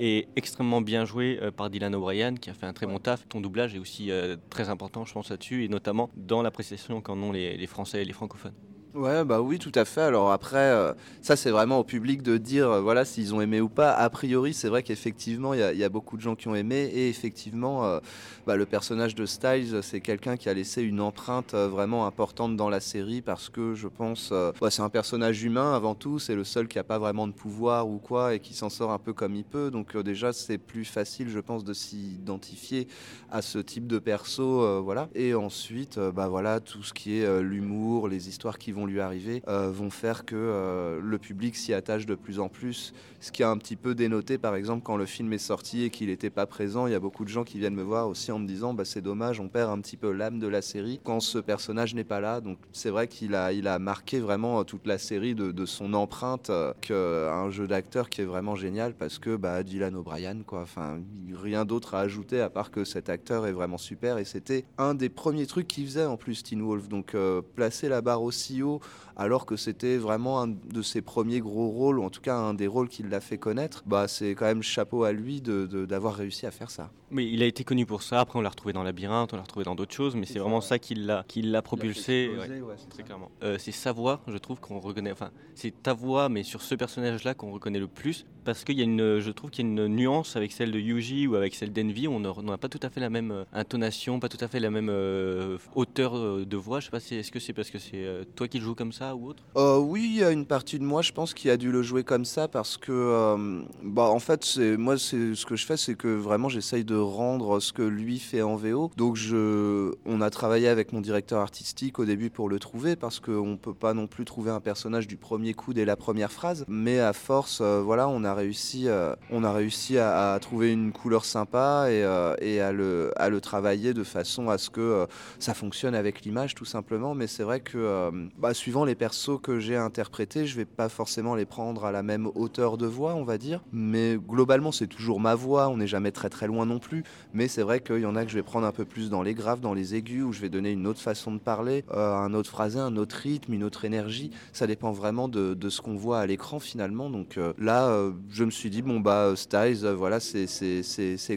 et 0.00 0.28
extrêmement 0.36 0.80
bien 0.80 1.04
joué 1.04 1.38
euh, 1.42 1.50
par 1.50 1.70
Dylan 1.70 1.94
O'Brien, 1.94 2.34
qui 2.34 2.50
a 2.50 2.54
fait 2.54 2.66
un 2.66 2.72
très 2.72 2.86
bon 2.86 2.98
taf. 2.98 3.28
Ton 3.28 3.40
doublage 3.40 3.74
est 3.74 3.78
aussi 3.78 4.10
euh, 4.10 4.36
très 4.50 4.68
important, 4.68 5.04
je 5.04 5.12
pense, 5.12 5.30
là-dessus, 5.30 5.64
et 5.64 5.68
notamment 5.68 6.10
dans 6.16 6.42
l'appréciation 6.42 7.00
qu'en 7.00 7.18
ont 7.22 7.32
les, 7.32 7.56
les 7.56 7.66
Français 7.66 8.02
et 8.02 8.04
les 8.04 8.12
francophones. 8.12 8.54
Ouais, 8.96 9.26
bah 9.26 9.42
oui, 9.42 9.58
tout 9.58 9.72
à 9.74 9.84
fait. 9.84 10.00
Alors 10.00 10.32
après, 10.32 10.56
euh, 10.56 10.94
ça 11.20 11.36
c'est 11.36 11.50
vraiment 11.50 11.80
au 11.80 11.84
public 11.84 12.22
de 12.22 12.38
dire 12.38 12.70
euh, 12.70 12.80
voilà 12.80 13.04
s'ils 13.04 13.34
ont 13.34 13.42
aimé 13.42 13.60
ou 13.60 13.68
pas. 13.68 13.92
A 13.92 14.08
priori, 14.08 14.54
c'est 14.54 14.68
vrai 14.70 14.82
qu'effectivement, 14.82 15.52
il 15.52 15.60
y, 15.60 15.84
a- 15.84 15.88
beaucoup 15.90 16.16
de 16.16 16.22
gens 16.22 16.34
qui 16.34 16.48
ont 16.48 16.54
aimé 16.54 16.90
et 16.94 17.10
effectivement, 17.10 17.84
euh, 17.84 18.00
bah, 18.46 18.56
le 18.56 18.64
personnage 18.64 19.14
de 19.14 19.26
Styles, 19.26 19.80
c'est 19.82 20.00
quelqu'un 20.00 20.38
qui 20.38 20.48
a 20.48 20.54
laissé 20.54 20.82
une 20.82 21.00
empreinte 21.02 21.52
vraiment 21.54 22.06
importante 22.06 22.56
dans 22.56 22.70
la 22.70 22.80
série 22.80 23.20
parce 23.20 23.50
que 23.50 23.74
je 23.74 23.86
pense, 23.86 24.30
ouais, 24.62 24.70
c'est 24.70 24.82
un 24.82 24.88
personnage 24.88 25.42
humain 25.44 25.74
avant 25.74 25.94
tout. 25.94 26.18
C'est 26.18 26.34
le 26.34 26.44
seul 26.44 26.66
qui 26.66 26.78
a 26.78 26.84
pas 26.84 26.98
vraiment 26.98 27.26
de 27.26 27.32
pouvoir 27.32 27.86
ou 27.88 27.98
quoi 27.98 28.34
et 28.34 28.40
qui 28.40 28.54
s'en 28.54 28.70
sort 28.70 28.92
un 28.92 28.98
peu 28.98 29.12
comme 29.12 29.34
il 29.34 29.44
peut. 29.44 29.70
Donc 29.70 29.94
déjà, 29.98 30.32
c'est 30.32 30.58
plus 30.58 30.86
facile, 30.86 31.28
je 31.28 31.38
pense, 31.40 31.64
de 31.64 31.74
s'identifier 31.74 32.88
à 33.30 33.42
ce 33.42 33.58
type 33.58 33.86
de 33.86 33.98
perso, 33.98 34.82
voilà. 34.82 35.08
Et 35.14 35.34
ensuite, 35.34 35.98
bah 35.98 36.28
voilà, 36.28 36.60
tout 36.60 36.82
ce 36.82 36.94
qui 36.94 37.18
est 37.18 37.42
l'humour, 37.42 38.08
les 38.08 38.28
histoires 38.28 38.58
qui 38.58 38.72
vont 38.72 38.85
lui 38.86 39.00
arriver, 39.00 39.42
euh, 39.48 39.70
vont 39.70 39.90
faire 39.90 40.24
que 40.24 40.36
euh, 40.36 41.00
le 41.02 41.18
public 41.18 41.56
s'y 41.56 41.74
attache 41.74 42.06
de 42.06 42.14
plus 42.14 42.38
en 42.38 42.48
plus. 42.48 42.92
Ce 43.20 43.32
qui 43.32 43.42
a 43.42 43.50
un 43.50 43.56
petit 43.56 43.76
peu 43.76 43.94
dénoté, 43.94 44.38
par 44.38 44.54
exemple, 44.54 44.82
quand 44.84 44.96
le 44.96 45.06
film 45.06 45.32
est 45.32 45.38
sorti 45.38 45.84
et 45.84 45.90
qu'il 45.90 46.08
n'était 46.08 46.30
pas 46.30 46.46
présent, 46.46 46.86
il 46.86 46.92
y 46.92 46.94
a 46.94 47.00
beaucoup 47.00 47.24
de 47.24 47.28
gens 47.28 47.44
qui 47.44 47.58
viennent 47.58 47.74
me 47.74 47.82
voir 47.82 48.08
aussi 48.08 48.30
en 48.30 48.38
me 48.38 48.46
disant, 48.46 48.74
bah 48.74 48.84
c'est 48.84 49.00
dommage, 49.00 49.40
on 49.40 49.48
perd 49.48 49.70
un 49.70 49.80
petit 49.80 49.96
peu 49.96 50.12
l'âme 50.12 50.38
de 50.38 50.46
la 50.46 50.62
série 50.62 51.00
quand 51.02 51.20
ce 51.20 51.38
personnage 51.38 51.94
n'est 51.94 52.04
pas 52.04 52.20
là. 52.20 52.40
Donc 52.40 52.58
c'est 52.72 52.90
vrai 52.90 53.08
qu'il 53.08 53.34
a, 53.34 53.52
il 53.52 53.68
a 53.68 53.78
marqué 53.78 54.20
vraiment 54.20 54.60
euh, 54.60 54.64
toute 54.64 54.86
la 54.86 54.98
série 54.98 55.34
de, 55.34 55.66
son 55.66 55.94
empreinte, 55.94 56.50
que 56.80 57.28
un 57.28 57.50
jeu 57.50 57.66
d'acteur 57.66 58.08
qui 58.08 58.20
est 58.20 58.24
vraiment 58.24 58.54
génial 58.54 58.94
parce 58.94 59.18
que 59.18 59.34
bah, 59.34 59.62
Dylan 59.62 59.96
O'Brien, 59.96 60.42
quoi. 60.46 60.60
Enfin, 60.60 61.00
rien 61.34 61.64
d'autre 61.64 61.94
à 61.94 62.00
ajouter 62.00 62.40
à 62.40 62.50
part 62.50 62.70
que 62.70 62.84
cet 62.84 63.08
acteur 63.08 63.46
est 63.46 63.52
vraiment 63.52 63.78
super 63.78 64.18
et 64.18 64.24
c'était 64.24 64.64
un 64.78 64.94
des 64.94 65.08
premiers 65.08 65.46
trucs 65.46 65.66
qu'il 65.66 65.86
faisait 65.86 66.04
en 66.04 66.16
plus 66.16 66.42
Teen 66.42 66.62
Wolf. 66.62 66.88
Donc 66.88 67.16
placer 67.56 67.88
la 67.88 68.00
barre 68.00 68.22
aussi 68.22 68.62
haut 68.62 68.75
alors 69.16 69.46
que 69.46 69.56
c'était 69.56 69.96
vraiment 69.96 70.40
un 70.42 70.48
de 70.48 70.82
ses 70.82 71.02
premiers 71.02 71.40
gros 71.40 71.68
rôles 71.68 71.98
ou 71.98 72.04
en 72.04 72.10
tout 72.10 72.20
cas 72.20 72.36
un 72.36 72.54
des 72.54 72.66
rôles 72.66 72.88
qui 72.88 73.02
l'a 73.02 73.20
fait 73.20 73.38
connaître, 73.38 73.82
bah 73.86 74.08
c'est 74.08 74.34
quand 74.34 74.44
même 74.46 74.62
chapeau 74.62 75.04
à 75.04 75.12
lui 75.12 75.40
de- 75.40 75.66
de- 75.66 75.86
d'avoir 75.86 76.14
réussi 76.14 76.46
à 76.46 76.50
faire 76.50 76.70
ça. 76.70 76.90
Mais 77.10 77.26
il 77.30 77.42
a 77.42 77.46
été 77.46 77.62
connu 77.64 77.86
pour 77.86 78.02
ça. 78.02 78.20
Après, 78.20 78.38
on 78.38 78.42
l'a 78.42 78.48
retrouvé 78.50 78.72
dans 78.72 78.82
Labyrinthe, 78.82 79.32
on 79.32 79.36
l'a 79.36 79.42
retrouvé 79.42 79.64
dans 79.64 79.74
d'autres 79.76 79.94
choses, 79.94 80.16
mais 80.16 80.26
c'est 80.26 80.38
vraiment 80.40 80.60
ça 80.60 80.78
qui 80.78 80.94
l'a, 80.96 81.24
qui 81.28 81.40
l'a 81.42 81.62
propulsé. 81.62 82.30
ouais, 82.36 82.74
très 82.90 83.02
clairement. 83.04 83.30
Euh, 83.42 83.56
c'est 83.58 83.72
sa 83.72 83.92
voix, 83.92 84.20
je 84.26 84.36
trouve 84.38 84.58
qu'on 84.60 84.80
reconnaît. 84.80 85.12
Enfin, 85.12 85.30
c'est 85.54 85.82
ta 85.82 85.92
voix, 85.94 86.28
mais 86.28 86.42
sur 86.42 86.62
ce 86.62 86.74
personnage-là 86.74 87.34
qu'on 87.34 87.52
reconnaît 87.52 87.78
le 87.78 87.86
plus, 87.88 88.26
parce 88.46 88.62
qu'il 88.62 88.78
y 88.78 88.80
a 88.80 88.84
une, 88.84 89.18
je 89.18 89.30
trouve 89.32 89.50
qu'il 89.50 89.66
y 89.66 89.68
a 89.68 89.70
une 89.70 89.88
nuance 89.88 90.36
avec 90.36 90.52
celle 90.52 90.70
de 90.70 90.78
Yuji 90.78 91.26
ou 91.26 91.34
avec 91.34 91.56
celle 91.56 91.72
d'Envy. 91.72 92.06
On 92.06 92.20
n'a 92.20 92.56
pas 92.56 92.68
tout 92.68 92.78
à 92.80 92.88
fait 92.88 93.00
la 93.00 93.10
même 93.10 93.32
euh, 93.32 93.44
intonation, 93.52 94.20
pas 94.20 94.28
tout 94.28 94.42
à 94.42 94.46
fait 94.46 94.60
la 94.60 94.70
même 94.70 94.88
euh, 94.88 95.58
hauteur 95.74 96.16
euh, 96.16 96.44
de 96.46 96.56
voix. 96.56 96.78
Je 96.78 96.84
sais 96.84 96.90
pas 96.92 97.00
si 97.00 97.16
est-ce 97.16 97.32
que 97.32 97.40
c'est 97.40 97.52
parce 97.52 97.70
que 97.70 97.78
c'est 97.80 98.06
toi 98.36 98.46
qui 98.46 98.58
le 98.58 98.64
joues 98.64 98.76
comme 98.76 98.92
ça 98.92 99.16
ou 99.16 99.30
autre? 99.30 99.42
Euh, 99.56 99.78
oui, 99.78 100.22
une 100.22 100.46
partie 100.46 100.78
de 100.78 100.84
moi, 100.84 101.02
je 101.02 101.10
pense, 101.10 101.34
qui 101.34 101.50
a 101.50 101.56
dû 101.56 101.72
le 101.72 101.82
jouer 101.82 102.04
comme 102.04 102.24
ça 102.24 102.46
parce 102.46 102.76
que, 102.76 103.66
bah, 103.82 104.04
en 104.04 104.20
fait, 104.20 104.58
moi, 104.78 104.96
ce 104.96 105.44
que 105.44 105.56
je 105.56 105.66
fais, 105.66 105.76
c'est 105.76 105.96
que 105.96 106.08
vraiment, 106.08 106.48
j'essaye 106.48 106.84
de 106.84 106.96
rendre 106.96 107.58
ce 107.58 107.72
que 107.72 107.82
lui 107.82 108.20
fait 108.20 108.42
en 108.42 108.54
VO. 108.54 108.92
Donc, 108.96 109.18
on 109.32 110.20
a 110.20 110.30
travaillé 110.30 110.68
avec 110.68 110.92
mon 110.92 111.00
directeur 111.00 111.40
artistique 111.40 111.98
au 111.98 112.04
début 112.04 112.30
pour 112.30 112.48
le 112.48 112.60
trouver 112.60 112.94
parce 112.94 113.18
qu'on 113.18 113.58
peut 113.60 113.74
pas 113.74 113.92
non 113.92 114.06
plus 114.06 114.24
trouver 114.24 114.52
un 114.52 114.60
personnage 114.60 115.08
du 115.08 115.16
premier 115.16 115.52
coup 115.52 115.74
dès 115.74 115.84
la 115.84 115.96
première 115.96 116.30
phrase. 116.30 116.64
Mais 116.68 117.00
à 117.00 117.12
force, 117.12 117.60
voilà, 117.60 118.08
on 118.08 118.22
a 118.22 118.35
réussi, 118.36 118.88
euh, 118.88 119.14
on 119.30 119.42
a 119.42 119.52
réussi 119.52 119.98
à, 119.98 120.38
trouver 120.40 120.70
une 120.72 120.92
couleur 120.92 121.24
sympa 121.24 121.86
et, 121.88 122.04
euh, 122.04 123.10
à 123.16 123.28
le, 123.30 123.40
travailler 123.40 123.94
de 123.94 124.04
façon 124.04 124.48
à 124.48 124.58
ce 124.58 124.70
que 124.70 124.80
euh, 124.80 125.06
ça 125.38 125.54
fonctionne 125.54 125.94
avec 125.94 126.22
l'image, 126.22 126.54
tout 126.54 126.64
simplement. 126.64 127.14
Mais 127.14 127.26
c'est 127.26 127.42
vrai 127.42 127.60
que, 127.60 128.10
bah, 128.38 128.54
suivant 128.54 128.84
les 128.84 128.94
persos 128.94 129.40
que 129.42 129.58
j'ai 129.58 129.76
interprétés, 129.76 130.46
je 130.46 130.56
vais 130.56 130.64
pas 130.64 130.88
forcément 130.88 131.34
les 131.34 131.46
prendre 131.46 131.84
à 131.84 131.92
la 131.92 132.02
même 132.02 132.28
hauteur 132.34 132.76
de 132.76 132.86
voix, 132.86 133.14
on 133.14 133.24
va 133.24 133.38
dire. 133.38 133.62
Mais 133.72 134.16
globalement, 134.16 134.72
c'est 134.72 134.86
toujours 134.86 135.20
ma 135.20 135.34
voix. 135.34 135.68
On 135.68 135.78
n'est 135.78 135.86
jamais 135.86 136.12
très 136.12 136.28
très 136.28 136.46
loin 136.46 136.66
non 136.66 136.78
plus. 136.78 137.04
Mais 137.34 137.48
c'est 137.48 137.62
vrai 137.62 137.80
qu'il 137.80 138.00
y 138.00 138.06
en 138.06 138.16
a 138.16 138.24
que 138.24 138.30
je 138.30 138.36
vais 138.36 138.42
prendre 138.42 138.66
un 138.66 138.72
peu 138.72 138.84
plus 138.84 139.10
dans 139.10 139.22
les 139.22 139.34
graves, 139.34 139.60
dans 139.60 139.74
les 139.74 139.94
aigus, 139.94 140.24
où 140.24 140.32
je 140.32 140.40
vais 140.40 140.48
donner 140.48 140.70
une 140.70 140.86
autre 140.86 141.00
façon 141.00 141.32
de 141.32 141.38
parler, 141.38 141.84
un 141.92 142.34
autre 142.34 142.50
phrasé, 142.50 142.78
un 142.78 142.96
autre 142.96 143.16
rythme, 143.16 143.54
une 143.54 143.64
autre 143.64 143.84
énergie. 143.84 144.30
Ça 144.52 144.66
dépend 144.66 144.92
vraiment 144.92 145.28
de, 145.28 145.68
ce 145.68 145.80
qu'on 145.80 145.96
voit 145.96 146.20
à 146.20 146.26
l'écran 146.26 146.58
finalement. 146.58 147.10
Donc 147.10 147.38
là, 147.58 148.10
je 148.30 148.44
me 148.44 148.50
suis 148.50 148.70
dit, 148.70 148.82
bon, 148.82 149.00
bah, 149.00 149.32
Styles, 149.36 149.84
euh, 149.84 149.94
voilà, 149.94 150.20
c'est- 150.20 150.46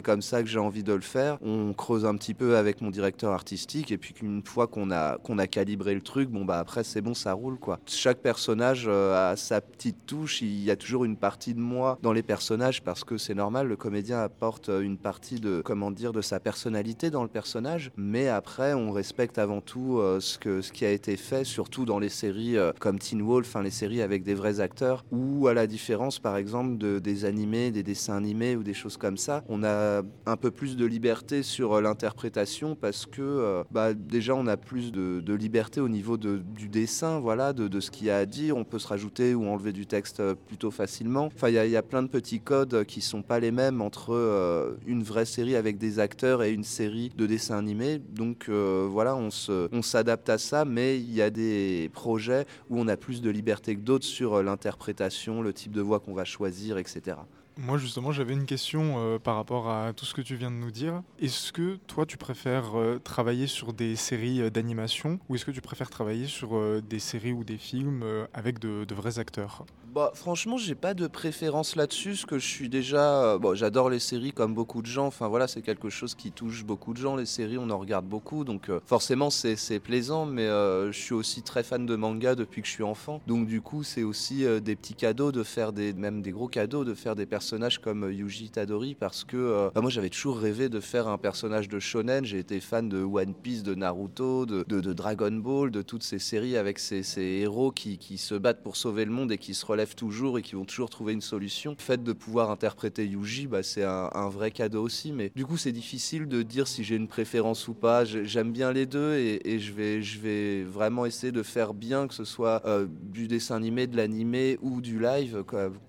comme 0.02 0.22
ça 0.22 0.42
que 0.42 0.48
j'ai 0.48 0.58
envie 0.58 0.82
de 0.82 0.92
le 0.92 1.00
faire. 1.00 1.38
On 1.42 1.72
creuse 1.72 2.04
un 2.04 2.16
petit 2.16 2.34
peu 2.34 2.56
avec 2.56 2.80
mon 2.80 2.90
directeur 2.90 3.32
artistique, 3.32 3.90
et 3.92 3.98
puis 3.98 4.14
qu'une 4.14 4.42
fois 4.44 4.66
qu'on 4.66 4.90
a, 4.90 5.18
qu'on 5.18 5.38
a 5.38 5.46
calibré 5.46 5.94
le 5.94 6.00
truc, 6.00 6.28
bon, 6.30 6.44
bah, 6.44 6.58
après, 6.58 6.84
c'est 6.84 7.00
bon, 7.00 7.14
ça 7.14 7.32
roule, 7.32 7.58
quoi. 7.58 7.78
Chaque 7.86 8.18
personnage 8.18 8.84
euh, 8.88 9.32
a 9.32 9.36
sa 9.36 9.60
petite 9.60 10.06
touche, 10.06 10.42
il 10.42 10.62
y 10.64 10.70
a 10.70 10.76
toujours 10.76 11.04
une 11.04 11.16
partie 11.16 11.54
de 11.54 11.60
moi 11.60 11.98
dans 12.02 12.12
les 12.12 12.22
personnages, 12.22 12.82
parce 12.82 13.04
que 13.04 13.18
c'est 13.18 13.34
normal, 13.34 13.68
le 13.68 13.76
comédien 13.76 14.20
apporte 14.20 14.68
euh, 14.68 14.80
une 14.80 14.96
partie 14.98 15.40
de, 15.40 15.62
comment 15.64 15.90
dire, 15.90 16.12
de 16.12 16.22
sa 16.22 16.40
personnalité 16.40 17.10
dans 17.10 17.22
le 17.22 17.28
personnage, 17.28 17.90
mais 17.96 18.28
après, 18.28 18.74
on 18.74 18.90
respecte 18.92 19.38
avant 19.38 19.60
tout 19.60 19.98
euh, 19.98 20.20
ce, 20.20 20.38
que, 20.38 20.60
ce 20.62 20.72
qui 20.72 20.84
a 20.84 20.90
été 20.90 21.16
fait, 21.16 21.44
surtout 21.44 21.84
dans 21.84 21.98
les 21.98 22.08
séries 22.08 22.56
euh, 22.56 22.72
comme 22.80 22.98
Teen 22.98 23.22
Wolf, 23.22 23.46
enfin, 23.48 23.62
les 23.62 23.70
séries 23.70 24.02
avec 24.02 24.22
des 24.22 24.34
vrais 24.34 24.60
acteurs, 24.60 25.04
ou 25.10 25.46
à 25.48 25.54
la 25.54 25.66
différence, 25.66 26.18
par 26.18 26.36
exemple, 26.36 26.78
de, 26.80 26.98
des 26.98 27.24
animés, 27.24 27.70
des 27.70 27.84
dessins 27.84 28.16
animés 28.16 28.56
ou 28.56 28.64
des 28.64 28.74
choses 28.74 28.96
comme 28.96 29.16
ça, 29.16 29.44
on 29.48 29.62
a 29.62 30.02
un 30.26 30.36
peu 30.36 30.50
plus 30.50 30.76
de 30.76 30.84
liberté 30.84 31.42
sur 31.42 31.74
euh, 31.74 31.80
l'interprétation 31.80 32.74
parce 32.74 33.06
que 33.06 33.22
euh, 33.22 33.62
bah, 33.70 33.94
déjà 33.94 34.34
on 34.34 34.46
a 34.46 34.56
plus 34.56 34.90
de, 34.90 35.34
liberté 35.34 35.80
au 35.80 35.88
niveau 35.88 36.16
du 36.16 36.68
dessin, 36.68 37.20
voilà, 37.20 37.52
de, 37.52 37.80
ce 37.80 37.90
qu'il 37.90 38.08
y 38.08 38.10
a 38.10 38.16
à 38.18 38.26
dire. 38.26 38.56
On 38.56 38.64
peut 38.64 38.78
se 38.78 38.88
rajouter 38.88 39.34
ou 39.34 39.46
enlever 39.46 39.72
du 39.72 39.86
texte 39.86 40.20
euh, 40.20 40.34
plutôt 40.34 40.70
facilement. 40.70 41.26
Enfin, 41.34 41.48
il 41.48 41.54
y, 41.54 41.76
a- 41.76 41.82
plein 41.82 42.02
de 42.02 42.08
petits 42.08 42.40
codes 42.40 42.84
qui 42.84 43.00
sont 43.00 43.22
pas 43.22 43.40
les 43.40 43.50
mêmes 43.50 43.80
entre 43.80 44.76
une 44.86 45.02
vraie 45.02 45.24
série 45.24 45.56
avec 45.56 45.78
des 45.78 45.98
acteurs 45.98 46.42
et 46.42 46.52
une 46.52 46.62
série 46.62 47.10
de 47.16 47.26
dessins 47.26 47.56
animés. 47.56 47.98
Donc 47.98 48.48
voilà, 48.48 49.16
on 49.16 49.82
s'adapte 49.82 50.28
à 50.28 50.38
ça, 50.38 50.64
mais 50.64 50.98
il 50.98 51.12
y 51.12 51.22
a 51.22 51.30
des 51.30 51.90
projets 51.92 52.44
où 52.68 52.78
on 52.78 52.86
a 52.86 52.96
plus 52.96 53.22
de 53.22 53.30
liberté 53.30 53.74
que 53.74 53.80
d'autres 53.80 54.04
sur 54.04 54.42
l'interprétation, 54.42 55.42
le 55.42 55.52
type 55.52 55.72
de 55.72 55.80
voix 55.80 56.00
qu'on 56.00 56.14
va 56.14 56.24
choisir, 56.24 56.69
etc. 56.78 57.26
Moi 57.58 57.78
justement 57.78 58.12
j'avais 58.12 58.32
une 58.32 58.46
question 58.46 58.94
euh, 58.98 59.18
par 59.18 59.36
rapport 59.36 59.68
à 59.68 59.92
tout 59.92 60.04
ce 60.04 60.14
que 60.14 60.22
tu 60.22 60.36
viens 60.36 60.50
de 60.50 60.56
nous 60.56 60.70
dire. 60.70 61.02
Est-ce 61.20 61.52
que 61.52 61.78
toi 61.86 62.06
tu 62.06 62.16
préfères 62.16 62.78
euh, 62.78 62.98
travailler 62.98 63.46
sur 63.46 63.72
des 63.72 63.96
séries 63.96 64.40
euh, 64.40 64.50
d'animation 64.50 65.18
ou 65.28 65.34
est-ce 65.34 65.44
que 65.44 65.50
tu 65.50 65.60
préfères 65.60 65.90
travailler 65.90 66.26
sur 66.26 66.80
des 66.82 66.98
séries 66.98 67.32
ou 67.32 67.44
des 67.44 67.58
films 67.58 68.04
avec 68.32 68.58
de, 68.58 68.86
vrais 68.94 69.18
acteurs? 69.18 69.64
Bah, 69.92 70.12
franchement, 70.14 70.56
j'ai 70.56 70.76
pas 70.76 70.94
de 70.94 71.08
préférence 71.08 71.74
là-dessus, 71.74 72.10
parce 72.10 72.24
que 72.24 72.38
je 72.38 72.46
suis 72.46 72.68
déjà. 72.68 73.38
j'adore 73.54 73.90
les 73.90 73.98
séries 73.98 74.32
comme 74.32 74.54
beaucoup 74.54 74.82
de 74.82 74.86
gens. 74.86 75.06
Enfin 75.06 75.26
voilà, 75.26 75.48
c'est 75.48 75.62
quelque 75.62 75.90
chose 75.90 76.14
qui 76.14 76.30
touche 76.30 76.64
beaucoup 76.64 76.92
de 76.92 76.98
gens. 76.98 77.16
Les 77.16 77.26
séries, 77.26 77.58
on 77.58 77.70
en 77.70 77.78
regarde 77.78 78.06
beaucoup, 78.06 78.44
donc 78.44 78.70
forcément 78.86 79.30
c'est 79.30 79.80
plaisant. 79.80 80.26
Mais 80.26 80.46
je 80.46 80.92
suis 80.96 81.14
aussi 81.14 81.42
très 81.42 81.62
fan 81.62 81.86
de 81.86 81.96
manga 81.96 82.34
depuis 82.34 82.62
que 82.62 82.68
je 82.68 82.72
suis 82.72 82.84
enfant. 82.84 83.20
Donc 83.26 83.46
du 83.46 83.60
coup, 83.60 83.82
c'est 83.82 84.04
aussi 84.04 84.44
des 84.62 84.76
petits 84.76 84.94
cadeaux 84.94 85.32
de 85.32 85.42
faire 85.42 85.72
des, 85.72 85.92
même 85.92 86.22
des 86.22 86.30
gros 86.30 86.48
cadeaux 86.48 86.84
de 86.84 86.94
faire 86.94 87.16
des 87.16 87.26
personnages 87.26 87.39
comme 87.82 88.04
euh, 88.04 88.12
Yuji 88.12 88.46
Itadori, 88.46 88.94
parce 88.94 89.24
que 89.24 89.36
euh, 89.36 89.70
bah, 89.74 89.80
moi 89.80 89.90
j'avais 89.90 90.10
toujours 90.10 90.38
rêvé 90.38 90.68
de 90.68 90.80
faire 90.80 91.08
un 91.08 91.18
personnage 91.18 91.68
de 91.68 91.78
shonen. 91.78 92.24
J'ai 92.24 92.38
été 92.38 92.60
fan 92.60 92.88
de 92.88 93.02
One 93.02 93.34
Piece, 93.34 93.62
de 93.62 93.74
Naruto, 93.74 94.46
de, 94.46 94.92
Dragon 94.92 95.32
Ball, 95.32 95.70
de 95.70 95.82
toutes 95.82 96.02
ces 96.02 96.18
séries 96.18 96.56
avec 96.56 96.78
ces, 96.78 97.02
héros 97.20 97.72
qui, 97.72 97.98
se 98.18 98.34
battent 98.34 98.62
pour 98.62 98.76
sauver 98.76 99.04
le 99.04 99.10
monde 99.10 99.32
et 99.32 99.38
qui 99.38 99.54
se 99.54 99.64
relèvent 99.64 99.94
toujours 99.94 100.38
et 100.38 100.42
qui 100.42 100.54
vont 100.54 100.64
toujours 100.64 100.90
trouver 100.90 101.12
une 101.12 101.20
solution. 101.20 101.74
Le 101.78 101.82
fait 101.82 102.02
de 102.02 102.12
pouvoir 102.12 102.50
interpréter 102.50 103.06
Yuji, 103.06 103.46
bah, 103.46 103.62
c'est 103.62 103.84
un, 103.84 104.28
vrai 104.28 104.50
cadeau 104.50 104.82
aussi. 104.82 105.12
Mais 105.12 105.32
du 105.34 105.46
coup, 105.46 105.56
c'est 105.56 105.72
difficile 105.72 106.28
de 106.28 106.42
dire 106.42 106.68
si 106.68 106.84
j'ai 106.84 106.96
une 106.96 107.08
préférence 107.08 107.68
ou 107.68 107.74
pas. 107.74 108.04
J'ai- 108.04 108.24
J'aime 108.24 108.52
bien 108.52 108.72
les 108.72 108.86
deux 108.86 109.14
et, 109.14 109.58
je, 109.58 109.72
vais, 109.72 110.62
vraiment 110.62 111.06
essayer 111.06 111.32
de 111.32 111.42
faire 111.42 111.74
bien, 111.74 112.06
que 112.06 112.14
ce 112.14 112.24
soit 112.24 112.62
euh, 112.64 112.86
du 113.02 113.28
dessin 113.28 113.56
animé, 113.56 113.86
de 113.86 113.96
l'animé 113.96 114.58
ou 114.62 114.80
du 114.80 115.00
live. 115.00 115.42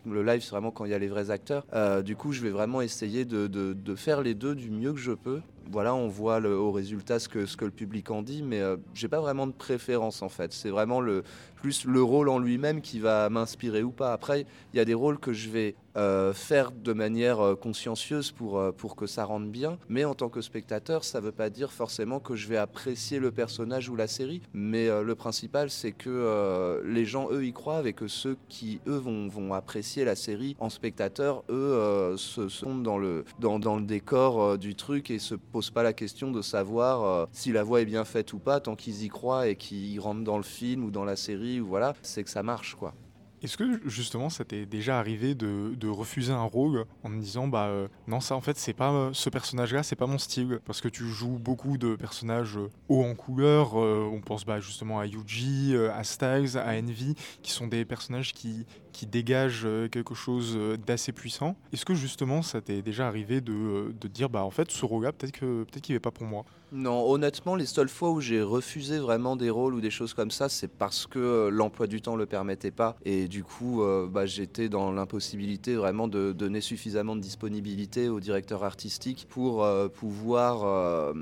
Le 0.06 0.24
live, 0.24 0.42
c'est 0.42 0.52
vraiment 0.52 0.72
quand 0.72 0.86
il 0.86 0.92
y 0.92 0.94
a 0.94 1.00
les 1.00 1.08
vrais 1.08 1.30
acteurs. 1.30 1.41
Euh, 1.74 2.02
du 2.02 2.16
coup, 2.16 2.32
je 2.32 2.42
vais 2.42 2.50
vraiment 2.50 2.82
essayer 2.82 3.26
de, 3.26 3.96
faire 3.96 4.22
les 4.22 4.34
deux 4.34 4.56
du 4.56 4.70
mieux 4.70 4.94
que 4.94 5.00
je 5.00 5.12
peux. 5.12 5.42
Voilà, 5.70 5.94
on 5.96 6.08
voit 6.08 6.40
le, 6.40 6.56
au 6.56 6.72
résultat 6.72 7.20
ce 7.20 7.30
que, 7.30 7.46
ce 7.46 7.58
que 7.58 7.66
le 7.66 7.72
public 7.72 8.12
en 8.12 8.22
dit, 8.22 8.44
mais 8.44 8.62
euh, 8.62 8.78
j'ai 8.94 9.08
pas 9.08 9.22
vraiment 9.22 9.48
de 9.48 9.52
préférence 9.54 10.22
en 10.22 10.30
fait. 10.30 10.54
C'est 10.54 10.70
vraiment 10.70 11.02
le, 11.02 11.24
plus 11.62 11.86
le 11.86 12.02
rôle 12.02 12.30
en 12.30 12.40
lui-même 12.40 12.82
qui 12.82 13.00
va 13.00 13.30
m'inspirer 13.30 13.84
ou 13.84 13.92
pas. 13.92 14.14
Après, 14.14 14.46
il 14.74 14.78
y 14.78 14.80
a 14.80 14.86
des 14.86 14.94
rôles 14.94 15.20
que 15.20 15.32
je 15.32 15.50
vais 15.50 15.76
euh, 15.98 16.34
faire 16.34 16.72
de 16.72 16.94
manière 16.94 17.40
euh, 17.42 17.56
consciencieuse 17.56 18.32
pour, 18.32 18.58
euh, 18.58 18.72
pour 18.72 18.96
que 18.96 19.06
ça 19.06 19.26
rentre 19.26 19.48
bien, 19.48 19.78
mais 19.90 20.06
en 20.06 20.16
tant 20.16 20.30
que 20.30 20.42
spectateur, 20.42 21.04
ça 21.04 21.20
veut 21.20 21.32
pas 21.32 21.50
dire 21.50 21.72
forcément 21.72 22.20
que 22.20 22.36
je 22.36 22.48
vais 22.48 22.58
apprécier 22.58 23.20
le 23.20 23.32
personnage 23.32 23.90
ou 23.90 23.96
la 23.96 24.08
série, 24.08 24.42
mais 24.54 24.88
le 24.88 25.16
principal, 25.16 25.70
c'est 25.70 25.92
que 25.92 26.82
les 26.86 27.06
gens, 27.06 27.30
eux, 27.32 27.46
y 27.46 27.54
croient 27.54 27.86
et 27.86 27.94
que 27.94 28.08
ceux 28.08 28.38
qui, 28.50 28.80
eux, 28.88 28.98
vont, 28.98 29.28
vont 29.28 29.54
apprécier 29.54 30.06
la 30.06 30.16
série 30.16 30.56
en 30.60 30.70
spectateur, 30.70 31.44
eux, 31.50 31.54
euh, 31.54 32.18
se 32.18 32.50
sont 32.50 32.76
dans 32.76 32.98
le, 32.98 33.24
dans, 33.40 33.60
dans 33.60 33.76
le 33.76 33.84
décor 33.84 34.58
du 34.58 34.76
truc 34.76 35.12
et 35.12 35.20
se 35.20 35.36
posent 35.52 35.70
pas 35.70 35.84
la 35.84 35.94
question 35.94 36.32
de 36.32 36.42
savoir 36.42 37.04
euh, 37.04 37.26
si 37.32 37.52
la 37.52 37.64
voix 37.64 37.82
est 37.82 37.86
bien 37.86 38.06
faite 38.06 38.34
ou 38.34 38.40
pas, 38.40 38.60
tant 38.60 38.76
qu'ils 38.76 39.04
y 39.04 39.10
croient 39.10 39.48
et 39.48 39.56
qu'ils 39.56 40.00
rentrent 40.00 40.24
dans 40.24 40.38
le 40.38 40.44
film 40.44 40.84
ou 40.84 40.92
dans 40.92 41.06
la 41.06 41.16
série, 41.16 41.60
ou 41.60 41.68
voilà, 41.68 41.94
c'est 42.02 42.24
que 42.24 42.30
ça 42.30 42.44
marche, 42.44 42.76
quoi. 42.76 42.94
Est-ce 43.42 43.58
que 43.58 43.82
justement 43.90 44.30
ça 44.30 44.46
t'est 44.46 44.68
déjà 44.68 45.00
arrivé 45.00 45.34
de, 45.34 45.88
refuser 45.88 46.32
un 46.32 46.44
rôle 46.44 46.86
en 47.04 47.10
me 47.10 47.20
disant 47.20 47.48
bah 47.48 47.66
euh, 47.66 47.88
non 48.08 48.20
ça 48.20 48.36
en 48.36 48.42
fait 48.42 48.58
c'est 48.58 48.74
pas 48.74 48.92
euh, 48.92 49.10
ce 49.14 49.30
personnage-là 49.30 49.82
c'est 49.82 49.96
pas 49.96 50.06
mon 50.06 50.20
style? 50.20 50.60
Parce 50.66 50.80
que 50.80 50.88
tu 50.88 51.06
joues 51.08 51.40
beaucoup 51.40 51.78
de 51.78 51.96
personnages 51.96 52.58
euh, 52.58 52.70
hauts 52.88 53.04
en 53.04 53.16
couleur 53.16 53.74
on 53.76 54.22
pense 54.22 54.46
bah, 54.46 54.60
justement 54.60 55.00
à 55.00 55.06
Yuji, 55.06 55.76
à 55.76 56.04
Styles, 56.04 56.58
à 56.58 56.78
Envy 56.78 57.16
qui 57.42 57.52
sont 57.52 57.68
des 57.68 57.84
personnages 57.84 58.34
qui 58.34 58.66
dégagent 59.08 59.68
quelque 59.92 60.14
chose 60.14 60.58
d'assez 60.86 61.12
puissant. 61.12 61.56
Est-ce 61.74 61.86
que 61.86 61.96
justement 61.96 62.44
ça 62.44 62.62
t'est 62.62 62.84
déjà 62.84 63.08
arrivé 63.08 63.42
de, 63.42 63.92
dire 64.08 64.30
bah 64.30 64.44
en 64.44 64.52
fait 64.52 64.70
ce 64.70 64.86
rôle-là 64.86 65.12
peut-être 65.12 65.34
que 65.34 65.64
peut-être 65.64 65.82
qu'il 65.82 65.96
est 65.96 66.00
pas 66.00 66.12
pour 66.12 66.28
moi? 66.28 66.46
Non, 66.74 67.06
honnêtement, 67.12 67.56
les 67.56 67.66
seules 67.66 67.90
fois 67.90 68.12
où 68.12 68.22
j'ai 68.22 68.42
refusé 68.42 68.98
vraiment 68.98 69.36
des 69.36 69.50
rôles 69.50 69.74
ou 69.74 69.82
des 69.82 69.90
choses 69.90 70.14
comme 70.14 70.32
ça, 70.32 70.48
c'est 70.48 70.70
parce 70.70 71.06
que 71.06 71.20
euh, 71.20 71.50
l'emploi 71.50 71.86
du 71.86 72.02
temps 72.02 72.16
le 72.16 72.26
permettait 72.26 72.72
pas. 72.72 72.96
Et 73.04 73.28
du 73.28 73.44
coup, 73.44 73.84
euh, 73.84 74.08
bah, 74.08 74.26
j'étais 74.26 74.70
dans 74.70 74.90
l'impossibilité 74.94 75.76
vraiment 75.76 76.08
de 76.08 76.32
donner 76.32 76.62
suffisamment 76.62 77.18
de 77.18 77.22
disponibilité 77.22 78.08
au 78.08 78.22
directeur 78.22 78.64
artistique 78.64 79.28
pour 79.30 79.66
euh, 79.66 79.90
pouvoir 79.90 81.14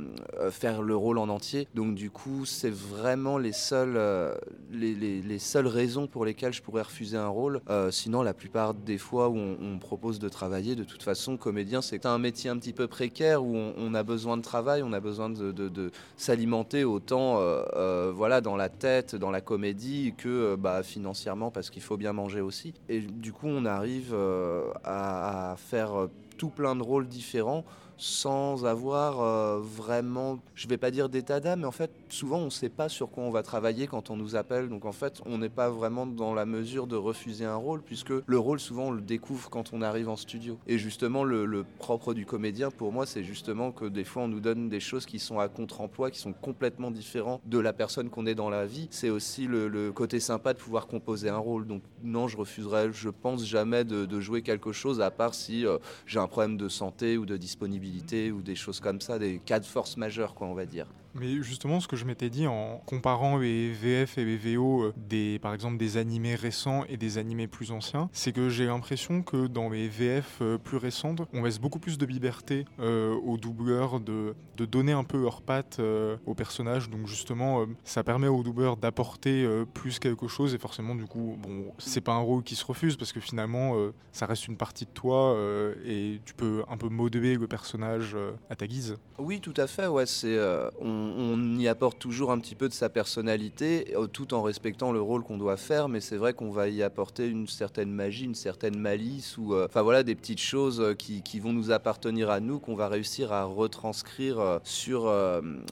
faire 0.52 0.84
le 0.84 0.96
rôle 0.96 1.18
en 1.18 1.30
entier. 1.30 1.68
Donc 1.74 1.96
du 1.96 2.12
coup, 2.12 2.46
c'est 2.46 2.70
vraiment 2.70 3.40
les 3.40 3.52
seules, 3.52 4.00
les, 4.72 4.94
les- 4.94 5.22
les 5.22 5.40
seules 5.40 5.68
raisons 5.68 6.06
pour 6.08 6.26
lesquelles 6.26 6.54
je 6.54 6.62
pourrais 6.62 6.84
refuser 6.84 7.18
un 7.18 7.28
rôle. 7.28 7.62
Sinon, 7.92 8.22
la 8.22 8.34
plupart 8.34 8.74
des 8.74 8.98
fois 8.98 9.30
où 9.30 9.38
on, 9.38 9.80
propose 9.80 10.20
de 10.20 10.30
travailler, 10.30 10.76
de 10.76 10.84
toute 10.84 11.02
façon, 11.04 11.38
comédien, 11.38 11.82
c'est 11.82 12.06
un 12.06 12.18
métier 12.20 12.50
un 12.50 12.58
petit 12.58 12.74
peu 12.74 12.88
précaire 12.88 13.44
où 13.44 13.56
on, 13.56 13.74
on 13.78 13.94
a 13.94 14.04
besoin 14.04 14.38
de 14.38 14.42
travail, 14.42 14.84
on 14.84 14.92
a 14.94 15.00
besoin 15.00 15.30
de, 15.30 15.39
de- 15.40 15.92
s'alimenter 16.18 16.84
autant 16.84 17.40
euh, 17.40 17.64
euh, 17.76 18.12
voilà, 18.14 18.42
dans 18.42 18.56
la 18.56 18.70
tête, 18.70 19.16
dans 19.16 19.32
la 19.32 19.42
comédie, 19.42 20.14
que 20.18 20.30
euh, 20.30 20.58
bah, 20.58 20.84
financièrement, 20.84 21.52
parce 21.52 21.70
qu'il 21.70 21.82
faut 21.82 21.98
bien 21.98 22.14
manger 22.14 22.42
aussi. 22.42 22.74
Et 22.90 23.00
du 23.00 23.34
coup, 23.34 23.48
on 23.48 23.66
arrive 23.66 24.16
à, 24.84 25.56
faire 25.58 26.08
tout 26.38 26.50
plein 26.50 26.76
de 26.76 26.84
rôles 26.84 27.08
différents 27.08 27.66
sans 28.00 28.66
avoir 28.66 29.20
euh, 29.20 29.60
vraiment, 29.60 30.40
je 30.56 30.68
vais 30.68 30.78
pas 30.78 30.90
dire 30.90 31.10
d'état 31.10 31.42
d'âme, 31.42 31.60
mais 31.60 31.66
en 31.68 31.72
fait, 31.72 31.92
souvent 32.08 32.38
on 32.38 32.46
ne 32.46 32.50
sait 32.50 32.70
pas 32.70 32.88
sur 32.88 33.10
quoi 33.10 33.24
on 33.26 33.30
va 33.30 33.44
travailler 33.44 33.88
quand 33.88 34.10
on 34.10 34.16
nous 34.16 34.38
appelle. 34.38 34.70
Donc 34.70 34.86
en 34.86 34.94
fait, 34.94 35.22
on 35.26 35.38
n'est 35.38 35.50
pas 35.50 35.70
vraiment 35.70 36.08
dans 36.08 36.34
la 36.34 36.46
mesure 36.46 36.88
de 36.88 36.96
refuser 36.96 37.44
un 37.44 37.58
rôle, 37.58 37.82
puisque 37.82 38.14
le 38.26 38.40
rôle, 38.40 38.60
souvent, 38.60 38.86
on 38.86 38.92
le 38.92 39.02
découvre 39.02 39.50
quand 39.50 39.74
on 39.74 39.82
arrive 39.82 40.08
en 40.08 40.16
studio. 40.16 40.58
Et 40.66 40.78
justement, 40.78 41.26
le, 41.26 41.66
propre 41.78 42.14
du 42.14 42.26
comédien, 42.26 42.72
pour 42.72 42.94
moi, 42.94 43.06
c'est 43.06 43.24
justement 43.24 43.72
que 43.72 43.86
des 43.86 44.06
fois, 44.06 44.24
on 44.24 44.28
nous 44.30 44.40
donne 44.40 44.70
des 44.70 44.80
choses 44.80 45.06
qui 45.06 45.20
sont 45.20 45.40
à 45.40 45.50
contre-emploi, 45.50 46.10
qui 46.10 46.20
sont 46.20 46.34
complètement 46.34 46.92
différents 46.92 47.42
de 47.46 47.60
la 47.60 47.74
personne 47.74 48.10
qu'on 48.10 48.26
est 48.26 48.36
dans 48.36 48.50
la 48.50 48.66
vie. 48.66 48.88
C'est 48.92 49.10
aussi 49.10 49.46
le, 49.46 49.92
côté 49.92 50.22
sympa 50.22 50.54
de 50.54 50.60
pouvoir 50.60 50.88
composer 50.88 51.30
un 51.30 51.38
rôle. 51.38 51.68
Donc 51.68 51.82
non, 52.04 52.30
je 52.30 52.38
refuserais, 52.38 52.94
je 52.94 53.10
pense 53.10 53.46
jamais 53.46 53.84
de, 53.84 54.06
de 54.06 54.20
jouer 54.22 54.42
quelque 54.42 54.72
chose, 54.72 55.02
à 55.02 55.12
part 55.12 55.34
si 55.34 55.66
euh, 55.66 55.78
j'ai 56.06 56.20
un 56.20 56.28
problème 56.28 56.56
de 56.56 56.70
santé 56.70 57.18
ou 57.18 57.26
de 57.26 57.36
disponibilité 57.36 57.89
ou 58.32 58.42
des 58.42 58.56
choses 58.56 58.80
comme 58.80 59.02
ça, 59.02 59.20
des 59.20 59.40
cas 59.40 59.60
de 59.60 59.66
force 59.66 59.98
majeure, 59.98 60.34
quoi, 60.34 60.48
on 60.48 60.54
va 60.54 60.66
dire. 60.66 60.88
Mais 61.16 61.42
justement, 61.42 61.80
ce 61.80 61.88
que 61.88 61.96
je 61.96 62.06
m'étais 62.06 62.30
dit 62.30 62.48
en 62.48 62.82
comparant 62.86 63.38
les 63.38 63.72
VF 63.72 64.18
et 64.18 64.26
les 64.26 64.38
VO 64.38 64.84
euh, 64.84 64.94
des, 64.96 65.40
par 65.40 65.54
exemple, 65.54 65.78
des 65.78 65.98
animés 65.98 66.36
récents 66.36 66.84
et 66.88 66.98
des 66.98 67.18
animés 67.18 67.48
plus 67.48 67.72
anciens, 67.72 68.10
c'est 68.14 68.32
que 68.32 68.50
j'ai 68.50 68.66
l'impression 68.66 69.24
que 69.24 69.48
dans 69.48 69.70
les 69.70 69.88
VF 69.88 70.38
euh, 70.42 70.58
plus 70.58 70.78
récentes, 70.78 71.22
on 71.34 71.44
laisse 71.44 71.60
beaucoup 71.60 71.80
plus 71.80 71.98
de 71.98 72.06
liberté 72.06 72.66
euh, 72.80 73.14
aux 73.16 73.38
doubleurs 73.38 74.00
de, 74.00 74.36
de 74.58 74.66
donner 74.66 74.92
un 74.92 75.04
peu 75.04 75.22
leur 75.22 75.42
patte 75.42 75.78
euh, 75.80 76.18
aux 76.26 76.36
personnages. 76.36 76.90
Donc 76.90 77.08
justement, 77.08 77.66
ça 77.84 78.04
permet 78.04 78.28
aux 78.28 78.44
doubleurs 78.44 78.78
d'apporter 78.78 79.48
plus 79.74 80.00
quelque 80.00 80.28
chose 80.28 80.54
et 80.54 80.58
forcément, 80.58 80.96
du 80.96 81.06
coup, 81.06 81.38
bon, 81.42 81.66
c'est 81.78 82.02
pas 82.02 82.14
un 82.14 82.20
rôle 82.20 82.44
qui 82.44 82.56
se 82.56 82.66
refuse 82.66 82.98
parce 82.98 83.12
que 83.12 83.20
finalement, 83.20 83.76
ça 84.12 84.26
reste 84.26 84.48
une 84.48 84.58
partie 84.58 84.86
de 84.86 84.92
toi 84.92 85.36
et 85.86 86.22
tu 86.26 86.34
peux 86.34 86.64
un 86.70 86.78
peu 86.78 86.90
modeler 86.90 87.36
le 87.36 87.48
personnage 87.48 88.16
à 88.50 88.56
ta 88.56 88.68
guise. 88.68 88.98
Oui, 89.18 89.40
tout 89.40 89.54
à 89.58 89.68
fait. 89.68 89.88
Ouais, 89.88 90.06
c'est 90.06 90.38
on, 91.00 91.60
y 91.60 91.68
apporte 91.68 92.00
toujours 92.00 92.32
un 92.32 92.40
petit 92.40 92.56
peu 92.56 92.68
de 92.68 92.74
sa 92.74 92.90
personnalité, 92.90 93.94
euh, 93.96 94.08
tout 94.08 94.34
en 94.34 94.42
respectant 94.42 94.92
le 94.92 95.02
rôle 95.02 95.24
qu'on 95.24 95.38
doit 95.38 95.58
faire, 95.58 95.90
mais 95.90 96.00
c'est 96.00 96.18
vrai 96.18 96.34
qu'on 96.34 96.52
va 96.52 96.70
y 96.70 96.84
apporter 96.84 97.28
une 97.28 97.48
certaine 97.48 97.92
magie, 97.92 98.26
une 98.26 98.36
certaine 98.36 98.78
malice, 98.78 99.38
ou 99.38 99.54
euh, 99.54 99.66
enfin 99.66 99.82
voilà, 99.82 100.04
des 100.04 100.16
petites 100.16 100.40
choses 100.40 100.80
euh, 100.82 100.94
qui, 100.94 101.22
qui, 101.22 101.40
vont 101.40 101.54
nous 101.54 101.72
appartenir 101.72 102.30
à 102.30 102.40
nous, 102.40 102.60
qu'on 102.60 102.76
va 102.76 102.88
réussir 102.88 103.32
à 103.32 103.46
retranscrire 103.46 104.60
sur, 104.64 105.14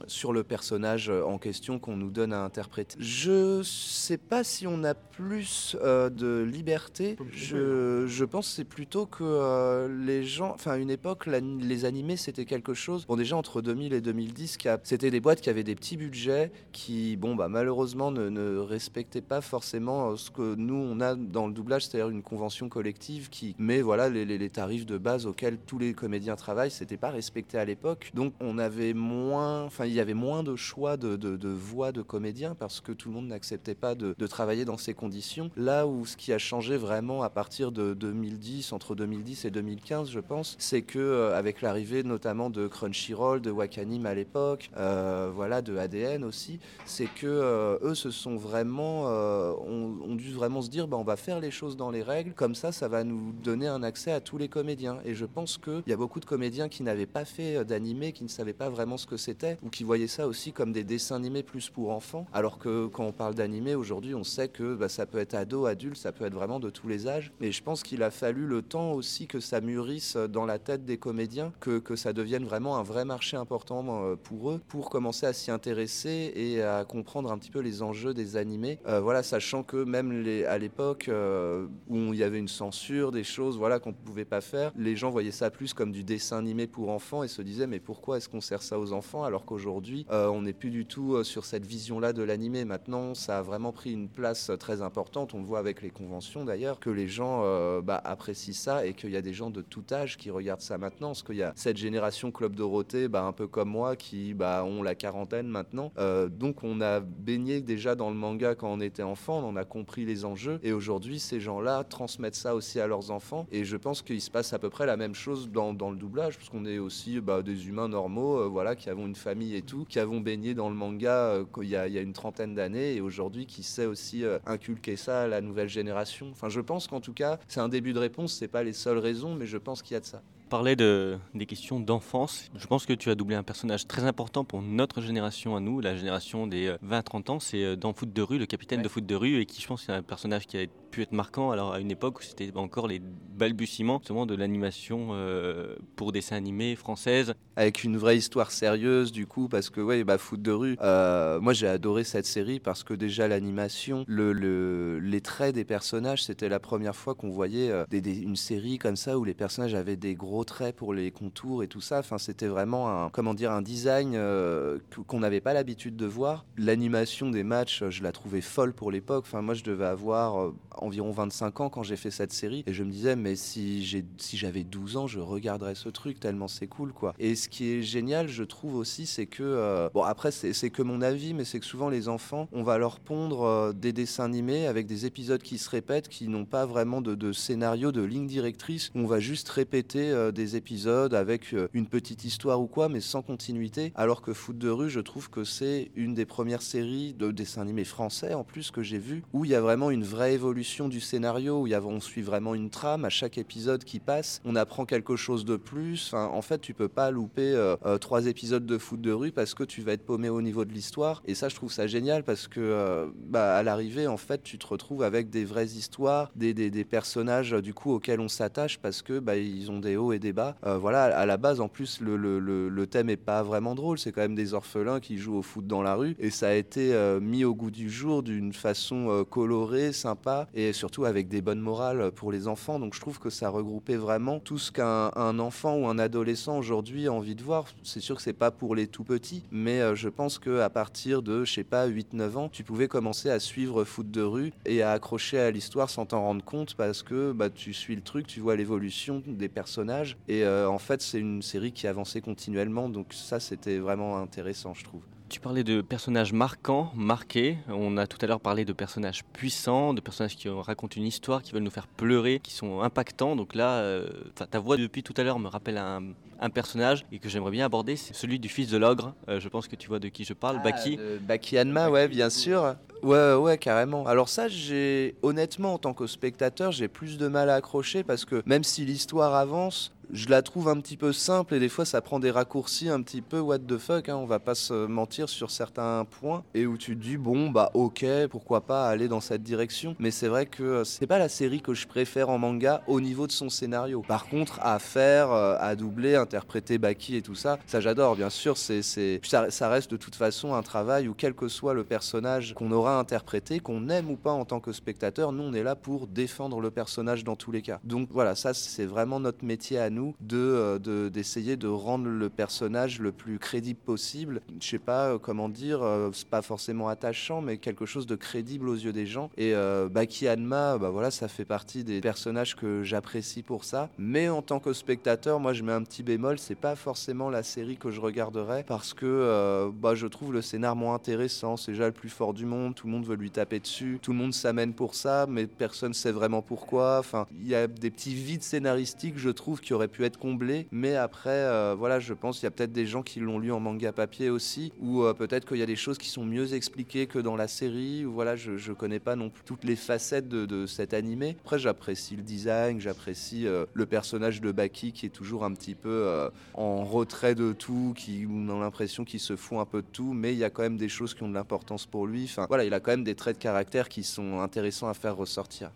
sur 0.08 0.34
le 0.34 0.44
personnage 0.44 1.10
en 1.10 1.38
question 1.38 1.80
qu'on 1.80 1.98
nous 1.98 2.10
donne 2.10 2.32
à 2.32 2.44
interpréter. 2.44 2.96
Je 3.00 3.62
sais 3.64 4.18
pas 4.18 4.44
si 4.44 4.66
on 4.66 4.84
a 4.84 4.94
plus 4.94 5.76
de 5.84 6.44
liberté, 6.44 7.18
je, 7.32 8.06
je 8.08 8.26
pense 8.26 8.48
c'est 8.48 8.64
plutôt 8.64 9.06
que 9.06 9.88
les 10.06 10.24
gens, 10.24 10.52
enfin 10.54 10.78
une 10.78 10.90
époque, 10.90 11.26
les 11.28 11.86
animés 11.86 12.18
c'était 12.18 12.46
quelque 12.46 12.74
chose, 12.74 13.06
bon 13.06 13.18
déjà 13.18 13.36
entre 13.36 13.62
2000 13.62 13.94
et 13.94 14.02
2010, 14.02 14.58
c'était 14.84 15.12
des 15.12 15.17
boîtes 15.20 15.42
qui 15.42 15.50
avaient 15.50 15.64
des 15.64 15.76
petits 15.76 15.98
budgets, 15.98 16.52
qui, 16.72 17.16
bon, 17.18 17.36
bah, 17.36 17.48
malheureusement, 17.50 18.12
ne, 18.12 18.58
respectaient 18.58 19.22
pas 19.22 19.42
forcément 19.42 20.12
euh, 20.12 20.16
ce 20.16 20.32
que 20.32 20.56
nous, 20.56 20.76
on 20.76 21.00
a 21.00 21.16
dans 21.16 21.48
le 21.48 21.54
doublage, 21.54 21.86
c'est-à-dire 21.86 22.10
une 22.10 22.24
convention 22.24 22.70
collective 22.70 23.30
qui 23.30 23.56
met 23.58 23.82
voilà, 23.82 24.10
les, 24.10 24.50
tarifs 24.50 24.86
de 24.86 24.98
base 24.98 25.26
auxquels 25.26 25.58
tous 25.58 25.78
les 25.78 25.94
comédiens 25.94 26.36
travaillent. 26.36 26.72
C'était 26.72 26.98
pas 26.98 27.10
respecté 27.10 27.58
à 27.58 27.66
l'époque. 27.66 28.12
Donc, 28.14 28.34
on 28.40 28.58
avait 28.58 28.94
moins, 28.94 29.64
enfin, 29.64 29.86
il 29.86 29.94
y 29.94 30.00
avait 30.00 30.14
moins 30.14 30.44
de 30.44 30.56
choix 30.56 30.98
de, 30.98 31.16
de, 31.16 31.50
voix 31.50 31.92
de 31.92 32.02
comédiens 32.02 32.56
parce 32.56 32.82
que 32.82 32.92
tout 32.92 33.10
le 33.10 33.16
monde 33.16 33.28
n'acceptait 33.28 33.76
pas 33.76 33.96
de, 33.96 34.14
travailler 34.28 34.66
dans 34.66 34.78
ces 34.78 34.94
conditions. 34.94 35.50
Là 35.56 35.88
où 35.88 36.06
ce 36.06 36.18
qui 36.18 36.34
a 36.34 36.38
changé 36.38 36.76
vraiment 36.76 37.24
à 37.24 37.30
partir 37.30 37.72
de 37.72 37.94
2010, 37.94 38.74
entre 38.74 38.94
2010 38.94 39.46
et 39.46 39.52
2015, 39.52 40.10
je 40.10 40.20
pense, 40.20 40.56
c'est 40.60 40.82
que 40.82 41.00
euh, 41.00 41.38
avec 41.38 41.62
l'arrivée 41.62 42.04
notamment 42.04 42.50
de 42.50 42.68
Crunchyroll, 42.68 43.42
de 43.42 43.52
Wakanim 43.52 44.06
à 44.06 44.14
l'époque, 44.14 44.70
euh, 44.78 45.07
voilà, 45.34 45.62
de 45.62 45.78
ADN 45.78 46.24
aussi, 46.24 46.60
c'est 46.86 47.06
que 47.06 47.28
euh, 47.28 47.78
eux 47.82 47.96
se 47.96 48.12
sont 48.12 48.38
vraiment, 48.38 49.06
euh, 49.08 49.54
ont, 49.54 50.16
dû 50.16 50.32
vraiment 50.34 50.62
se 50.62 50.70
dire, 50.70 50.88
bah, 50.88 50.98
on 50.98 51.04
va 51.04 51.16
faire 51.16 51.40
les 51.40 51.52
choses 51.52 51.78
dans 51.78 51.92
les 51.92 52.04
règles, 52.04 52.34
comme 52.34 52.56
ça, 52.56 52.72
ça 52.72 52.88
va 52.88 53.04
nous 53.04 53.34
donner 53.44 53.68
un 53.68 53.84
accès 53.84 54.12
à 54.12 54.22
tous 54.22 54.38
les 54.38 54.48
comédiens. 54.48 55.00
Et 55.06 55.16
je 55.16 55.26
pense 55.26 55.58
qu'il 55.58 55.84
y 55.88 55.94
a 55.94 55.98
beaucoup 55.98 56.20
de 56.20 56.26
comédiens 56.26 56.70
qui 56.70 56.84
n'avaient 56.84 57.06
pas 57.06 57.26
fait 57.26 57.64
d'animé, 57.66 58.12
qui 58.12 58.24
ne 58.24 58.30
savaient 58.30 58.54
pas 58.54 58.70
vraiment 58.70 58.98
ce 58.98 59.08
que 59.08 59.18
c'était, 59.18 59.58
ou 59.64 59.70
qui 59.70 59.84
voyaient 59.84 60.08
ça 60.08 60.28
aussi 60.28 60.52
comme 60.52 60.72
des 60.72 60.84
dessins 60.84 61.16
animés 61.16 61.44
plus 61.44 61.70
pour 61.70 61.92
enfants, 61.92 62.26
alors 62.34 62.58
que 62.58 62.88
quand 62.88 63.06
on 63.06 63.12
parle 63.12 63.36
d'animé 63.36 63.76
aujourd'hui, 63.76 64.16
on 64.16 64.24
sait 64.24 64.48
que 64.48 64.76
bah, 64.76 64.90
ça 64.90 65.06
peut 65.06 65.20
être 65.20 65.34
ado, 65.34 65.66
adulte, 65.66 65.98
ça 65.98 66.12
peut 66.12 66.26
être 66.26 66.34
vraiment 66.34 66.60
de 66.60 66.70
tous 66.70 66.88
les 66.88 67.08
âges. 67.08 67.32
Et 67.42 67.52
je 67.52 67.64
pense 67.64 67.84
qu'il 67.84 68.04
a 68.04 68.12
fallu 68.12 68.46
le 68.46 68.62
temps 68.62 68.94
aussi 68.94 69.28
que 69.28 69.40
ça 69.40 69.62
mûrisse 69.62 70.16
dans 70.16 70.46
la 70.46 70.60
tête 70.60 70.86
des 70.86 70.98
comédiens, 70.98 71.52
que, 71.60 71.80
que 71.80 71.96
ça 71.96 72.14
devienne 72.14 72.46
vraiment 72.46 72.78
un 72.78 72.84
vrai 72.84 73.06
marché 73.06 73.38
important 73.38 74.16
pour 74.24 74.52
eux 74.52 74.62
pour 74.68 74.90
commencer 74.98 75.28
à 75.28 75.34
s'y 75.34 75.52
intéresser 75.52 76.32
et 76.34 76.64
à 76.64 76.84
comprendre 76.84 77.32
un 77.32 77.38
petit 77.38 77.52
peu 77.52 77.60
les 77.60 77.84
enjeux 77.84 78.16
des 78.16 78.36
animés. 78.36 78.80
Euh, 78.88 79.00
voilà, 79.00 79.22
sachant 79.22 79.62
que 79.62 79.78
même 79.78 80.24
les, 80.24 80.44
à 80.44 80.58
l'époque 80.58 81.08
euh, 81.08 81.68
où 81.88 82.14
il 82.14 82.16
y 82.16 82.24
avait 82.24 82.40
une 82.40 82.48
censure, 82.48 83.12
des 83.12 83.24
choses 83.24 83.60
voilà 83.60 83.78
qu'on 83.78 83.92
ne 83.92 83.96
pouvait 83.96 84.26
pas 84.26 84.42
faire, 84.42 84.72
les 84.76 84.96
gens 84.96 85.12
voyaient 85.12 85.30
ça 85.30 85.52
plus 85.52 85.76
comme 85.76 85.92
du 85.92 86.04
dessin 86.04 86.40
animé 86.40 86.66
pour 86.66 86.90
enfants 86.90 87.22
et 87.22 87.28
se 87.28 87.44
disaient 87.44 87.68
mais 87.68 87.80
pourquoi 87.80 88.18
est-ce 88.18 88.28
qu'on 88.28 88.42
sert 88.42 88.64
ça 88.64 88.80
aux 88.80 88.92
enfants 88.92 89.24
alors 89.24 89.46
qu'aujourd'hui 89.46 90.08
euh, 90.10 90.30
on 90.30 90.42
n'est 90.42 90.52
plus 90.52 90.72
du 90.72 90.88
tout 90.88 91.24
sur 91.24 91.46
cette 91.46 91.68
vision-là 91.68 92.12
de 92.12 92.24
l'animé. 92.24 92.66
Maintenant, 92.66 93.14
ça 93.14 93.38
a 93.38 93.42
vraiment 93.44 93.74
pris 93.74 93.94
une 93.94 94.10
place 94.10 94.50
très 94.60 94.82
importante. 94.82 95.36
On 95.36 95.42
le 95.42 95.46
voit 95.46 95.60
avec 95.60 95.84
les 95.84 95.92
conventions 95.92 96.44
d'ailleurs 96.44 96.80
que 96.80 96.90
les 96.90 97.08
gens 97.08 97.44
bah, 97.82 98.02
apprécient 98.04 98.56
ça 98.56 98.84
et 98.84 98.96
qu'il 98.96 99.12
y 99.12 99.16
a 99.16 99.22
des 99.22 99.34
gens 99.34 99.52
de 99.52 99.62
tout 99.62 99.86
âge 99.92 100.18
qui 100.18 100.32
regardent 100.32 100.62
ça 100.62 100.80
maintenant. 100.80 101.10
Parce 101.10 101.22
qu'il 101.22 101.36
y 101.36 101.44
a 101.44 101.54
cette 101.56 101.78
génération 101.78 102.32
Club 102.32 102.56
Dorothée, 102.56 103.08
bah, 103.08 103.22
un 103.22 103.32
peu 103.32 103.48
comme 103.48 103.70
moi, 103.70 103.96
qui 103.96 104.34
bah, 104.34 104.64
ont 104.66 104.82
la 104.88 104.96
quarantaine 104.96 105.48
maintenant. 105.48 105.92
Euh, 105.98 106.30
donc 106.30 106.64
on 106.64 106.80
a 106.82 107.02
baigné 107.02 107.62
déjà 107.62 107.96
dans 107.96 108.10
le 108.10 108.16
manga 108.16 108.56
quand 108.56 108.72
on 108.72 108.80
était 108.80 109.04
enfant, 109.04 109.44
on 109.46 109.56
a 109.58 109.66
compris 109.66 110.06
les 110.06 110.24
enjeux. 110.24 110.60
Et 110.64 110.72
aujourd'hui, 110.72 111.20
ces 111.20 111.40
gens-là 111.40 111.84
transmettent 111.84 112.36
ça 112.36 112.56
aussi 112.56 112.80
à 112.80 112.88
leurs 112.88 113.12
enfants. 113.12 113.48
Et 113.52 113.66
je 113.66 113.76
pense 113.76 114.02
qu'il 114.02 114.22
se 114.22 114.32
passe 114.32 114.54
à 114.54 114.60
peu 114.60 114.70
près 114.70 114.86
la 114.86 114.98
même 114.98 115.14
chose 115.14 115.50
dans, 115.52 115.72
le 115.72 115.98
doublage, 115.98 116.38
parce 116.38 116.50
qu'on 116.50 116.66
est 116.66 116.80
aussi 116.80 117.20
bah, 117.20 117.42
des 117.42 117.68
humains 117.68 117.90
normaux, 117.90 118.40
euh, 118.40 118.48
voilà, 118.48 118.76
qui 118.76 118.90
avons 118.90 119.06
une 119.06 119.16
famille 119.16 119.56
et 119.56 119.62
tout, 119.62 119.86
qui 119.88 120.00
avons 120.00 120.22
baigné 120.22 120.54
dans 120.54 120.70
le 120.70 120.76
manga 120.76 121.12
euh, 121.12 121.46
il, 121.62 121.70
y 121.70 121.76
a, 121.76 121.88
il, 121.88 121.94
y 121.94 121.98
a, 121.98 122.02
une 122.02 122.14
trentaine 122.14 122.56
d'années, 122.56 122.96
et 122.96 123.02
aujourd'hui 123.02 123.46
qui 123.46 123.64
sait 123.64 123.86
aussi 123.86 124.24
inculquer 124.46 124.96
ça 124.96 125.24
à 125.24 125.28
la 125.28 125.42
nouvelle 125.42 125.70
génération. 125.70 126.30
Enfin, 126.32 126.50
je 126.50 126.62
pense 126.62 126.88
qu'en 126.88 127.02
tout 127.02 127.14
cas, 127.14 127.40
c'est 127.48 127.60
un 127.60 127.70
début 127.70 127.94
de 127.94 128.00
réponse, 128.00 128.34
c'est 128.34 128.48
pas 128.48 128.64
les 128.64 128.74
seules 128.74 129.00
raisons, 129.00 129.36
mais 129.36 129.46
je 129.46 129.58
pense 129.58 129.82
qu'il 129.82 129.94
y 129.94 129.98
a 129.98 130.00
de 130.00 130.06
ça 130.06 130.22
parlais 130.48 130.76
de, 130.76 131.18
des 131.36 131.46
questions 131.46 131.80
d'enfance. 131.80 132.50
Je 132.56 132.66
pense 132.68 132.86
que 132.86 132.94
tu 132.94 133.10
as 133.10 133.16
doublé 133.16 133.36
un 133.36 133.44
personnage 133.44 133.86
très 133.88 134.04
important 134.04 134.44
pour 134.44 134.62
notre 134.62 135.02
génération 135.02 135.56
à 135.56 135.60
nous, 135.60 135.82
la 135.82 135.96
génération 135.96 136.48
des 136.48 136.76
20-30 136.84 137.32
ans. 137.32 137.40
C'est 137.40 137.64
euh, 137.64 137.76
dans 137.76 137.94
Foot 137.94 138.14
de 138.14 138.22
rue, 138.22 138.40
le 138.40 138.46
capitaine 138.46 138.82
de 138.82 138.88
Foot 138.88 139.06
de 139.06 139.16
rue, 139.16 139.40
et 139.40 139.46
qui 139.46 139.62
je 139.62 139.68
pense 139.68 139.84
c'est 139.86 139.92
un 139.92 140.02
personnage 140.02 140.48
qui 140.48 140.58
a 140.58 140.66
pu 140.90 141.02
être 141.02 141.12
marquant 141.12 141.52
alors 141.52 141.74
à 141.74 141.80
une 141.82 141.92
époque 141.92 142.20
où 142.20 142.24
c'était 142.24 142.52
encore 142.56 142.88
les 142.88 143.02
balbutiements 143.02 144.00
justement 144.00 144.26
de 144.26 144.36
l'animation 144.36 145.10
euh, 145.12 145.76
pour 145.96 146.12
dessins 146.12 146.38
animés 146.38 146.76
française. 146.76 147.34
Avec 147.58 147.84
une 147.84 147.98
vraie 147.98 148.18
histoire 148.18 148.52
sérieuse 148.52 149.12
du 149.12 149.28
coup, 149.28 149.50
parce 149.50 149.70
que 149.70 149.82
ouais, 149.82 150.04
bah, 150.04 150.18
Foot 150.18 150.42
de 150.42 150.52
rue, 150.52 150.78
euh, 150.82 151.40
moi 151.40 151.54
j'ai 151.54 151.68
adoré 151.68 152.04
cette 152.04 152.26
série 152.26 152.60
parce 152.60 152.84
que 152.84 152.94
déjà 152.94 153.28
l'animation, 153.28 154.06
le, 154.08 154.32
le, 154.32 155.00
les 155.00 155.22
traits 155.22 155.56
des 155.56 155.66
personnages, 155.66 156.24
c'était 156.24 156.50
la 156.50 156.60
première 156.60 156.96
fois 156.96 157.16
qu'on 157.16 157.30
voyait 157.30 157.72
une 157.92 158.36
série 158.36 158.78
comme 158.78 158.96
ça 158.96 159.18
où 159.18 159.26
les 159.26 159.34
personnages 159.34 159.76
avaient 159.76 159.96
des 159.98 160.16
gros 160.16 160.37
traits 160.44 160.76
pour 160.76 160.94
les 160.94 161.12
contours 161.12 161.64
et 161.64 161.68
tout 161.68 161.82
ça. 161.82 162.00
Enfin, 162.00 162.18
c'était 162.18 162.48
vraiment 162.48 162.90
un, 162.90 163.10
comment 163.10 163.34
dire, 163.34 163.52
un 163.52 163.62
design 163.62 164.14
euh, 164.16 164.80
qu'on 165.08 165.20
n'avait 165.20 165.42
pas 165.42 165.54
l'habitude 165.54 165.96
de 165.96 166.06
voir. 166.06 166.46
L'animation 166.58 167.30
des 167.30 167.44
matchs, 167.44 167.84
je 167.90 168.04
la 168.04 168.12
trouvais 168.12 168.42
folle 168.42 168.74
pour 168.74 168.92
l'époque. 168.92 169.26
Enfin, 169.28 169.42
moi, 169.42 169.54
je 169.54 169.64
devais 169.64 169.86
avoir 169.86 170.42
euh, 170.42 170.56
environ 170.78 171.12
25 171.12 171.62
ans 171.62 171.70
quand 171.70 171.84
j'ai 171.84 171.96
fait 171.96 172.12
cette 172.12 172.34
série 172.34 172.64
et 172.68 172.74
je 172.74 172.84
me 172.84 172.92
disais, 172.92 173.16
mais 173.16 173.36
si 173.36 173.86
j'ai, 173.86 174.06
si 174.18 174.38
j'avais 174.38 174.64
12 174.64 174.98
ans, 174.98 175.08
je 175.08 175.20
regarderais 175.20 175.76
ce 175.76 175.90
truc 175.90 176.20
tellement 176.20 176.48
c'est 176.48 176.68
cool, 176.68 176.94
quoi. 176.94 177.14
Et 177.20 177.36
ce 177.36 177.50
qui 177.50 177.72
est 177.72 177.82
génial, 177.82 178.28
je 178.28 178.44
trouve 178.44 178.76
aussi, 178.76 179.06
c'est 179.06 179.26
que, 179.26 179.44
euh, 179.44 179.90
bon, 179.94 180.04
après, 180.04 180.32
c'est 180.32 180.70
que 180.70 180.82
mon 180.82 181.02
avis, 181.02 181.34
mais 181.34 181.46
c'est 181.46 181.60
que 181.60 181.66
souvent 181.66 181.90
les 181.90 182.10
enfants, 182.10 182.48
on 182.52 182.64
va 182.64 182.78
leur 182.78 183.00
pondre 183.00 183.74
des 183.74 183.94
dessins 183.94 184.26
animés 184.26 184.68
avec 184.68 184.88
des 184.88 185.06
épisodes 185.06 185.42
qui 185.42 185.58
se 185.58 185.70
répètent, 185.70 186.08
qui 186.08 186.28
n'ont 186.28 186.46
pas 186.46 186.66
vraiment 186.66 187.02
de 187.02 187.32
scénario, 187.32 187.92
de 187.92 188.02
ligne 188.02 188.28
directrice. 188.28 188.92
On 188.96 189.06
va 189.06 189.20
juste 189.20 189.50
répéter 189.50 190.14
des 190.32 190.56
épisodes 190.56 191.14
avec 191.14 191.54
euh, 191.54 191.68
une 191.74 191.88
petite 191.88 192.26
histoire 192.26 192.62
ou 192.62 192.68
quoi, 192.68 192.90
mais 192.90 193.02
sans 193.02 193.22
continuité. 193.22 193.92
Alors 193.96 194.22
que 194.22 194.34
Foot 194.34 194.58
de 194.58 194.70
rue, 194.70 194.90
je 194.90 195.00
trouve 195.00 195.30
que 195.30 195.44
c'est 195.44 195.92
une 195.96 196.14
des 196.14 196.26
premières 196.26 196.62
séries 196.62 197.14
de 197.14 197.32
dessins 197.32 197.62
animés 197.62 197.84
français 197.84 198.34
en 198.34 198.44
plus 198.44 198.72
que 198.72 198.84
j'ai 198.84 198.98
vu, 198.98 199.24
où 199.34 199.46
il 199.46 199.52
y 199.52 199.56
a 199.56 199.62
vraiment 199.62 199.92
une 199.92 200.04
vraie 200.04 200.34
évolution 200.34 200.88
du 200.88 201.00
scénario, 201.00 201.62
où 201.62 201.68
y 201.68 201.76
on 201.76 202.00
suit 202.00 202.22
vraiment 202.22 202.56
une 202.56 202.70
trame 202.70 203.06
à 203.06 203.10
chaque 203.10 203.38
épisode 203.38 203.84
qui 203.84 204.00
passe, 204.00 204.42
on 204.44 204.56
apprend 204.56 204.86
quelque 204.86 205.16
chose 205.16 205.46
de 205.46 205.56
plus. 205.56 206.14
en 206.14 206.42
fait, 206.42 206.60
tu 206.60 206.74
peux 206.74 206.88
pas 206.88 207.12
louper 207.12 207.54
euh, 207.54 207.76
euh, 207.86 207.98
trois 207.98 208.26
épisodes 208.26 208.66
de 208.66 208.78
Foot 208.78 209.00
de 209.00 209.12
rue 209.12 209.32
parce 209.32 209.54
que 209.54 209.64
tu 209.64 209.82
vas 209.82 209.94
être 209.94 210.06
paumé 210.06 210.30
au 210.30 210.42
niveau 210.42 210.66
de 210.66 210.74
l'histoire. 210.74 211.22
Et 211.26 211.36
ça, 211.36 211.50
je 211.50 211.56
trouve 211.56 211.72
ça 211.72 211.88
génial 211.88 212.24
parce 212.24 212.48
que 212.48 213.10
bah, 213.28 213.58
à 213.58 213.64
l'arrivée, 213.64 214.08
en 214.08 214.18
fait, 214.18 214.44
tu 214.44 214.58
te 214.58 214.68
retrouves 214.68 215.04
avec 215.04 215.30
des 215.30 215.46
vraies 215.46 215.66
histoires, 215.66 216.32
des 216.36 216.86
personnages 216.86 217.52
du 217.52 217.74
coup 217.74 217.92
auxquels 217.92 218.20
on 218.20 218.28
s'attache 218.28 218.80
parce 218.80 219.02
que 219.02 219.20
bah, 219.20 219.36
ils 219.36 219.72
ont 219.72 219.80
des 219.80 219.98
hauts 219.98 220.14
et 220.14 220.17
des 220.20 220.34
bas. 220.34 220.56
Euh, 220.66 220.78
voilà, 220.78 221.04
à 221.06 221.26
la 221.26 221.38
base, 221.38 221.62
en 221.62 221.68
plus, 221.68 222.00
le, 222.02 222.86
thème 222.88 223.10
est 223.10 223.18
pas 223.18 223.44
vraiment 223.44 223.76
drôle. 223.76 224.00
C'est 224.00 224.12
quand 224.12 224.22
même 224.22 224.36
des 224.36 224.54
orphelins 224.54 225.00
qui 225.00 225.18
jouent 225.18 225.38
au 225.38 225.42
foot 225.42 225.68
dans 225.68 225.82
la 225.82 225.96
rue. 225.96 226.16
Et 226.20 226.30
ça 226.30 226.50
a 226.50 226.54
été 226.54 226.94
euh, 226.94 227.20
mis 227.20 227.44
au 227.44 227.54
goût 227.54 227.72
du 227.72 227.90
jour 227.90 228.24
d'une 228.24 228.54
façon 228.54 229.10
euh, 229.10 229.24
colorée, 229.24 229.92
sympa, 229.94 230.48
et 230.54 230.74
surtout 230.74 231.06
avec 231.06 231.28
des 231.28 231.42
bonnes 231.42 231.60
morales 231.60 232.12
pour 232.12 232.32
les 232.32 232.48
enfants. 232.48 232.80
Donc 232.80 232.96
je 232.96 233.02
trouve 233.02 233.20
que 233.20 233.30
ça 233.30 233.50
regroupait 233.50 233.98
vraiment 233.98 234.40
tout 234.40 234.58
ce 234.58 234.72
qu'un 234.72 235.40
enfant 235.40 235.76
ou 235.76 235.88
un 235.88 236.00
adolescent 236.00 236.58
aujourd'hui 236.58 237.08
a 237.08 237.14
envie 237.14 237.36
de 237.36 237.44
voir. 237.44 237.66
C'est 237.84 238.00
sûr 238.00 238.16
que 238.16 238.22
c'est 238.22 238.34
pas 238.34 238.52
pour 238.52 238.76
les 238.76 238.88
tout 238.88 239.04
petits, 239.04 239.44
mais 239.52 239.96
je 239.96 240.10
pense 240.10 240.40
qu'à 240.40 240.70
partir 240.70 241.22
de, 241.22 241.44
je 241.44 241.54
sais 241.54 241.64
pas, 241.64 241.88
8-9 241.88 242.38
ans, 242.38 242.50
tu 242.50 242.64
pouvais 242.64 242.88
commencer 242.88 243.30
à 243.30 243.40
suivre 243.40 243.84
foot 243.84 244.10
de 244.10 244.22
rue 244.22 244.54
et 244.66 244.82
à 244.82 244.92
accrocher 244.92 245.40
à 245.40 245.52
l'histoire 245.52 245.90
sans 245.90 246.06
t'en 246.06 246.22
rendre 246.22 246.44
compte 246.44 246.76
parce 246.76 247.04
que 247.04 247.32
bah, 247.32 247.50
tu 247.50 247.74
suis 247.74 247.96
le 247.96 248.02
truc, 248.02 248.28
tu 248.28 248.40
vois 248.40 248.56
l'évolution 248.56 249.22
des 249.26 249.50
personnages. 249.50 250.07
Et 250.28 250.44
euh, 250.44 250.70
en 250.70 250.80
fait, 250.80 251.02
c'est 251.02 251.20
une 251.20 251.42
série 251.42 251.72
qui 251.72 251.88
avançait 251.88 252.22
continuellement, 252.22 252.90
donc 252.90 253.14
ça, 253.14 253.40
c'était 253.40 253.78
vraiment 253.78 254.18
intéressant, 254.18 254.74
je 254.74 254.84
trouve. 254.84 255.02
Tu 255.30 255.42
parlais 255.42 255.66
de 255.66 255.82
personnages 255.82 256.32
marquants, 256.32 256.90
marqués. 256.96 257.58
On 257.68 257.98
a 257.98 258.08
tout 258.08 258.18
à 258.22 258.28
l'heure 258.28 258.40
parlé 258.40 258.64
de 258.64 258.72
personnages 258.72 259.26
puissants, 259.34 259.94
de 259.94 260.00
personnages 260.00 260.38
qui 260.38 260.48
racontent 260.48 260.96
une 260.96 261.06
histoire, 261.06 261.42
qui 261.42 261.52
veulent 261.52 261.64
nous 261.64 261.70
faire 261.70 261.88
pleurer, 261.88 262.40
qui 262.42 262.54
sont 262.54 262.80
impactants. 262.82 263.36
Donc 263.36 263.54
là, 263.54 263.80
euh, 263.80 264.08
ta 264.36 264.60
voix 264.60 264.78
depuis 264.78 265.04
tout 265.04 265.14
à 265.18 265.24
l'heure 265.24 265.38
me 265.40 265.50
rappelle 265.50 265.78
un, 265.78 266.02
un 266.40 266.50
personnage 266.50 267.06
et 267.12 267.20
que 267.20 267.30
j'aimerais 267.30 267.52
bien 267.52 267.66
aborder, 267.66 267.96
c'est 267.96 268.16
celui 268.16 268.40
du 268.40 268.50
fils 268.50 268.70
de 268.70 268.78
l'ogre. 268.78 269.14
Euh, 269.28 269.40
je 269.40 269.50
pense 269.50 269.68
que 269.68 269.76
tu 269.76 269.88
vois 269.88 270.00
de 270.00 270.08
qui 270.08 270.24
je 270.24 270.34
parle, 270.34 270.62
Baki. 270.62 270.98
Euh, 271.00 271.18
Baki 271.20 271.58
Hanma, 271.58 271.90
ouais, 271.90 272.08
bien 272.08 272.30
sûr. 272.30 272.76
Ouais, 273.04 273.34
ouais, 273.36 273.58
carrément. 273.58 274.06
Alors 274.08 274.30
ça, 274.30 274.48
j'ai 274.48 275.16
honnêtement, 275.22 275.76
en 275.76 275.78
tant 275.78 275.94
que 275.94 276.08
spectateur, 276.08 276.72
j'ai 276.72 276.88
plus 276.88 277.18
de 277.18 277.28
mal 277.28 277.50
à 277.50 277.56
accrocher 277.56 278.04
parce 278.04 278.26
que 278.26 278.42
même 278.46 278.64
si 278.64 278.86
l'histoire 278.86 279.36
avance, 279.36 279.92
je 280.12 280.30
la 280.30 280.42
trouve 280.42 280.70
un 280.70 280.80
petit 280.80 280.98
peu 280.98 281.14
simple 281.14 281.56
et 281.56 281.60
des 281.60 281.70
fois 281.70 281.86
ça 281.86 282.02
prend 282.02 282.20
des 282.20 282.32
raccourcis 282.32 282.90
un 282.90 283.02
petit 283.02 283.22
peu 283.22 283.40
what 283.40 283.60
the 283.60 283.78
fuck, 283.78 284.10
hein, 284.10 284.16
on 284.16 284.26
va 284.26 284.40
pas 284.40 284.56
se 284.56 284.86
mentir 284.86 285.30
sur 285.30 285.52
certains 285.52 286.06
points 286.06 286.44
et 286.54 286.66
où 286.66 286.78
tu 286.78 286.96
te 286.98 287.02
dis 287.02 287.18
bon 287.18 287.50
bah 287.50 287.72
ok 287.74 288.06
pourquoi 288.30 288.62
pas 288.62 288.88
aller 288.88 289.08
dans 289.08 289.22
cette 289.22 289.44
direction 289.44 289.96
mais 290.00 290.12
c'est 290.12 290.28
vrai 290.28 290.46
que 290.46 290.64
euh, 290.64 290.84
c'est 290.84 291.08
pas 291.08 291.20
la 291.20 291.30
série 291.30 291.62
que 291.62 291.74
je 291.74 291.88
préfère 291.88 292.30
en 292.30 292.38
manga 292.38 292.82
au 292.88 293.02
niveau 293.02 293.28
de 293.28 293.32
son 293.32 293.50
scénario. 293.50 294.04
Par 294.08 294.28
contre 294.28 294.60
à 294.62 294.80
faire, 294.80 295.32
euh, 295.32 295.56
à 295.60 295.76
doubler, 295.76 296.16
interpréter 296.16 296.78
Baki 296.78 297.16
et 297.16 297.22
tout 297.22 297.36
ça, 297.36 297.58
ça 297.66 297.80
j'adore 297.80 298.16
bien 298.16 298.30
sûr 298.30 298.58
c'est, 298.58 298.82
c'est... 298.82 299.20
Ça, 299.24 299.50
ça 299.52 299.70
reste 299.70 299.92
de 299.92 299.98
toute 299.98 300.16
façon 300.16 300.54
un 300.54 300.64
travail 300.64 301.08
où 301.08 301.14
quel 301.14 301.34
que 301.34 301.48
soit 301.48 301.74
le 301.74 301.84
personnage 301.84 302.54
qu'on 302.54 302.72
aura 302.72 302.98
interprété, 302.98 303.60
qu'on 303.60 303.90
aime 303.90 304.10
ou 304.10 304.16
pas 304.16 304.32
en 304.32 304.46
tant 304.46 304.60
que 304.60 304.72
spectateur, 304.72 305.32
nous 305.32 305.44
on 305.44 305.54
est 305.54 305.64
là 305.64 305.76
pour 305.76 306.08
défendre 306.08 306.62
le 306.62 306.72
personnage 306.72 307.24
dans 307.24 307.36
tous 307.36 307.52
les 307.52 307.62
cas. 307.62 307.80
Donc 307.84 308.10
voilà 308.12 308.36
ça 308.36 308.54
c'est 308.54 308.86
vraiment 308.86 309.20
notre 309.20 309.44
métier 309.44 309.80
à 309.80 309.90
nous 309.90 309.97
euh, 310.34 310.80
de- 310.80 311.10
d'essayer 311.10 311.58
de, 311.58 311.68
rendre 311.68 312.08
le 312.08 312.30
personnage 312.30 313.00
le 313.00 313.12
plus 313.12 313.40
crédible 313.40 313.80
possible. 313.80 314.42
Je 314.60 314.68
sais 314.68 314.80
pas 314.80 315.10
euh, 315.14 315.18
comment 315.18 315.50
dire, 315.50 315.84
euh, 315.84 316.10
c'est 316.14 316.28
pas 316.28 316.42
forcément 316.42 316.88
attachant, 316.88 317.42
mais 317.42 317.58
quelque 317.58 317.86
chose 317.86 318.08
de 318.08 318.16
crédible 318.16 318.70
aux 318.70 318.76
yeux 318.76 318.94
des 318.94 319.06
gens. 319.06 319.30
Et 319.38 319.54
euh, 319.54 319.90
Baki 319.90 320.28
Hanma, 320.28 320.78
bah 320.78 320.90
voilà, 320.90 321.12
ça 321.12 321.28
fait 321.28 321.46
partie 321.46 321.84
des 321.84 322.02
personnages 322.02 322.56
que 322.56 322.84
j'apprécie 322.84 323.44
pour 323.44 323.64
ça. 323.64 323.90
Mais 323.98 324.30
en 324.30 324.42
tant 324.42 324.60
que 324.60 324.74
spectateur, 324.74 325.40
moi 325.40 325.54
je 325.54 325.64
mets 325.64 325.72
un 325.72 325.84
petit 325.84 326.04
bémol, 326.04 326.40
c'est 326.40 326.56
pas 326.56 326.76
forcément 326.76 327.30
la 327.30 327.44
série 327.44 327.78
que 327.78 327.92
je 327.92 328.00
regarderais 328.02 328.64
parce 328.68 328.94
que 328.94 329.70
bah, 329.80 329.96
je 329.96 330.08
trouve 330.08 330.34
le 330.34 330.42
scénar 330.42 330.76
moins 330.76 330.96
intéressant. 330.96 331.58
C'est 331.58 331.72
déjà 331.72 331.88
le 331.88 331.92
plus 331.94 332.10
fort 332.10 332.34
du 332.34 332.46
monde, 332.46 332.76
tout 332.76 332.88
le 332.88 332.94
monde 332.94 333.06
veut 333.06 333.16
lui 333.16 333.32
taper 333.32 333.60
dessus, 333.60 334.00
tout 334.02 334.12
le 334.12 334.18
monde 334.18 334.34
s'amène 334.34 334.74
pour 334.74 334.96
ça, 334.96 335.26
mais 335.28 335.48
personne 335.48 335.94
sait 335.94 336.12
vraiment 336.12 336.42
pourquoi. 336.42 336.98
Enfin, 337.00 337.28
il 337.40 337.48
y 337.48 337.56
a 337.56 337.68
des 337.68 337.92
petits 337.92 338.14
vides 338.14 338.44
scénaristiques, 338.44 339.18
je 339.18 339.30
trouve, 339.30 339.60
qui 339.62 339.74
auraient 339.74 339.87
pu 339.88 340.06
être 340.06 340.18
comblés. 340.18 340.68
Mais 340.72 340.96
après, 340.96 341.30
euh, 341.30 341.76
voilà, 341.78 342.00
je 342.00 342.14
pense 342.14 342.40
qu'il 342.40 342.46
y 342.46 342.48
a 342.48 342.52
peut-être 342.52 342.72
des 342.72 342.86
gens 342.86 343.04
qui 343.04 343.20
l'ont 343.20 343.40
lu 343.40 343.52
en 343.52 343.60
manga 343.60 343.92
papier 343.92 344.30
aussi, 344.30 344.72
ou 344.80 345.04
euh, 345.04 345.14
peut-être 345.14 345.48
qu'il 345.48 345.58
y 345.58 345.64
a 345.64 345.68
des 345.68 345.76
choses 345.76 345.98
qui 345.98 346.10
sont 346.10 346.26
mieux 346.26 346.54
expliquées 346.54 347.08
que 347.08 347.20
dans 347.20 347.36
la 347.36 347.48
série. 347.48 348.06
Ou 348.06 348.14
voilà, 348.14 348.36
je, 348.36 348.58
je 348.58 348.74
connais 348.74 349.00
pas 349.00 349.16
non 349.16 349.30
plus 349.30 349.44
toutes 349.44 349.64
les 349.64 349.76
facettes 349.76 350.28
de, 350.28 350.66
cet 350.66 350.94
animé. 350.94 351.38
Après, 351.44 351.60
j'apprécie 351.60 352.16
le 352.16 352.24
design, 352.24 352.80
j'apprécie 352.80 353.48
euh, 353.48 353.66
le 353.74 353.86
personnage 353.86 354.42
de 354.42 354.52
Baki 354.52 354.92
qui 354.92 355.06
est 355.06 355.10
toujours 355.10 355.44
un 355.44 355.54
petit 355.54 355.76
peu 355.76 356.30
en 356.54 356.84
retrait 356.84 357.36
de 357.36 357.54
tout, 357.54 357.94
qui 357.96 358.26
on 358.30 358.50
a 358.50 358.60
l'impression 358.60 359.06
qu'il 359.06 359.20
se 359.20 359.36
fout 359.36 359.60
un 359.60 359.66
peu 359.66 359.82
de 359.82 359.88
tout, 359.88 360.14
mais 360.14 360.34
il 360.34 360.38
y 360.38 360.44
a 360.44 360.50
quand 360.50 360.64
même 360.64 360.78
des 360.78 360.90
choses 360.90 361.14
qui 361.14 361.24
ont 361.24 361.30
de 361.30 361.34
l'importance 361.34 361.86
pour 361.86 362.08
lui. 362.08 362.26
Enfin, 362.26 362.46
voilà, 362.48 362.66
il 362.66 362.74
a 362.74 362.80
quand 362.80 362.92
même 362.92 363.04
des 363.04 363.16
traits 363.16 363.38
de 363.38 363.42
caractère 363.42 363.90
qui 363.90 364.04
sont 364.04 364.40
intéressants 364.40 364.88
à 364.88 364.94
faire 364.94 365.16
ressortir. 365.16 365.72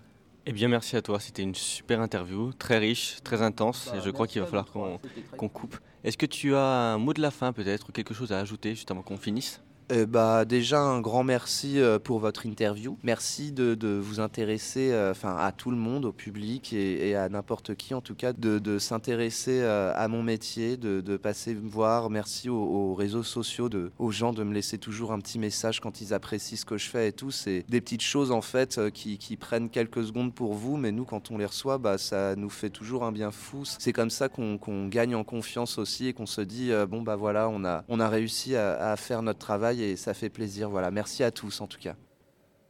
Eh 0.46 0.54
bien, 0.54 0.68
merci 0.68 0.96
à 0.96 1.02
toi. 1.02 1.20
C'était 1.20 1.44
une 1.44 1.54
super 1.56 2.02
interview, 2.02 2.52
très 2.54 2.80
riche, 2.80 3.18
très 3.24 3.42
intense. 3.42 3.92
et 3.96 4.02
je 4.02 4.10
crois 4.10 4.28
qu'il 4.28 4.42
va 4.42 4.48
falloir 4.48 4.66
qu'on 4.72 5.00
qu'on 5.38 5.50
coupe. 5.50 5.78
Est-ce 6.04 6.18
que 6.18 6.26
tu 6.26 6.56
as 6.56 6.94
un 6.94 6.98
mot 6.98 7.14
de 7.14 7.22
la 7.22 7.30
fin, 7.32 7.54
peut-être, 7.54 7.90
ou 7.90 7.92
quelque 7.92 8.14
chose 8.14 8.32
à 8.32 8.40
ajouter 8.40 8.72
juste 8.74 8.90
avant 8.90 9.04
qu'on 9.04 9.18
finisse? 9.18 9.62
Eh 9.94 10.06
bah, 10.06 10.46
déjà 10.46 10.80
un 10.80 11.02
grand 11.02 11.26
merci 11.26 11.78
euh, 11.78 12.00
pour 12.00 12.20
votre 12.20 12.46
interview. 12.46 12.98
Merci 13.04 13.52
de, 13.52 14.00
vous 14.02 14.22
intéresser 14.22 14.94
euh, 14.94 15.12
enfin, 15.12 15.36
à 15.38 15.52
tout 15.52 15.70
le 15.70 15.76
monde, 15.76 16.06
au 16.06 16.14
public 16.14 16.72
et, 16.72 17.14
à 17.14 17.28
n'importe 17.28 17.76
qui 17.76 17.94
en 17.94 18.00
tout 18.00 18.16
cas, 18.16 18.32
de, 18.32 18.80
s'intéresser 18.80 19.60
euh, 19.62 19.92
à 19.94 20.08
mon 20.08 20.24
métier, 20.24 20.78
de, 20.78 21.18
passer 21.18 21.54
me 21.54 21.70
voir. 21.70 22.10
Merci 22.10 22.48
aux, 22.48 22.56
aux 22.56 22.94
réseaux 22.94 23.24
sociaux, 23.24 23.70
aux 24.00 24.12
gens 24.12 24.32
de 24.32 24.44
me 24.44 24.54
laisser 24.54 24.78
toujours 24.78 25.12
un 25.12 25.20
petit 25.20 25.40
message 25.40 25.82
quand 25.82 26.00
ils 26.00 26.14
apprécient 26.14 26.58
ce 26.58 26.64
que 26.64 26.78
je 26.78 26.88
fais 26.88 27.10
et 27.10 27.12
tout. 27.12 27.32
C'est 27.32 27.66
des 27.68 27.82
petites 27.82 28.02
choses 28.02 28.32
en 28.32 28.42
fait 28.42 28.78
euh, 28.78 28.90
qui, 28.90 29.18
prennent 29.36 29.70
quelques 29.70 30.06
secondes 30.06 30.34
pour 30.34 30.54
vous, 30.54 30.78
mais 30.78 30.94
nous 30.94 31.04
quand 31.04 31.32
on 31.32 31.38
les 31.38 31.46
reçoit, 31.46 31.78
bah, 31.78 31.98
ça 31.98 32.38
nous 32.38 32.50
fait 32.50 32.70
toujours 32.70 33.04
un 33.04 33.12
bien 33.12 33.32
fou. 33.32 33.64
C'est 33.66 33.92
comme 33.92 34.10
ça 34.10 34.30
qu'on 34.30 34.88
gagne 34.88 35.16
en 35.16 35.26
confiance 35.26 35.78
aussi 35.78 36.08
et 36.08 36.14
qu'on 36.14 36.26
se 36.26 36.42
dit 36.42 36.72
euh, 36.72 36.86
bon 36.86 37.02
bah 37.02 37.18
voilà, 37.18 37.50
on 37.50 37.66
a, 37.66 37.84
on 37.90 38.00
a 38.00 38.08
réussi 38.08 38.56
à 38.56 38.96
faire 38.96 39.22
notre 39.22 39.40
travail 39.40 39.81
et 39.82 39.96
ça 39.96 40.14
fait 40.14 40.30
plaisir. 40.30 40.70
Voilà, 40.70 40.92
merci 40.92 41.24
à 41.24 41.32
tous 41.32 41.62
en 41.62 41.68
tout 41.68 41.80
cas. 41.80 41.96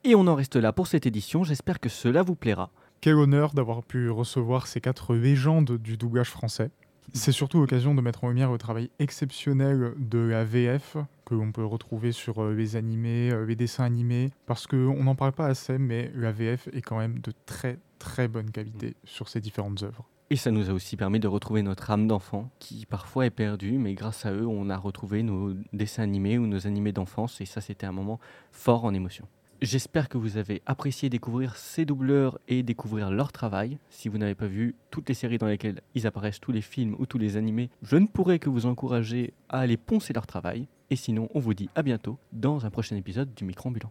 Et 0.03 0.16
on 0.16 0.26
en 0.28 0.36
reste 0.36 0.55
là 0.55 0.74
pour 0.74 0.88
cette 0.88 1.05
édition. 1.05 1.43
J'espère 1.43 1.80
que 1.80 1.89
cela 1.89 2.24
vous 2.24 2.36
plaira. 2.36 2.72
Quel 3.01 3.16
honneur 3.16 3.53
d'avoir 3.53 3.84
pu 3.84 4.09
recevoir 4.09 4.68
ces 4.68 4.82
quatre 4.82 5.16
légendes 5.16 5.78
du 5.78 5.97
doublage 5.97 6.30
français. 6.30 6.72
C'est 7.14 7.32
surtout 7.32 7.59
l'occasion 7.59 7.93
de 7.93 8.01
mettre 8.01 8.24
en 8.24 8.30
lumière 8.30 8.51
le 8.51 8.57
travail 8.57 8.89
exceptionnel 8.99 9.93
de 9.97 10.20
la 10.20 10.45
VF 10.45 10.97
que 11.26 11.36
l'on 11.36 11.51
peut 11.51 11.66
retrouver 11.66 12.14
sur 12.14 12.41
euh, 12.41 12.53
les 12.53 12.76
animés, 12.76 13.32
euh, 13.32 13.45
les 13.45 13.55
dessins 13.55 13.84
animés, 13.84 14.32
parce 14.45 14.66
qu'on 14.66 15.03
n'en 15.03 15.16
parle 15.16 15.34
pas 15.34 15.47
assez, 15.47 15.78
mais 15.78 16.12
la 16.16 16.32
VF 16.32 16.70
est 16.72 16.82
quand 16.82 16.97
même 16.97 17.20
de 17.20 17.34
très 17.45 17.80
très 17.99 18.28
bonne 18.28 18.49
qualité 18.49 18.95
sur 19.03 19.28
ces 19.28 19.41
différentes 19.41 19.84
œuvres. 19.84 20.07
Et 20.32 20.38
ça 20.38 20.49
nous 20.49 20.69
a 20.69 20.73
aussi 20.73 20.95
permis 20.95 21.19
de 21.19 21.27
retrouver 21.27 21.61
notre 21.61 21.91
âme 21.91 22.07
d'enfant, 22.07 22.49
qui 22.57 22.86
parfois 22.86 23.25
est 23.25 23.32
perdue, 23.32 23.77
mais 23.77 23.95
grâce 23.95 24.25
à 24.25 24.32
eux, 24.32 24.47
on 24.47 24.69
a 24.69 24.77
retrouvé 24.77 25.23
nos 25.23 25.53
dessins 25.73 26.03
animés 26.03 26.38
ou 26.38 26.47
nos 26.47 26.67
animés 26.67 26.93
d'enfance, 26.93 27.41
et 27.41 27.45
ça, 27.45 27.59
c'était 27.59 27.86
un 27.86 27.91
moment 27.91 28.17
fort 28.53 28.86
en 28.86 28.93
émotion. 28.93 29.27
J'espère 29.61 30.07
que 30.07 30.17
vous 30.17 30.38
avez 30.38 30.61
apprécié 30.65 31.09
découvrir 31.09 31.57
ces 31.57 31.84
doubleurs 31.84 32.39
et 32.47 32.63
découvrir 32.63 33.11
leur 33.11 33.34
travail. 33.34 33.77
Si 33.89 34.07
vous 34.07 34.17
n'avez 34.17 34.34
pas 34.34 34.47
vu 34.47 34.75
toutes 34.89 35.09
les 35.09 35.15
séries 35.15 35.38
dans 35.38 35.47
lesquelles 35.47 35.82
ils 35.95 36.07
apparaissent, 36.07 36.39
tous 36.39 36.53
les 36.53 36.61
films 36.61 36.95
ou 36.97 37.05
tous 37.05 37.17
les 37.17 37.36
animés, 37.36 37.69
je 37.84 37.97
ne 37.97 38.07
pourrais 38.07 38.39
que 38.39 38.49
vous 38.49 38.67
encourager 38.67 39.34
à 39.49 39.59
aller 39.59 39.75
poncer 39.75 40.13
leur 40.13 40.27
travail. 40.27 40.65
Et 40.91 40.95
sinon, 40.95 41.27
on 41.34 41.39
vous 41.41 41.53
dit 41.53 41.67
à 41.75 41.84
bientôt 41.84 42.17
dans 42.32 42.65
un 42.65 42.69
prochain 42.69 42.95
épisode 42.95 43.34
du 43.34 43.43
Micro 43.43 43.67
Ambulant. 43.67 43.89